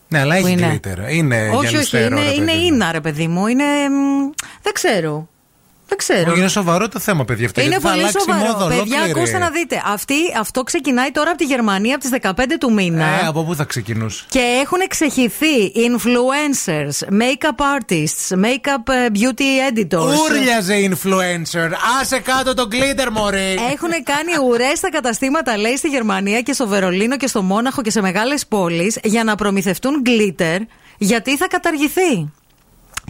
[0.07, 0.80] Ναι, αλλά έχει είναι.
[0.84, 1.11] glitter.
[1.13, 2.65] Είναι όχι, όχι, γυαλιστέρο, είναι, ρε παιδί είναι μου.
[2.65, 3.47] ίνα, ρε παιδί μου.
[3.47, 3.63] Είναι.
[3.63, 4.30] μ,
[4.61, 5.27] Δεν ξέρω.
[5.88, 6.31] Δεν ξέρω.
[6.31, 7.45] Όχι, Είναι σοβαρό το θέμα, παιδιά.
[7.45, 8.53] Αυτό, Είναι γιατί θα πολύ αλλάξει η σοβαρό.
[8.53, 9.11] μόδα Παιδιά, ολόκληρη.
[9.19, 9.81] ακούστε να δείτε.
[9.85, 13.05] Αυτή, αυτό ξεκινάει τώρα από τη Γερμανία από τις 15 του μήνα.
[13.05, 20.18] Ε, από πού θα ξεκινούσε; Και έχουν εξεχηθεί influencers, make-up artists, make-up ε, beauty editors.
[20.30, 21.69] Ούρλιαζε influencer.
[22.01, 23.57] Άσε κάτω το glitter, μωρή.
[23.72, 27.91] Έχουν κάνει ουρές στα καταστήματα, λέει, στη Γερμανία και στο Βερολίνο και στο Μόναχο και
[27.91, 30.57] σε μεγάλες πόλεις για να προμηθευτούν glitter,
[30.97, 32.31] γιατί θα καταργηθεί.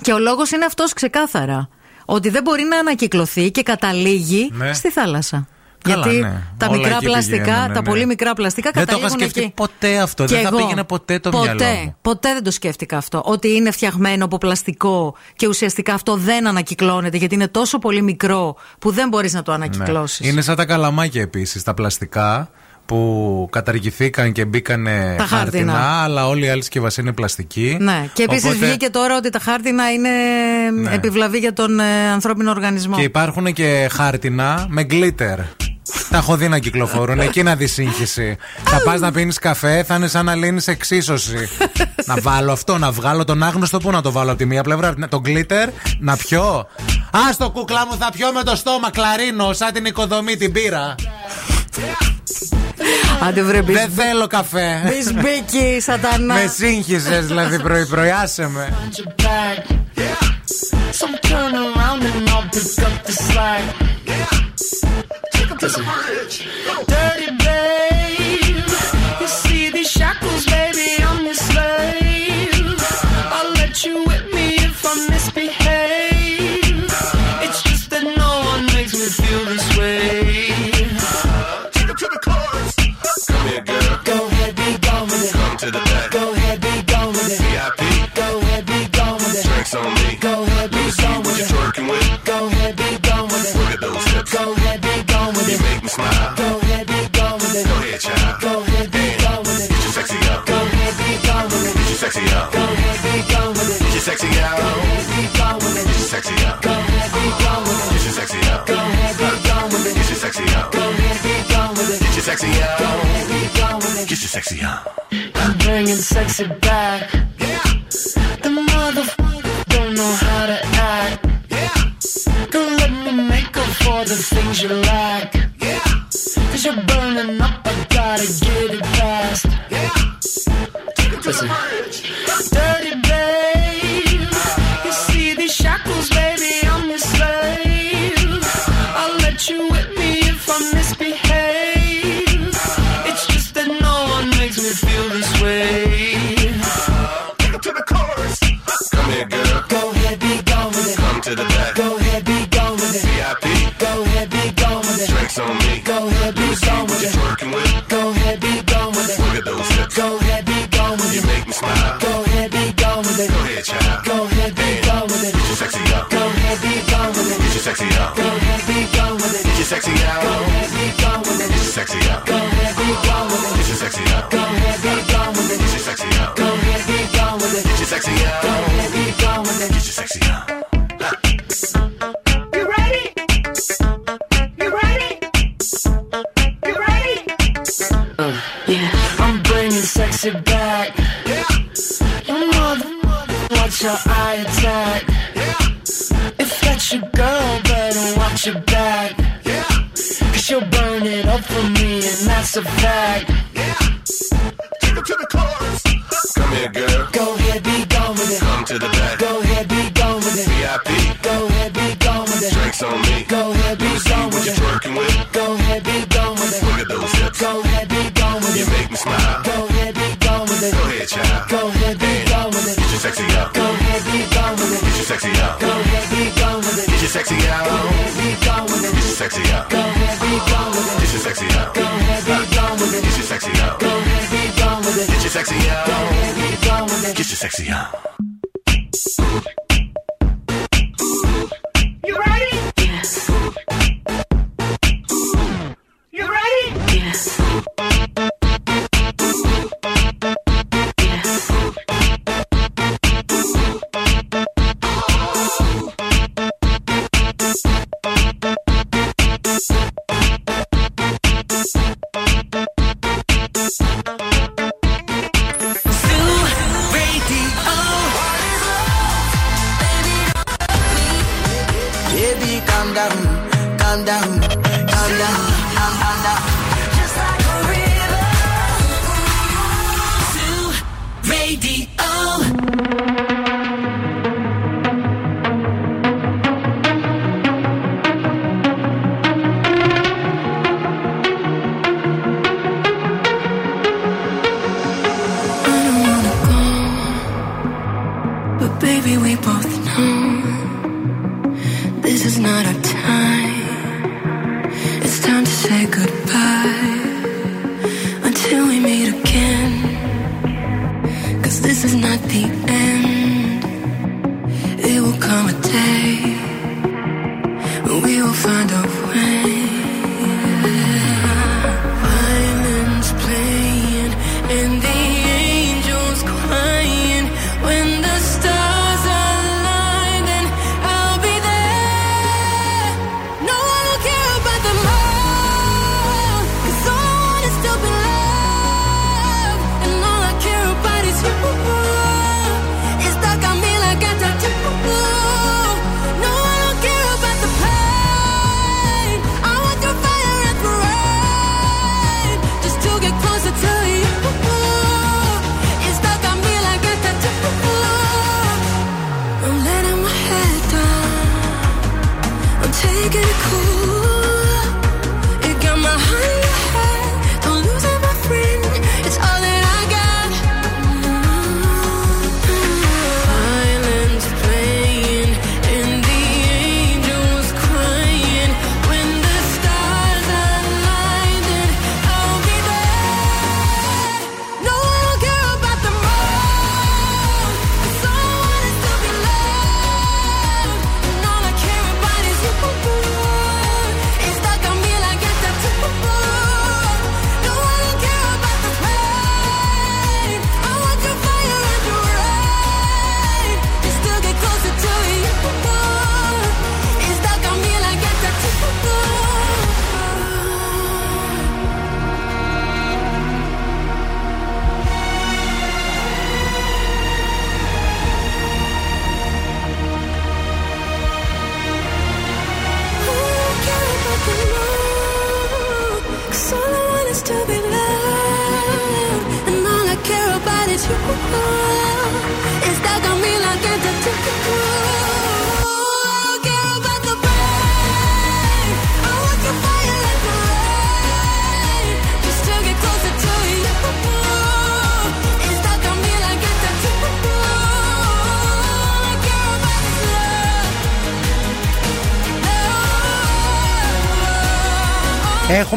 [0.01, 1.69] Και ο λόγος είναι αυτός ξεκάθαρα.
[2.05, 4.73] Ότι δεν μπορεί να ανακυκλωθεί και καταλήγει Ναι.
[4.73, 5.47] στη θάλασσα.
[5.84, 6.41] Καλά, Γιατί ναι.
[6.57, 7.88] τα Όλα μικρά εκεί πλαστικά, πηγαίνουν, τα ναι.
[7.89, 9.53] πολύ μικρά πλαστικά Δεν το είχα καταλήγουν σκεφτεί εκεί.
[9.55, 10.25] ποτέ αυτό.
[10.25, 10.57] Και δεν θα εγώ.
[10.57, 11.95] πήγαινε ποτέ το ποτέ, μυαλό μου.
[12.01, 13.21] Ποτέ δεν το σκέφτηκα αυτό.
[13.25, 18.55] Ότι είναι φτιαγμένο από πλαστικό και ουσιαστικά αυτό δεν ανακυκλώνεται γιατί είναι τόσο πολύ μικρό
[18.80, 20.19] που δεν μπορείς να το ανακυκλώσεις.
[20.19, 20.27] Ναι.
[20.27, 22.49] Είναι σαν τα καλαμάκια επίσης, τα πλαστικά
[22.85, 24.88] που καταργηθήκαν και μπήκαν
[25.18, 26.03] Τα χάρτινα.
[26.03, 27.77] αλλά όλη η άλλη συσκευασία είναι πλαστική.
[27.80, 28.10] Ναι.
[28.14, 30.10] Και επίσης Οπότε- βγήκε τώρα ότι τα χάρτινα είναι
[30.81, 30.93] Ναι.
[30.95, 32.95] επιβλαβή για τον ε, ανθρώπινο οργανισμό.
[32.95, 35.38] Και υπάρχουν και χάρτινα με glitter.
[36.10, 37.19] Τα έχω δει να κυκλοφορούν.
[37.19, 38.38] Εκεί να δεις σύγχυση.
[38.64, 41.49] θα πας να πίνεις καφέ, θα είναι σαν να λύνεις εξίσωση.
[42.05, 44.93] να βάλω αυτό, να βγάλω τον άγνωστο, πού να το βάλω από τη μία πλευρά.
[45.10, 45.68] Το glitter,
[45.99, 46.43] να πιω.
[47.11, 50.95] Α το κούκλα μου, θα πιω με το στόμα, κλαρίνο, σαν την οικοδομή την πύρα.
[53.73, 54.81] Δεν θέλω καφέ.
[55.81, 56.34] Σατανά.
[56.34, 58.11] Με σύγχυσες δηλαδή πρωί-πρωί,
[58.47, 58.73] με.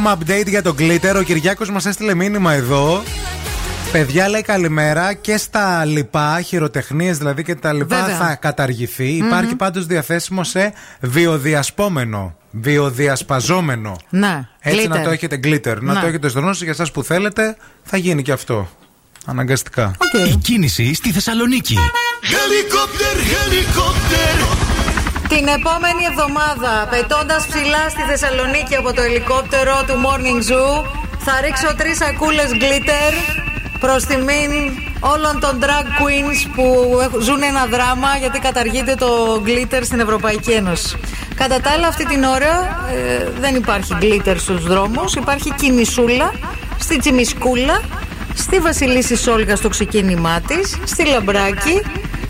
[0.06, 0.12] Love.
[0.12, 1.14] Έχουμε update για τον Glitter.
[1.16, 3.02] Ο Κυριάκος μας έστειλε μήνυμα εδώ.
[3.92, 8.16] Παιδιά λέει καλημέρα και στα λοιπά, χειροτεχνίες δηλαδή και τα λοιπά Βέβαια.
[8.16, 9.18] θα καταργηθεί.
[9.20, 9.26] Μμμ.
[9.26, 13.96] Υπάρχει πάντως διαθέσιμο σε βιοδιασπόμενο, βιοδιασπαζόμενο.
[14.10, 14.88] Να, Έτσι glitter.
[14.88, 15.76] να το έχετε glitter.
[15.80, 16.00] Να Να.
[16.00, 18.68] το έχετε στο γνώση για εσάς που θέλετε, θα γίνει και αυτό.
[19.24, 19.96] Αναγκαστικά.
[20.32, 21.76] Η κίνηση στη Θεσσαλονίκη.
[22.22, 24.65] Helicopter, helicopter.
[25.28, 30.84] Την επόμενη εβδομάδα, πετώντας ψηλά στη Θεσσαλονίκη από το ελικόπτερο του Morning Zoo,
[31.18, 33.12] θα ρίξω τρεις σακούλες glitter
[33.80, 34.52] προς τιμήν
[35.00, 40.50] όλων των drag queens που έχουν- ζουν ένα δράμα γιατί καταργείται το glitter στην Ευρωπαϊκή
[40.50, 40.96] Ένωση.
[41.34, 42.52] Κατά τα άλλα, αυτή την ώρα
[42.94, 46.32] ε, δεν υπάρχει glitter στους δρόμους, υπάρχει κινησούλα
[46.78, 47.80] στη Τσιμισκούλα,
[48.34, 51.82] στη Βασιλίση Σόλγα στο ξεκίνημά της, στη Λαμπράκη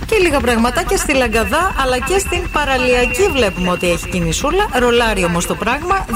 [0.07, 4.69] και λίγα πραγματάκια στη Λαγκαδά αλλά και στην παραλιακή βλέπουμε ότι έχει κινησούλα.
[4.78, 6.07] Ρολάρει όμως το πράγμα.
[6.09, 6.11] 232-908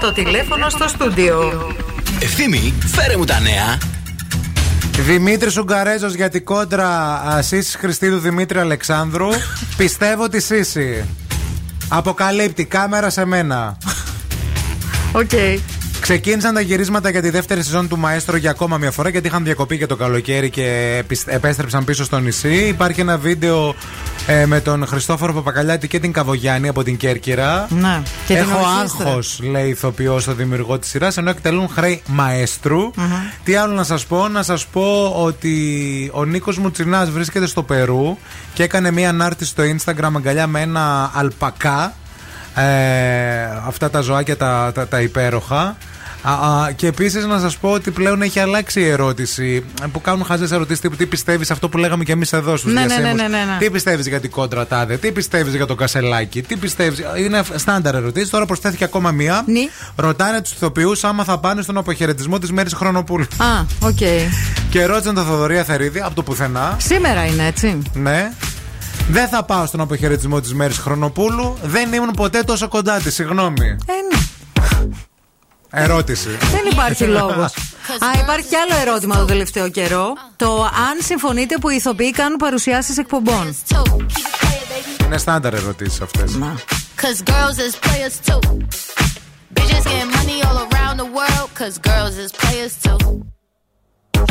[0.00, 1.66] το τηλέφωνο στο στούντιο.
[2.20, 3.78] Ευθύμη, φέρε μου τα νέα.
[4.98, 9.28] Δημήτρης Ουγγαρέζος για την κόντρα Σίσσυς Χριστίδου Δημήτρη Αλεξάνδρου.
[9.76, 11.04] Πιστεύω τη Σίσσυ.
[11.88, 13.76] Αποκαλύπτει κάμερα σε μένα.
[15.12, 15.30] Οκ.
[16.08, 19.44] Ξεκίνησαν τα γυρίσματα για τη δεύτερη σεζόν του Μαέστρο για ακόμα μια φορά γιατί είχαν
[19.44, 22.54] διακοπεί και το καλοκαίρι και επισ- επέστρεψαν πίσω στο νησί.
[22.54, 23.74] Υπάρχει ένα βίντεο
[24.26, 27.66] ε, με τον Χριστόφορο Παπακαλιάτη και την Καβογιάννη από την Κέρκυρα.
[27.70, 29.06] Να, και την Έχω ορχήστρα.
[29.06, 32.90] άγχος, λέει ηθοποιός ο δημιουργό της σειράς, ενώ εκτελούν χρέη μαέστρου.
[33.44, 38.18] Τι άλλο να σας πω, να σας πω ότι ο Νίκος Μουτσινάς βρίσκεται στο Περού
[38.54, 41.94] και έκανε μία ανάρτηση στο Instagram αγκαλιά με ένα αλπακά.
[42.54, 42.64] Ε,
[43.66, 45.76] αυτά τα ζωάκια τα, τα, τα υπέροχα.
[46.28, 46.32] Α,
[46.62, 50.24] α, και επίσης να σας πω ότι πλέον έχει αλλάξει η ερώτηση ε, που κάνουν
[50.24, 53.12] χαζές ερωτήσεις τύπου τι πιστεύεις αυτό που λέγαμε και εμείς εδώ στους Ναι, ναι, διασύμους.
[53.12, 53.56] ναι, ναι, ναι, ναι.
[53.58, 57.94] Τι πιστεύεις για την κόντρα τάδε, τι πιστεύεις για το κασελάκι, τι πιστεύεις; Είναι στάνταρ
[57.94, 58.30] ερωτήσεις.
[58.30, 59.44] Τώρα προσθέθηκε ακόμα μία.
[59.46, 59.60] Ναι.
[59.96, 63.26] Ρωτάνε τους ηθοποιούς άμα θα πάνε στον αποχαιρετισμό της Μαίρης Χρονοπούλου.
[63.36, 63.98] Α, οκ.
[64.70, 66.76] Και ρώτησαν τον Θοδωρή Αθερίδη από το πουθενά.
[66.80, 67.82] Σήμερα είναι έτσι.
[67.94, 68.32] Ναι.
[69.10, 71.56] Δεν θα πάω στον αποχαιρετισμό της Μαίρης Χρονοπούλου.
[71.62, 73.14] Δεν ήμουν ποτέ τόσο κοντά της.
[73.14, 73.66] Συγγνώμη.
[73.66, 74.88] Ε, ναι.
[75.78, 76.28] Ερώτηση.
[76.28, 77.40] Δεν υπάρχει λόγο.
[77.98, 80.12] Α, υπάρχει κι άλλο ερώτημα το τελευταίο καιρό.
[80.36, 83.56] Το αν συμφωνείτε που οι ηθοποιοί κάνουν παρουσιάσει εκπομπών.
[85.04, 86.24] Είναι στάνταρ ερωτήσει αυτέ.
[87.02, 88.40] Cause girls is players too.
[89.56, 92.98] Bitches getting money all around the world, cause girls is players too.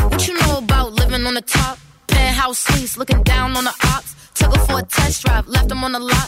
[0.09, 1.75] What you know about living on the top?
[2.11, 4.11] Penthouse suites, looking down on the ops.
[4.39, 6.27] Took her for a test drive, left them on the lot.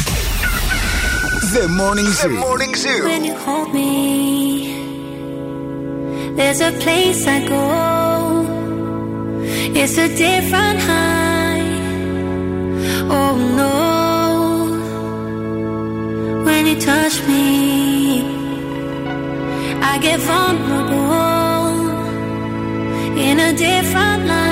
[1.53, 2.29] The Morning Zoo.
[2.29, 3.03] The Morning Zoo.
[3.03, 4.71] When you hold me,
[6.37, 8.45] there's a place I go.
[9.75, 11.59] It's a different high.
[13.17, 13.73] Oh no.
[16.45, 18.21] When you touch me,
[19.81, 21.89] I get vulnerable
[23.19, 24.50] in a different light.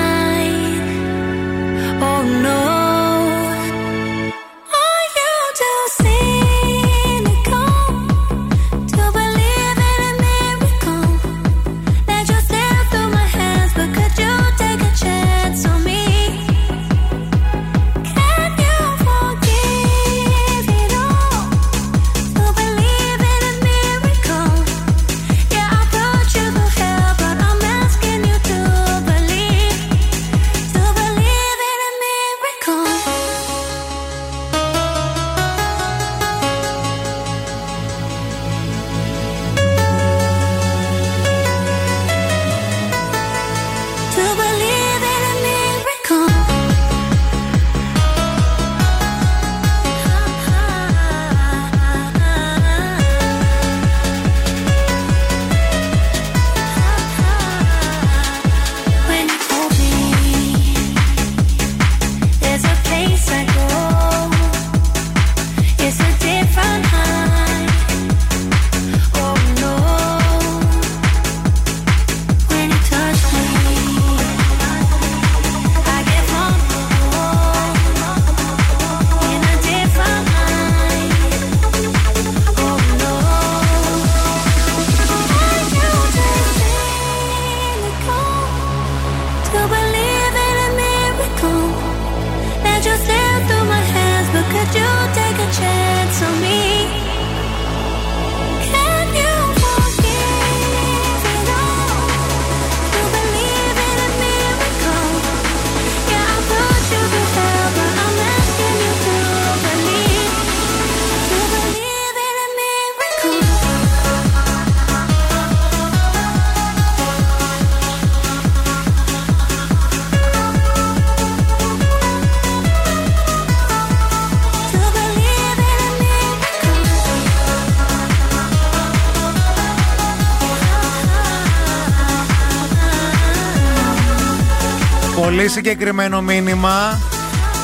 [135.39, 136.99] Πολύ συγκεκριμένο μήνυμα.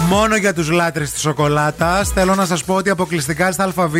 [0.09, 2.09] Μόνο για τους λάτρες της σοκολάτας.
[2.09, 3.95] Θέλω να σας πω ότι αποκλειστικά στα ΑΒ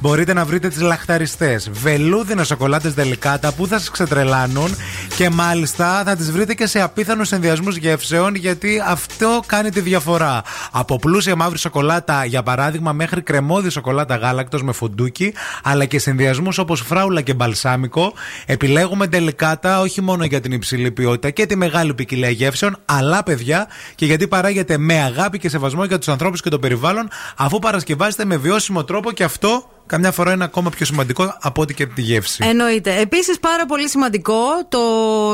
[0.00, 1.70] Μπορείτε να βρείτε τις λαχταριστές.
[1.72, 4.76] Βελούδινες σοκολάτες δελικάτα Που θα σας ξετρελάνουν
[5.16, 10.42] Και μάλιστα θα τις βρείτε και σε απίθανους συνδυασμούς γεύσεων Γιατί αυτό κάνει τη διαφορά.
[10.70, 16.58] Από πλούσια μαύρη σοκολάτα Για παράδειγμα μέχρι κρεμόδι σοκολάτα γάλακτος Με φουντούκι Αλλά και συνδυασμούς
[16.58, 18.12] όπως φράουλα και μπαλσάμικο
[18.46, 23.68] Επιλέγουμε τελικάτα όχι μόνο για την υψηλή ποιότητα και τη μεγάλη ποικιλία γεύσεων, αλλά παιδιά
[23.94, 28.24] και γιατί παράγεται με αγάπη και σεβασμό για τους ανθρώπους και το περιβάλλον, αφού παρασκευάζεται
[28.24, 32.02] με βιώσιμο τρόπο και αυτό καμιά φορά είναι ακόμα πιο σημαντικό από ό,τι και τη
[32.02, 32.44] γεύση.
[32.48, 33.00] Εννοείται.
[33.00, 34.80] Επίσης, πάρα πολύ σημαντικό, το,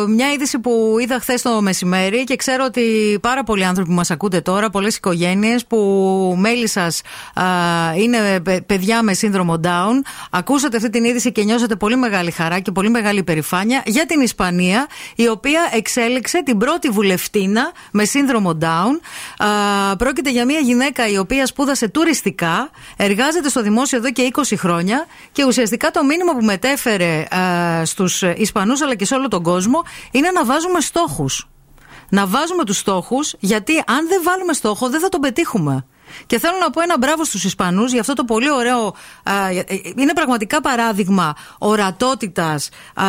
[0.09, 4.11] μια είδηση που είδα χθες το μεσημέρι και ξέρω ότι πάρα πολλοί άνθρωποι που μας
[4.11, 5.79] ακούτε τώρα, πολλές οικογένειες που
[6.39, 7.01] μέλη σας
[7.97, 9.95] είναι παι- παιδιά με σύνδρομο Down,
[10.31, 14.21] ακούσατε αυτή την είδηση και νιώσατε πολύ μεγάλη χαρά και πολύ μεγάλη υπερηφάνεια για την
[14.21, 19.01] Ισπανία, η οποία εξέλεξε την πρώτη βουλευτήνα με σύνδρομο Down.
[19.47, 24.46] Α, πρόκειται για μια γυναίκα η οποία σπούδασε τουριστικά, εργάζεται στο δημόσιο εδώ και 20
[24.55, 29.43] χρόνια και ουσιαστικά το μήνυμα που μετέφερε α, στους Ισπανούς αλλά και σε όλο τον
[29.43, 31.49] κόσμο είναι να βάζουμε στόχους.
[32.09, 35.87] Να βάζουμε τους στόχους γιατί αν δεν βάλουμε στόχο δεν θα τον πετύχουμε.
[36.27, 38.95] Και θέλω να πω ένα μπράβο στους Ισπανούς για αυτό το πολύ ωραίο.
[39.23, 39.33] α,
[39.97, 43.05] είναι πραγματικά παράδειγμα ορατότητας α,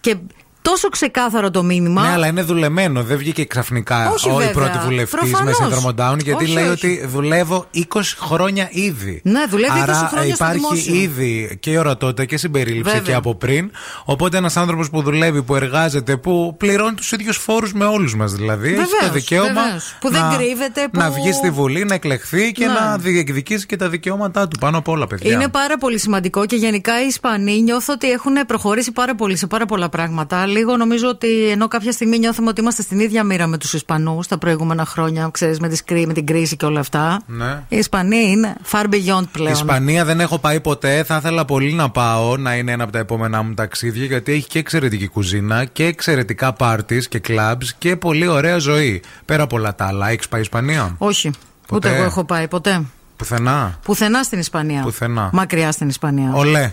[0.00, 0.16] και
[0.62, 2.02] τόσο ξεκάθαρο το μήνυμα.
[2.02, 3.02] Ναι, αλλά είναι δουλεμένο.
[3.02, 4.52] Δεν βγήκε ξαφνικά Όχι, ο η βέβαια.
[4.52, 5.56] πρώτη βουλευτή με Προφανώς.
[5.56, 6.72] σύνδρομο Down, γιατί Όχι, λέει όχι.
[6.72, 9.20] ότι δουλεύω 20 χρόνια ήδη.
[9.24, 10.94] Ναι, δουλεύει 20 Άρα χρόνια στο υπάρχει δημόσιο.
[10.94, 13.00] ήδη και ορατότητα και συμπερίληψη Βέβαια.
[13.00, 13.70] και από πριν.
[14.04, 18.32] Οπότε ένας άνθρωπος που δουλεύει, που εργάζεται, που πληρώνει τους ίδιους φόρους με όλους μας
[18.32, 19.96] δηλαδή, έχει το Βεβαίως, δικαίωμα βεβαίως.
[20.00, 22.72] Που δεν να, κρύβεται, που- να βγει στη Βουλή, να εκλεχθεί και Ναι.
[22.72, 25.32] να διεκδικήσει και τα δικαιώματά του πάνω απ' όλα, παιδιά.
[25.32, 29.46] Είναι πάρα πολύ σημαντικό και γενικά οι Ισπανοί νιώθω ότι έχουν προχωρήσει πάρα πολύ σε
[29.46, 30.46] πάρα πολλά πράγματα.
[30.52, 34.26] Λίγο νομίζω ότι ενώ κάποια στιγμή νιώθουμε ότι είμαστε στην ίδια μοίρα με τους Ισπανούς
[34.26, 37.20] τα προηγούμενα χρόνια, ξέρεις, με, τις κρί- με την κρίση και όλα αυτά.
[37.26, 37.62] Ναι.
[37.68, 39.52] Οι Ισπανοί είναι far beyond πλέον.
[39.52, 41.02] Ισπανία δεν έχω πάει ποτέ.
[41.02, 44.46] Θα ήθελα πολύ να πάω, να είναι ένα από τα επόμενά μου ταξίδια, γιατί έχει
[44.46, 49.02] και εξαιρετική κουζίνα και εξαιρετικά πάρτις και κλαμπς και πολύ ωραία ζωή.
[49.24, 50.08] Πέρα από όλα τα άλλα.
[50.10, 51.30] Έχεις πάει Ισπανία; Όχι.
[51.66, 51.88] Ποτέ.
[51.88, 52.82] Ούτε εγώ έχω πάει ποτέ.
[53.16, 53.78] Πουθενά.
[53.82, 54.82] Πουθενά στην Ισπανία.
[54.82, 55.30] Πουθενά.
[55.32, 56.32] Μακριά στην Ισπανία.
[56.34, 56.72] Ολέ.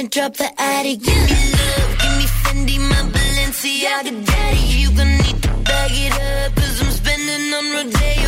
[0.00, 4.58] you wanna drop the attic, give me love, give me Fendi, my Balenciaga, daddy.
[4.78, 8.19] You gonna need to bag it up, cause I'm spending on Rodeo.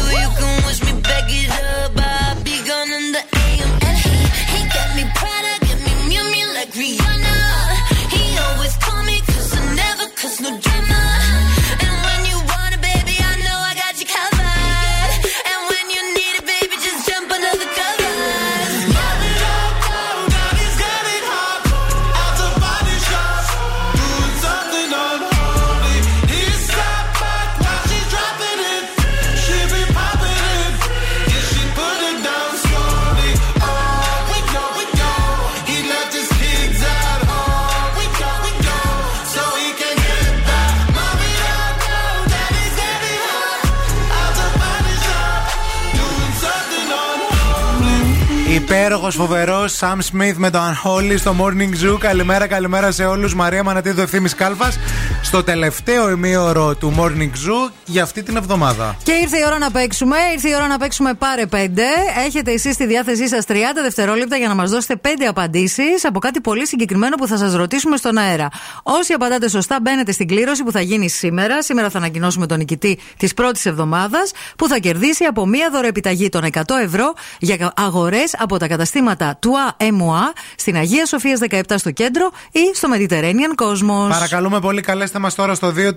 [48.62, 51.98] Υπέροχος, φοβερός Sam Smith με το Unholy στο Morning Zoo.
[51.98, 53.34] Καλημέρα, καλημέρα σε όλους.
[53.34, 54.78] Μαρία Μανατίδου, ευθύνη Κάλφας.
[55.22, 58.97] Στο τελευταίο ημίωρο του Morning Zoo για αυτή την εβδομάδα.
[59.02, 60.16] Και ήρθε η ώρα να παίξουμε.
[60.32, 61.80] Ήρθε η ώρα να παίξουμε πάρε 5.
[62.26, 66.40] Έχετε εσείς στη διάθεσή σας 30 δευτερόλεπτα για να μας δώσετε 5 απαντήσεις από κάτι
[66.40, 68.48] πολύ συγκεκριμένο που θα σας ρωτήσουμε στον αέρα.
[68.82, 71.62] Όσοι απαντάτε σωστά, μπαίνετε στην κλήρωση που θα γίνει σήμερα.
[71.62, 76.44] Σήμερα θα ανακοινώσουμε τον νικητή της πρώτης εβδομάδας που θα κερδίσει από μία δωρεοπιταγή των
[76.44, 82.30] 100 ευρώ για αγορές από τα καταστήματα Τουά Εμουά στην Αγία Σοφία 17 στο κέντρο
[82.51, 84.09] ή στο Mediterranean Cosmos.
[84.09, 85.93] Παρακαλούμε πολύ, καλέστε μας τώρα στο 232-908.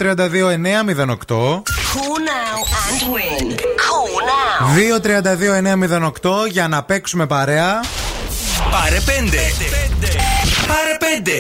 [1.93, 3.47] Call now and win.
[3.85, 4.65] Call now.
[6.45, 7.83] 232-908 για να παίξουμε παρέα.
[8.71, 9.01] Πάρε 5.
[10.67, 10.97] Πάρε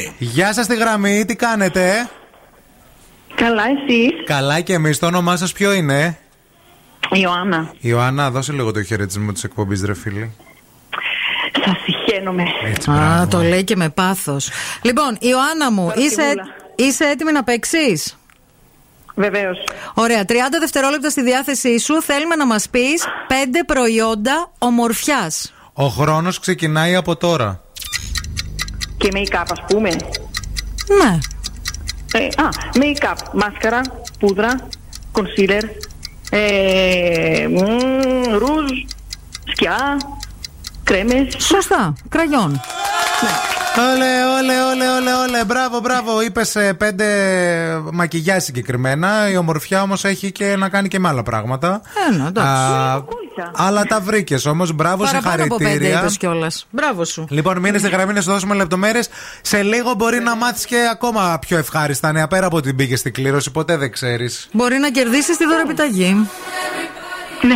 [0.09, 0.13] 5.
[0.17, 2.09] Γεια σας στη γραμμή, τι κάνετε;
[3.35, 6.17] Καλά, εσείς; Καλά και εμείς, το όνομά σας ποιο είναι;
[7.11, 7.73] Ιωάννα.
[7.79, 10.31] Ιωάννα, δώσε λίγο το χαιρετισμό της εκπομπής, ρε φίλη.
[11.63, 12.43] Σας συχαίνομαι.
[12.65, 13.27] Έτσι, Α, μπράβο.
[13.27, 14.49] το λέει και με πάθος.
[14.81, 16.55] Λοιπόν, Ιωάννα μου, είσαι, Παρακαλούλα.
[16.75, 18.17] είσαι έτοιμη να παίξεις;
[19.15, 19.57] Βεβαίως.
[19.93, 22.01] Ωραία, 30 δευτερόλεπτα στη διάθεσή σου.
[22.01, 25.53] Θέλουμε να μας πεις 5 προϊόντα ομορφιάς.
[25.73, 27.61] Ο χρόνος ξεκινάει από τώρα.
[28.97, 29.89] Και make-up, ας πούμε.
[31.03, 31.17] Ναι.
[32.13, 33.15] Ε, α, make-up.
[33.33, 33.81] Μάσκαρα,
[34.19, 34.67] πούδρα,
[35.11, 35.61] concealer,
[36.29, 37.57] ε, μ,
[38.37, 38.71] ρούζ,
[39.53, 39.97] σκιά,
[40.85, 41.35] κρέμες.
[41.37, 41.93] Σωστά.
[42.09, 42.61] Κραγιόν.
[43.77, 45.43] Όλε, όλε, όλε, όλε, όλε.
[45.45, 46.21] Μπράβο, μπράβο.
[46.21, 47.05] Είπες πέντε
[47.91, 49.29] μακιγιά συγκεκριμένα.
[49.29, 51.81] Η ομορφιά όμως έχει και να κάνει και με άλλα πράγματα.
[52.09, 52.51] Ε, ναι, εντάξει.
[52.51, 53.03] Α,
[53.55, 54.71] αλλά τα βρήκες όμως.
[54.73, 55.99] Μπράβο, Παραπάνω από 5 συγχαρητήρια.
[55.99, 56.67] είπες κιόλας.
[56.69, 57.25] Μπράβο σου.
[57.29, 59.09] Λοιπόν, μείνε στη γραμμή να σου δώσουμε λεπτομέρειες.
[59.41, 63.13] Σε λίγο μπορεί να μάθεις και ακόμα πιο ευχάριστα νέα πέρα από την πήγε στην
[63.13, 63.51] κλήρωση.
[63.51, 64.47] Ποτέ δεν ξέρεις.
[64.51, 66.27] Μπορεί να κερδίσεις τη δωρεπιταγή.
[67.41, 67.55] Ναι.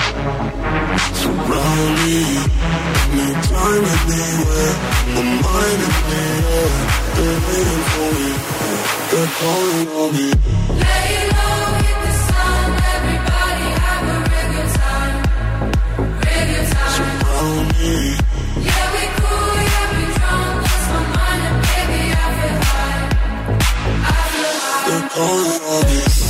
[0.00, 2.16] So me,
[3.16, 4.74] no time anywhere.
[5.12, 6.68] My mind is clear,
[7.16, 8.28] they're waiting for me.
[9.10, 10.28] They're calling on me.
[10.80, 11.60] Lay low,
[12.00, 15.16] the sun, everybody have a real time,
[16.24, 17.20] real time.
[17.80, 17.94] Me.
[18.64, 23.04] Yeah, we cool, yeah, we drunk, lost my mind and baby, I feel high,
[24.08, 24.84] I feel high.
[24.88, 26.29] They're calling on me.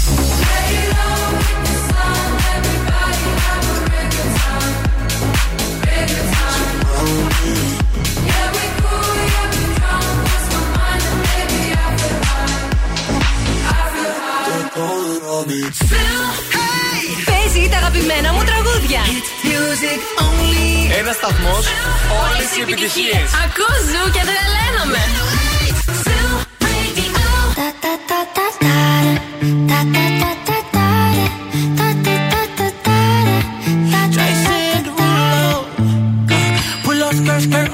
[15.49, 15.59] me.
[17.25, 19.01] Παίζει τα αγαπημένα μου τραγούδια.
[20.99, 21.65] Ένας σταθμός,
[22.23, 23.29] όλες οι επιτυχίες.
[23.43, 25.03] Ακούω ζου και τρελαίνομαι.
[27.55, 28.41] Τα τα τα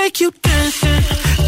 [0.00, 1.39] take you dancing.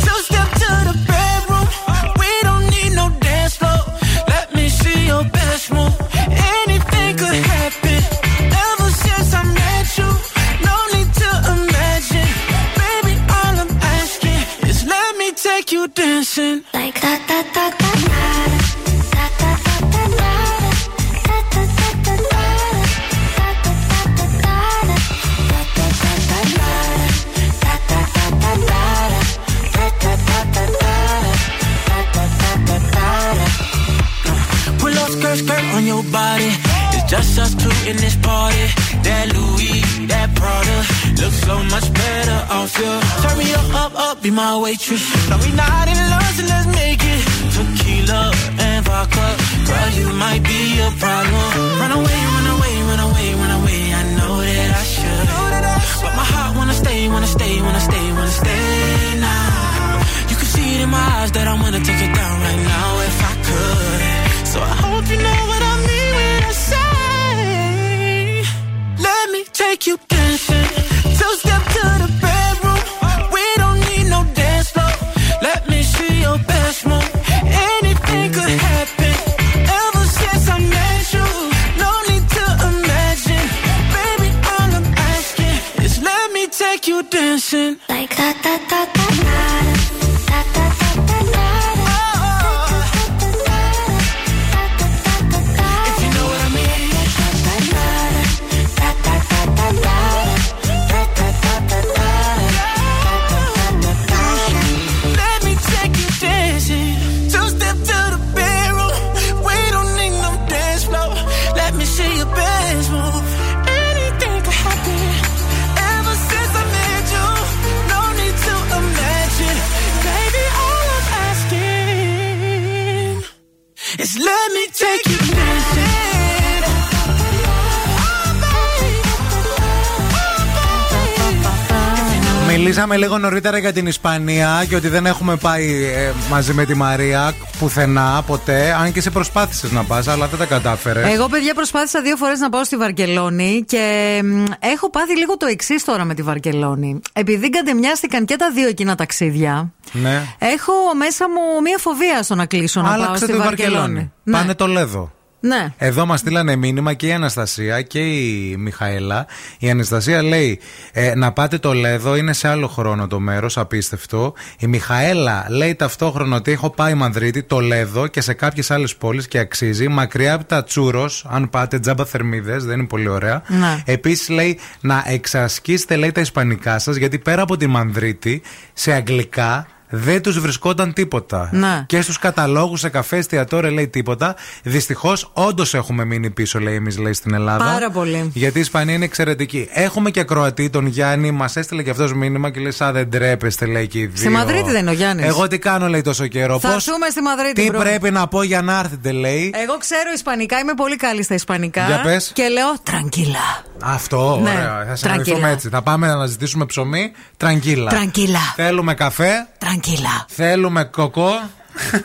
[133.42, 138.22] καλύτερα για την Ισπανία και ότι δεν έχουμε πάει ε, μαζί με τη Μαρία πουθενά
[138.26, 138.76] ποτέ.
[138.80, 141.12] Αν και σε προσπάθησες να πας, αλλά δεν τα κατάφερες.
[141.14, 144.20] Εγώ, παιδιά, προσπάθησα δύο φορές να πάω στη Βαρκελόνη και
[144.58, 147.00] έχω πάθει λίγο το εξής τώρα με τη Βαρκελόνη.
[147.12, 150.22] Επειδή κατεμοιάστηκαν και τα δύο εκείνα ταξίδια, ναι.
[150.38, 153.44] έχω μέσα μου μία φοβία στο να κλείσω να πάω στη Βαρκελόνη.
[153.44, 154.12] Βαρκελόνη.
[154.22, 154.36] Ναι.
[154.36, 155.12] Πάνε το Λέδο.
[155.44, 155.72] Ναι.
[155.76, 159.26] Εδώ μας στείλανε μήνυμα και η Αναστασία και η Μιχαέλα.
[159.58, 160.60] Η Αναστασία λέει
[160.92, 164.34] ε, να πάτε το Λέδο, είναι σε άλλο χρόνο το μέρος, απίστευτο.
[164.58, 169.28] Η Μιχαέλα λέει ταυτόχρονα ότι έχω πάει Μαδρίτη, το Λέδο και σε κάποιες άλλες πόλεις
[169.28, 169.88] και αξίζει.
[169.88, 173.42] Μακριά από τα τσούρος, αν πάτε τζάμπα θερμίδες, δεν είναι πολύ ωραία.
[173.46, 173.82] Ναι.
[173.84, 179.66] Επίσης λέει να εξασκήσετε λέει τα ισπανικά σας, γιατί πέρα από τη Μανδρίτη, σε αγγλικά
[179.94, 181.48] δεν τους βρισκόταν τίποτα.
[181.52, 181.84] Ναι.
[181.86, 184.34] Και στους καταλόγους, σε καφές, εστιατόρια λέει τίποτα.
[184.62, 187.64] Δυστυχώς, όντως έχουμε μείνει πίσω, λέει εμείς, λέει στην Ελλάδα.
[187.64, 188.30] Πάρα πολύ.
[188.34, 189.68] Γιατί η Ισπανία είναι εξαιρετική.
[189.72, 193.66] Έχουμε και Κροατή, τον Γιάννη, μας έστειλε και αυτός μήνυμα και λέει: Σαν δεν ντρέπεστε,
[193.66, 194.16] λέει και οι δύο.
[194.16, 195.26] Στη Μαδρίτη δεν είναι ο Γιάννης.
[195.26, 196.58] Εγώ τι κάνω, λέει τόσο καιρό.
[196.58, 197.62] Θα Πώς- έρθουμε στη Μαδρίτη.
[197.62, 197.78] Τι bro.
[197.80, 199.50] πρέπει να πω για να έρθετε, λέει.
[199.62, 201.86] Εγώ ξέρω Ισπανικά, είμαι πολύ καλή στα Ισπανικά.
[201.86, 202.30] Για πες.
[202.34, 203.62] Και λέω tranquila.
[203.82, 204.62] Αυτό, Ναι, ωραία.
[204.62, 204.96] Θα tranquila.
[204.96, 205.68] συναντηθούμε έτσι.
[205.68, 207.12] Θα πάμε να αναζητήσουμε ψωμί.
[207.36, 207.90] Tranquila.
[207.90, 208.38] Tranquila.
[208.56, 209.46] Θέλουμε καφέ.
[209.58, 209.80] Tranquila.
[210.28, 211.30] Θέλουμε κοκό.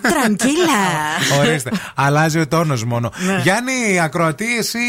[0.01, 0.83] Τραγκίλα.
[1.39, 1.71] Ορίστε.
[1.95, 3.11] Αλλάζει ο τόνος μόνο.
[3.25, 3.39] Ναι.
[3.43, 4.79] Γιάννη, ακροατή, εσύ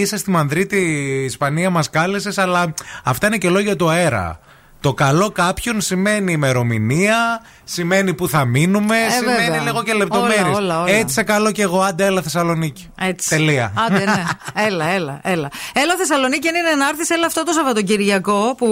[0.00, 0.76] είσαι στη Μανδρίτη,
[1.24, 4.38] Ισπανία, μας κάλεσες, αλλά αυτά είναι και λόγια του αέρα.
[4.80, 9.60] Το καλό κάποιον σημαίνει ημερομηνία, σημαίνει που θα μείνουμε, σημαίνει Ε, βέβαια.
[9.62, 10.40] λίγο και λεπτομέρειες.
[10.42, 10.90] Όλα, όλα, όλα.
[10.92, 12.90] Έτσι σε καλό και εγώ, άντε έλα Θεσσαλονίκη.
[13.00, 13.28] Έτσι.
[13.28, 13.72] Τελεία.
[13.86, 14.22] Άντε, ναι.
[14.66, 15.48] Έλα, έλα, έλα.
[15.72, 18.66] Έλα Θεσσαλονίκη, αν είναι να έρθει, έλα αυτό το Σαββατοκυριακό που.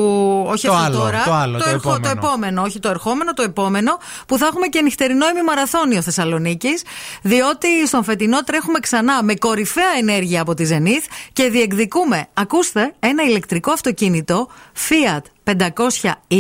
[0.49, 1.23] Όχι Το αυτό άλλο, τώρα.
[1.25, 2.01] το άλλο, το ερχο- επόμενο.
[2.03, 2.63] το επόμενο.
[2.63, 3.99] Όχι το ερχόμενο, το επόμενο.
[4.27, 6.83] Που θα έχουμε και νυχτερινό ημιμαραθώνιο Θεσσαλονίκης.
[7.23, 13.23] Διότι στον φετινό τρέχουμε ξανά με κορυφαία ενέργεια από τη Zenith και διεκδικούμε, ακούστε, ένα
[13.23, 14.49] ηλεκτρικό αυτοκίνητο
[14.89, 16.37] Fiat 500e.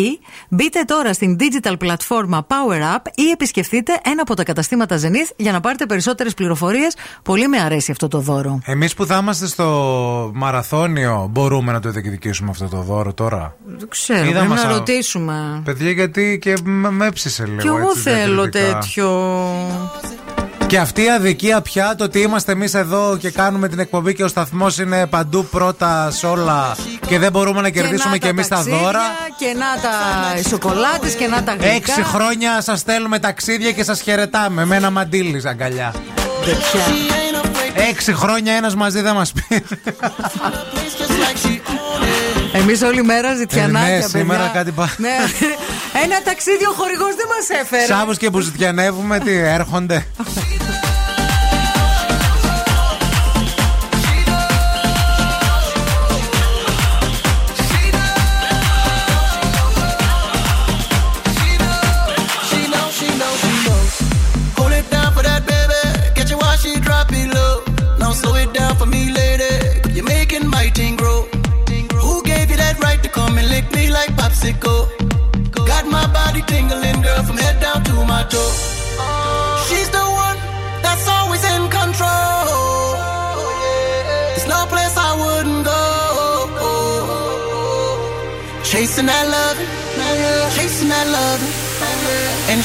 [0.48, 5.52] Μπείτε τώρα στην digital πλατφόρμα Power Up ή επισκεφτείτε ένα από τα καταστήματα Zenith για
[5.52, 6.96] να πάρετε περισσότερες πληροφορίες.
[7.22, 8.58] Πολύ με αρέσει αυτό το δώρο.
[8.64, 13.88] Εμείς που θα είμαστε στο μαραθώνιο, μπορούμε να το διεκδικήσουμε αυτό το δώρο τώρα; Δεν
[13.88, 15.60] ξέρω, Είδα πρέπει μας να α- ρωτήσουμε.
[15.64, 17.60] Παιδιά, γιατί και με με έψησε λίγο.
[17.60, 18.78] Κι εγώ έτσι, θέλω διακριτικά.
[18.78, 19.08] τέτοιο.
[20.72, 24.24] Και αυτή η αδικία πια, το ότι είμαστε εμείς εδώ και κάνουμε την εκπομπή και
[24.24, 26.76] ο σταθμός είναι παντού πρώτα σε όλα
[27.06, 29.00] και δεν μπορούμε να κερδίσουμε και, να εμείς τα ταξίδια, δώρα.
[29.38, 31.74] Και να τα σοκολάτες και να τα γλυκά.
[31.74, 35.94] Έξι χρόνια σας στέλνουμε ταξίδια και σας χαιρετάμε με ένα μαντίλι αγκαλιά.
[37.90, 39.42] Έξι χρόνια ένας μαζί δεν μας πει.
[42.52, 43.88] Εμείς όλη μέρα ζητιανάκια.
[43.88, 44.18] Ε, ναι, παιδιά.
[44.18, 45.16] σήμερα κάτι πα- Ναι.
[46.04, 47.84] Ένα ταξίδι ο χορηγός δεν μας έφερε.
[47.84, 50.06] Σάββους και που ζητιανεύουμε, τι έρχονται.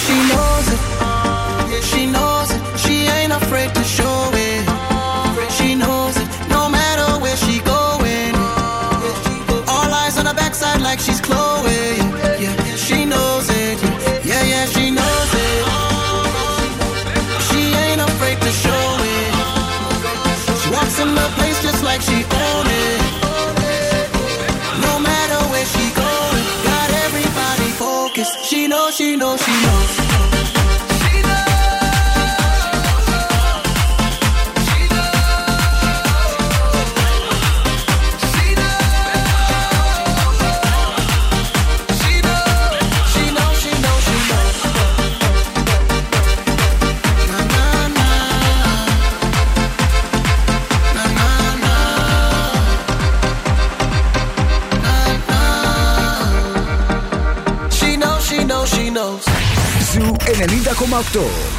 [0.07, 0.86] she knows it.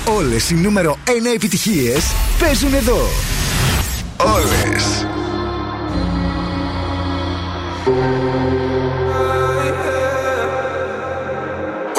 [0.04, 2.04] Όλες οι νούμερο 1 επιτυχίες
[2.40, 3.00] παίζουν εδώ.
[4.16, 5.06] Όλες.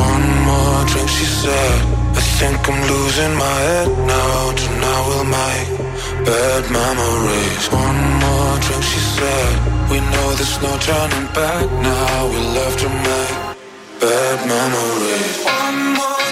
[0.09, 1.79] One more drink, she said.
[2.19, 4.37] I think I'm losing my head now.
[4.61, 5.69] Tonight we'll make
[6.27, 7.63] bad memories.
[7.85, 9.53] One more drink, she said.
[9.91, 12.15] We know there's no turning back now.
[12.31, 13.35] We love to make
[14.03, 15.35] bad memories.
[15.63, 16.08] One more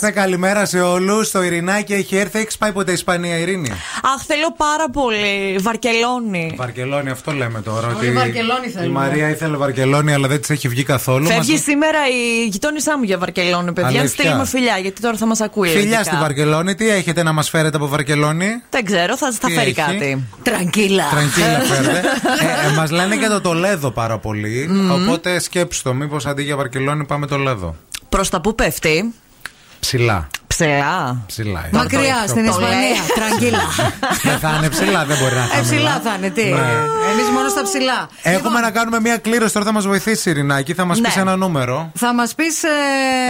[0.00, 0.20] είμαστε.
[0.20, 1.30] Καλημέρα σε όλους.
[1.30, 2.38] Το Ειρηνάκι έχει έρθει.
[2.38, 3.70] Έχεις πάει ποτέ Ισπανία, Ειρήνη;
[4.14, 5.56] Αχ, θέλω πάρα πολύ.
[5.60, 6.54] Βαρκελόνη.
[6.56, 7.86] Βαρκελόνη, αυτό λέμε τώρα.
[7.98, 8.98] Όλοι Βαρκελόνη η θέλουμε.
[8.98, 11.26] Μαρία ήθελε Βαρκελόνη, αλλά δεν της έχει βγει καθόλου.
[11.26, 13.90] Φεύγει Μας- σήμερα η γειτόνισά μου για Βαρκελόνη, παιδιά.
[13.90, 14.08] Να Αλήθεια.
[14.24, 15.68] στείλουμε φιλιά, γιατί τώρα θα μας ακούει.
[15.68, 16.02] Φιλιά λογικά.
[16.02, 19.66] στη Βαρκελόνη, τι έχετε να μας φέρετε από Βαρκελόνη; Δεν ξέρω, θα, θα Τι φέρει
[19.68, 20.24] έχει; κάτι.
[20.42, 21.04] Τραγκίλα.
[21.10, 21.98] Τραγκίλα φέρτε.
[21.98, 24.68] ε, ε, Μας λένε και το Τολέδο πάρα πολύ.
[24.92, 27.76] Οπότε σκέψτε το, μήπως αντί για Βαρκελόνη πάμε το Λέδο.
[28.08, 29.14] Προς τα που πέφτει.
[29.84, 30.26] Ψηλά.
[30.46, 31.16] Ψηλά.
[31.26, 31.68] Ψηλά.
[31.72, 32.96] Μακριά, Το- στην το- Ισπανία.
[33.14, 33.62] Τραγκίλα.
[34.22, 35.62] Δεν θα είναι ψηλά, δεν μπορεί να Ε, είναι.
[35.62, 36.42] ψηλά θα είναι, τι.
[36.44, 36.58] Ναι.
[37.12, 38.08] Εμείς μόνο στα ψηλά.
[38.22, 40.74] Έχουμε να κάνουμε μια κλήρωση, τώρα θα μας βοηθήσει η Ειρηνάκη.
[40.74, 41.08] Θα μας Ναι.
[41.08, 41.90] πει ένα νούμερο.
[41.94, 42.62] Θα μας πεις.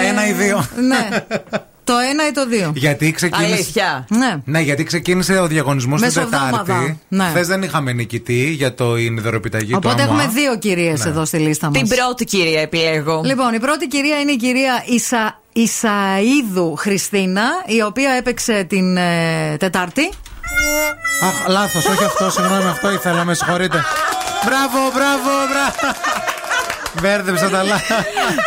[0.08, 0.64] Ένα ή δύο.
[0.88, 1.08] Ναι.
[1.84, 2.72] Το ένα ή το δύο.
[2.74, 3.52] Γιατί ξεκίνησε.
[3.52, 4.06] Αλήθεια.
[4.08, 4.36] Ναι.
[4.44, 6.62] Ναι, γιατί ξεκίνησε ο διαγωνισμός την Μεσοβδόμαδα.
[6.64, 7.00] Τετάρτη.
[7.08, 7.24] Ναι.
[7.24, 10.14] Χθες δεν είχαμε νικητή για το ινδροεπιταγή του Οπότε ΑΜΟΑ.
[10.22, 11.10] έχουμε δύο κυρίες Ναι.
[11.10, 11.78] εδώ στη λίστα μας.
[11.78, 13.20] Την πρώτη κυρία επιλέγω.
[13.24, 15.38] Λοιπόν, η πρώτη κυρία είναι η κυρία Ισα...
[15.52, 20.10] Ισαίδου Χριστίνα, η οποία έπαιξε την ε, Τετάρτη.
[21.22, 23.82] Αχ, λάθος, όχι αυτό, συγγνώμη, αυτό ήθελα, με συγχωρείτε.
[24.44, 26.33] Μπράβο, μπράβο, μπράβο.
[27.00, 27.92] Μπέρδεψα τα λάθη.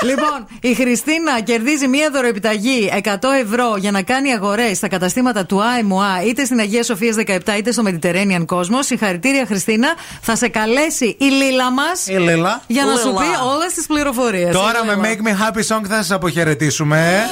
[0.06, 3.09] λοιπόν, η Χριστίνα κερδίζει μία δωροεπιταγή 100
[3.43, 7.72] ευρώ για να κάνει αγορές στα καταστήματα του ΑΕΜΟΑ είτε στην Αγία Σοφία 17 είτε
[7.72, 8.80] στο Mediterranean Cosmos.
[8.80, 9.88] Συγχαρητήρια, Χριστίνα.
[10.22, 12.61] Θα σε καλέσει η Λίλα μας Η Λίλα.
[12.67, 13.19] για να σου Λίλα.
[13.19, 14.51] πει όλες τις πληροφορίες.
[14.56, 17.24] Τώρα με Make Me Happy Song θα σας αποχαιρετήσουμε.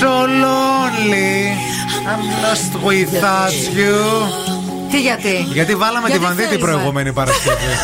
[0.00, 0.14] So
[0.44, 1.36] lonely.
[2.10, 4.55] I'm lost without you.
[4.90, 7.56] Τι γιατί; Γιατί βάλαμε Γιατί τη Βανδί την θέλεις, προηγούμενη Παρασκευή.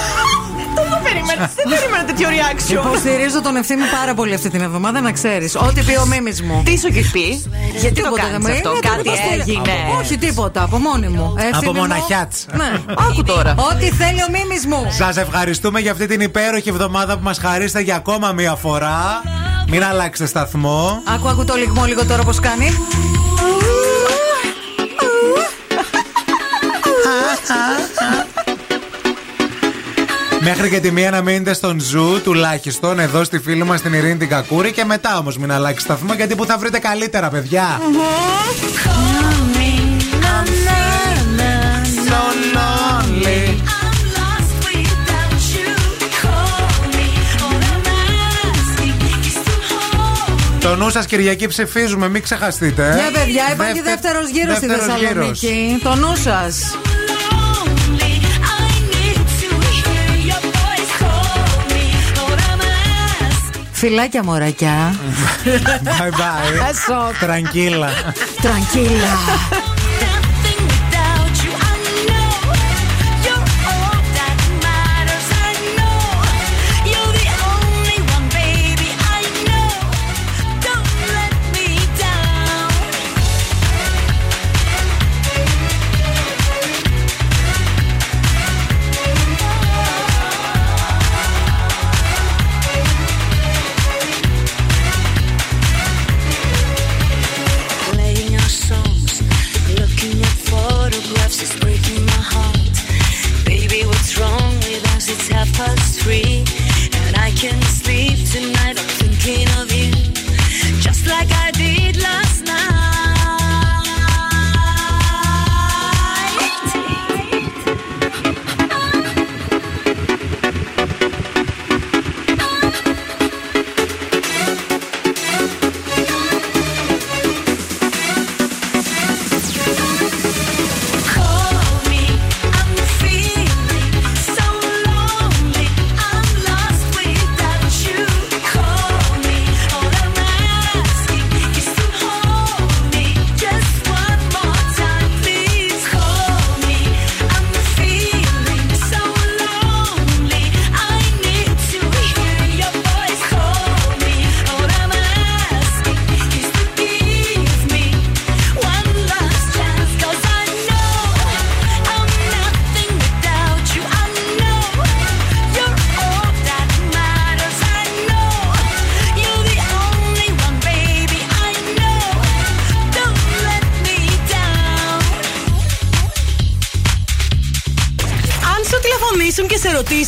[0.77, 1.51] Δεν το περίμενα.
[1.57, 2.73] Δεν περίμενα τέτοιο reaction.
[2.87, 5.55] Υποστηρίζω τον ευθύνη πάρα πολύ αυτή την εβδομάδα, να ξέρεις.
[5.57, 6.63] Ό,τι πει ο μίμης μου.
[6.65, 7.45] Τι σου έχει πει,
[7.81, 9.43] γιατί το Τίποτα κάνεις δεν μου αυτό, είναι, κάτι το υποστηρίζω.
[9.51, 9.73] έγινε.
[10.01, 11.35] Όχι, τίποτα, από μόνη μου.
[11.37, 11.79] Ευθύνη Από μου.
[11.81, 12.47] μοναχιάτς.
[12.53, 12.71] Ναι.
[13.11, 13.55] Άκου τώρα.
[13.73, 14.87] Ό,τι θέλει ο μίμης μου.
[14.91, 18.99] Σας ευχαριστούμε για αυτή την υπέροχη εβδομάδα που μας χαρίσατε για ακόμα μία φορά.
[19.69, 21.03] Μην αλλάξετε σταθμό.
[21.15, 22.69] Άκου, άκου το λιγμό λίγο τώρα πώ κάνει.
[30.41, 34.17] Μέχρι και τη μία να μείνετε στον Ζου, τουλάχιστον εδώ στη φίλη μας την Ειρήνη
[34.17, 34.73] την Κακούρη.
[34.73, 37.81] Και μετά όμως μην αλλάξει σταθμό, γιατί που θα βρείτε καλύτερα, παιδιά.
[38.85, 39.32] So
[50.73, 52.89] Το νου σας Κυριακή ψηφίζουμε, μην ξεχαστείτε.
[52.89, 52.94] ε.
[52.94, 55.39] Ναι, παιδιά, υπάρχει Δεύτε- δεύτερος γύρος στη δεύτερος γύρος.
[55.41, 55.78] Θεσσαλονίκη.
[55.83, 56.76] Το νου σας.
[63.73, 64.94] Φιλάκια μωρακιά.
[65.84, 66.68] Bye bye.
[66.70, 67.10] Έσω.
[67.20, 67.91] Τρανκίλα.
[68.42, 69.18] Τρανκίλα.
[107.43, 107.82] can see.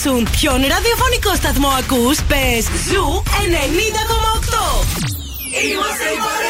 [0.05, 4.85] Και σε ρωτήσουν ποιον ραδιοφωνικό σταθμό ακούς, πες Zoo 90,8.
[5.65, 6.44] Είμαστε η παρέα σου.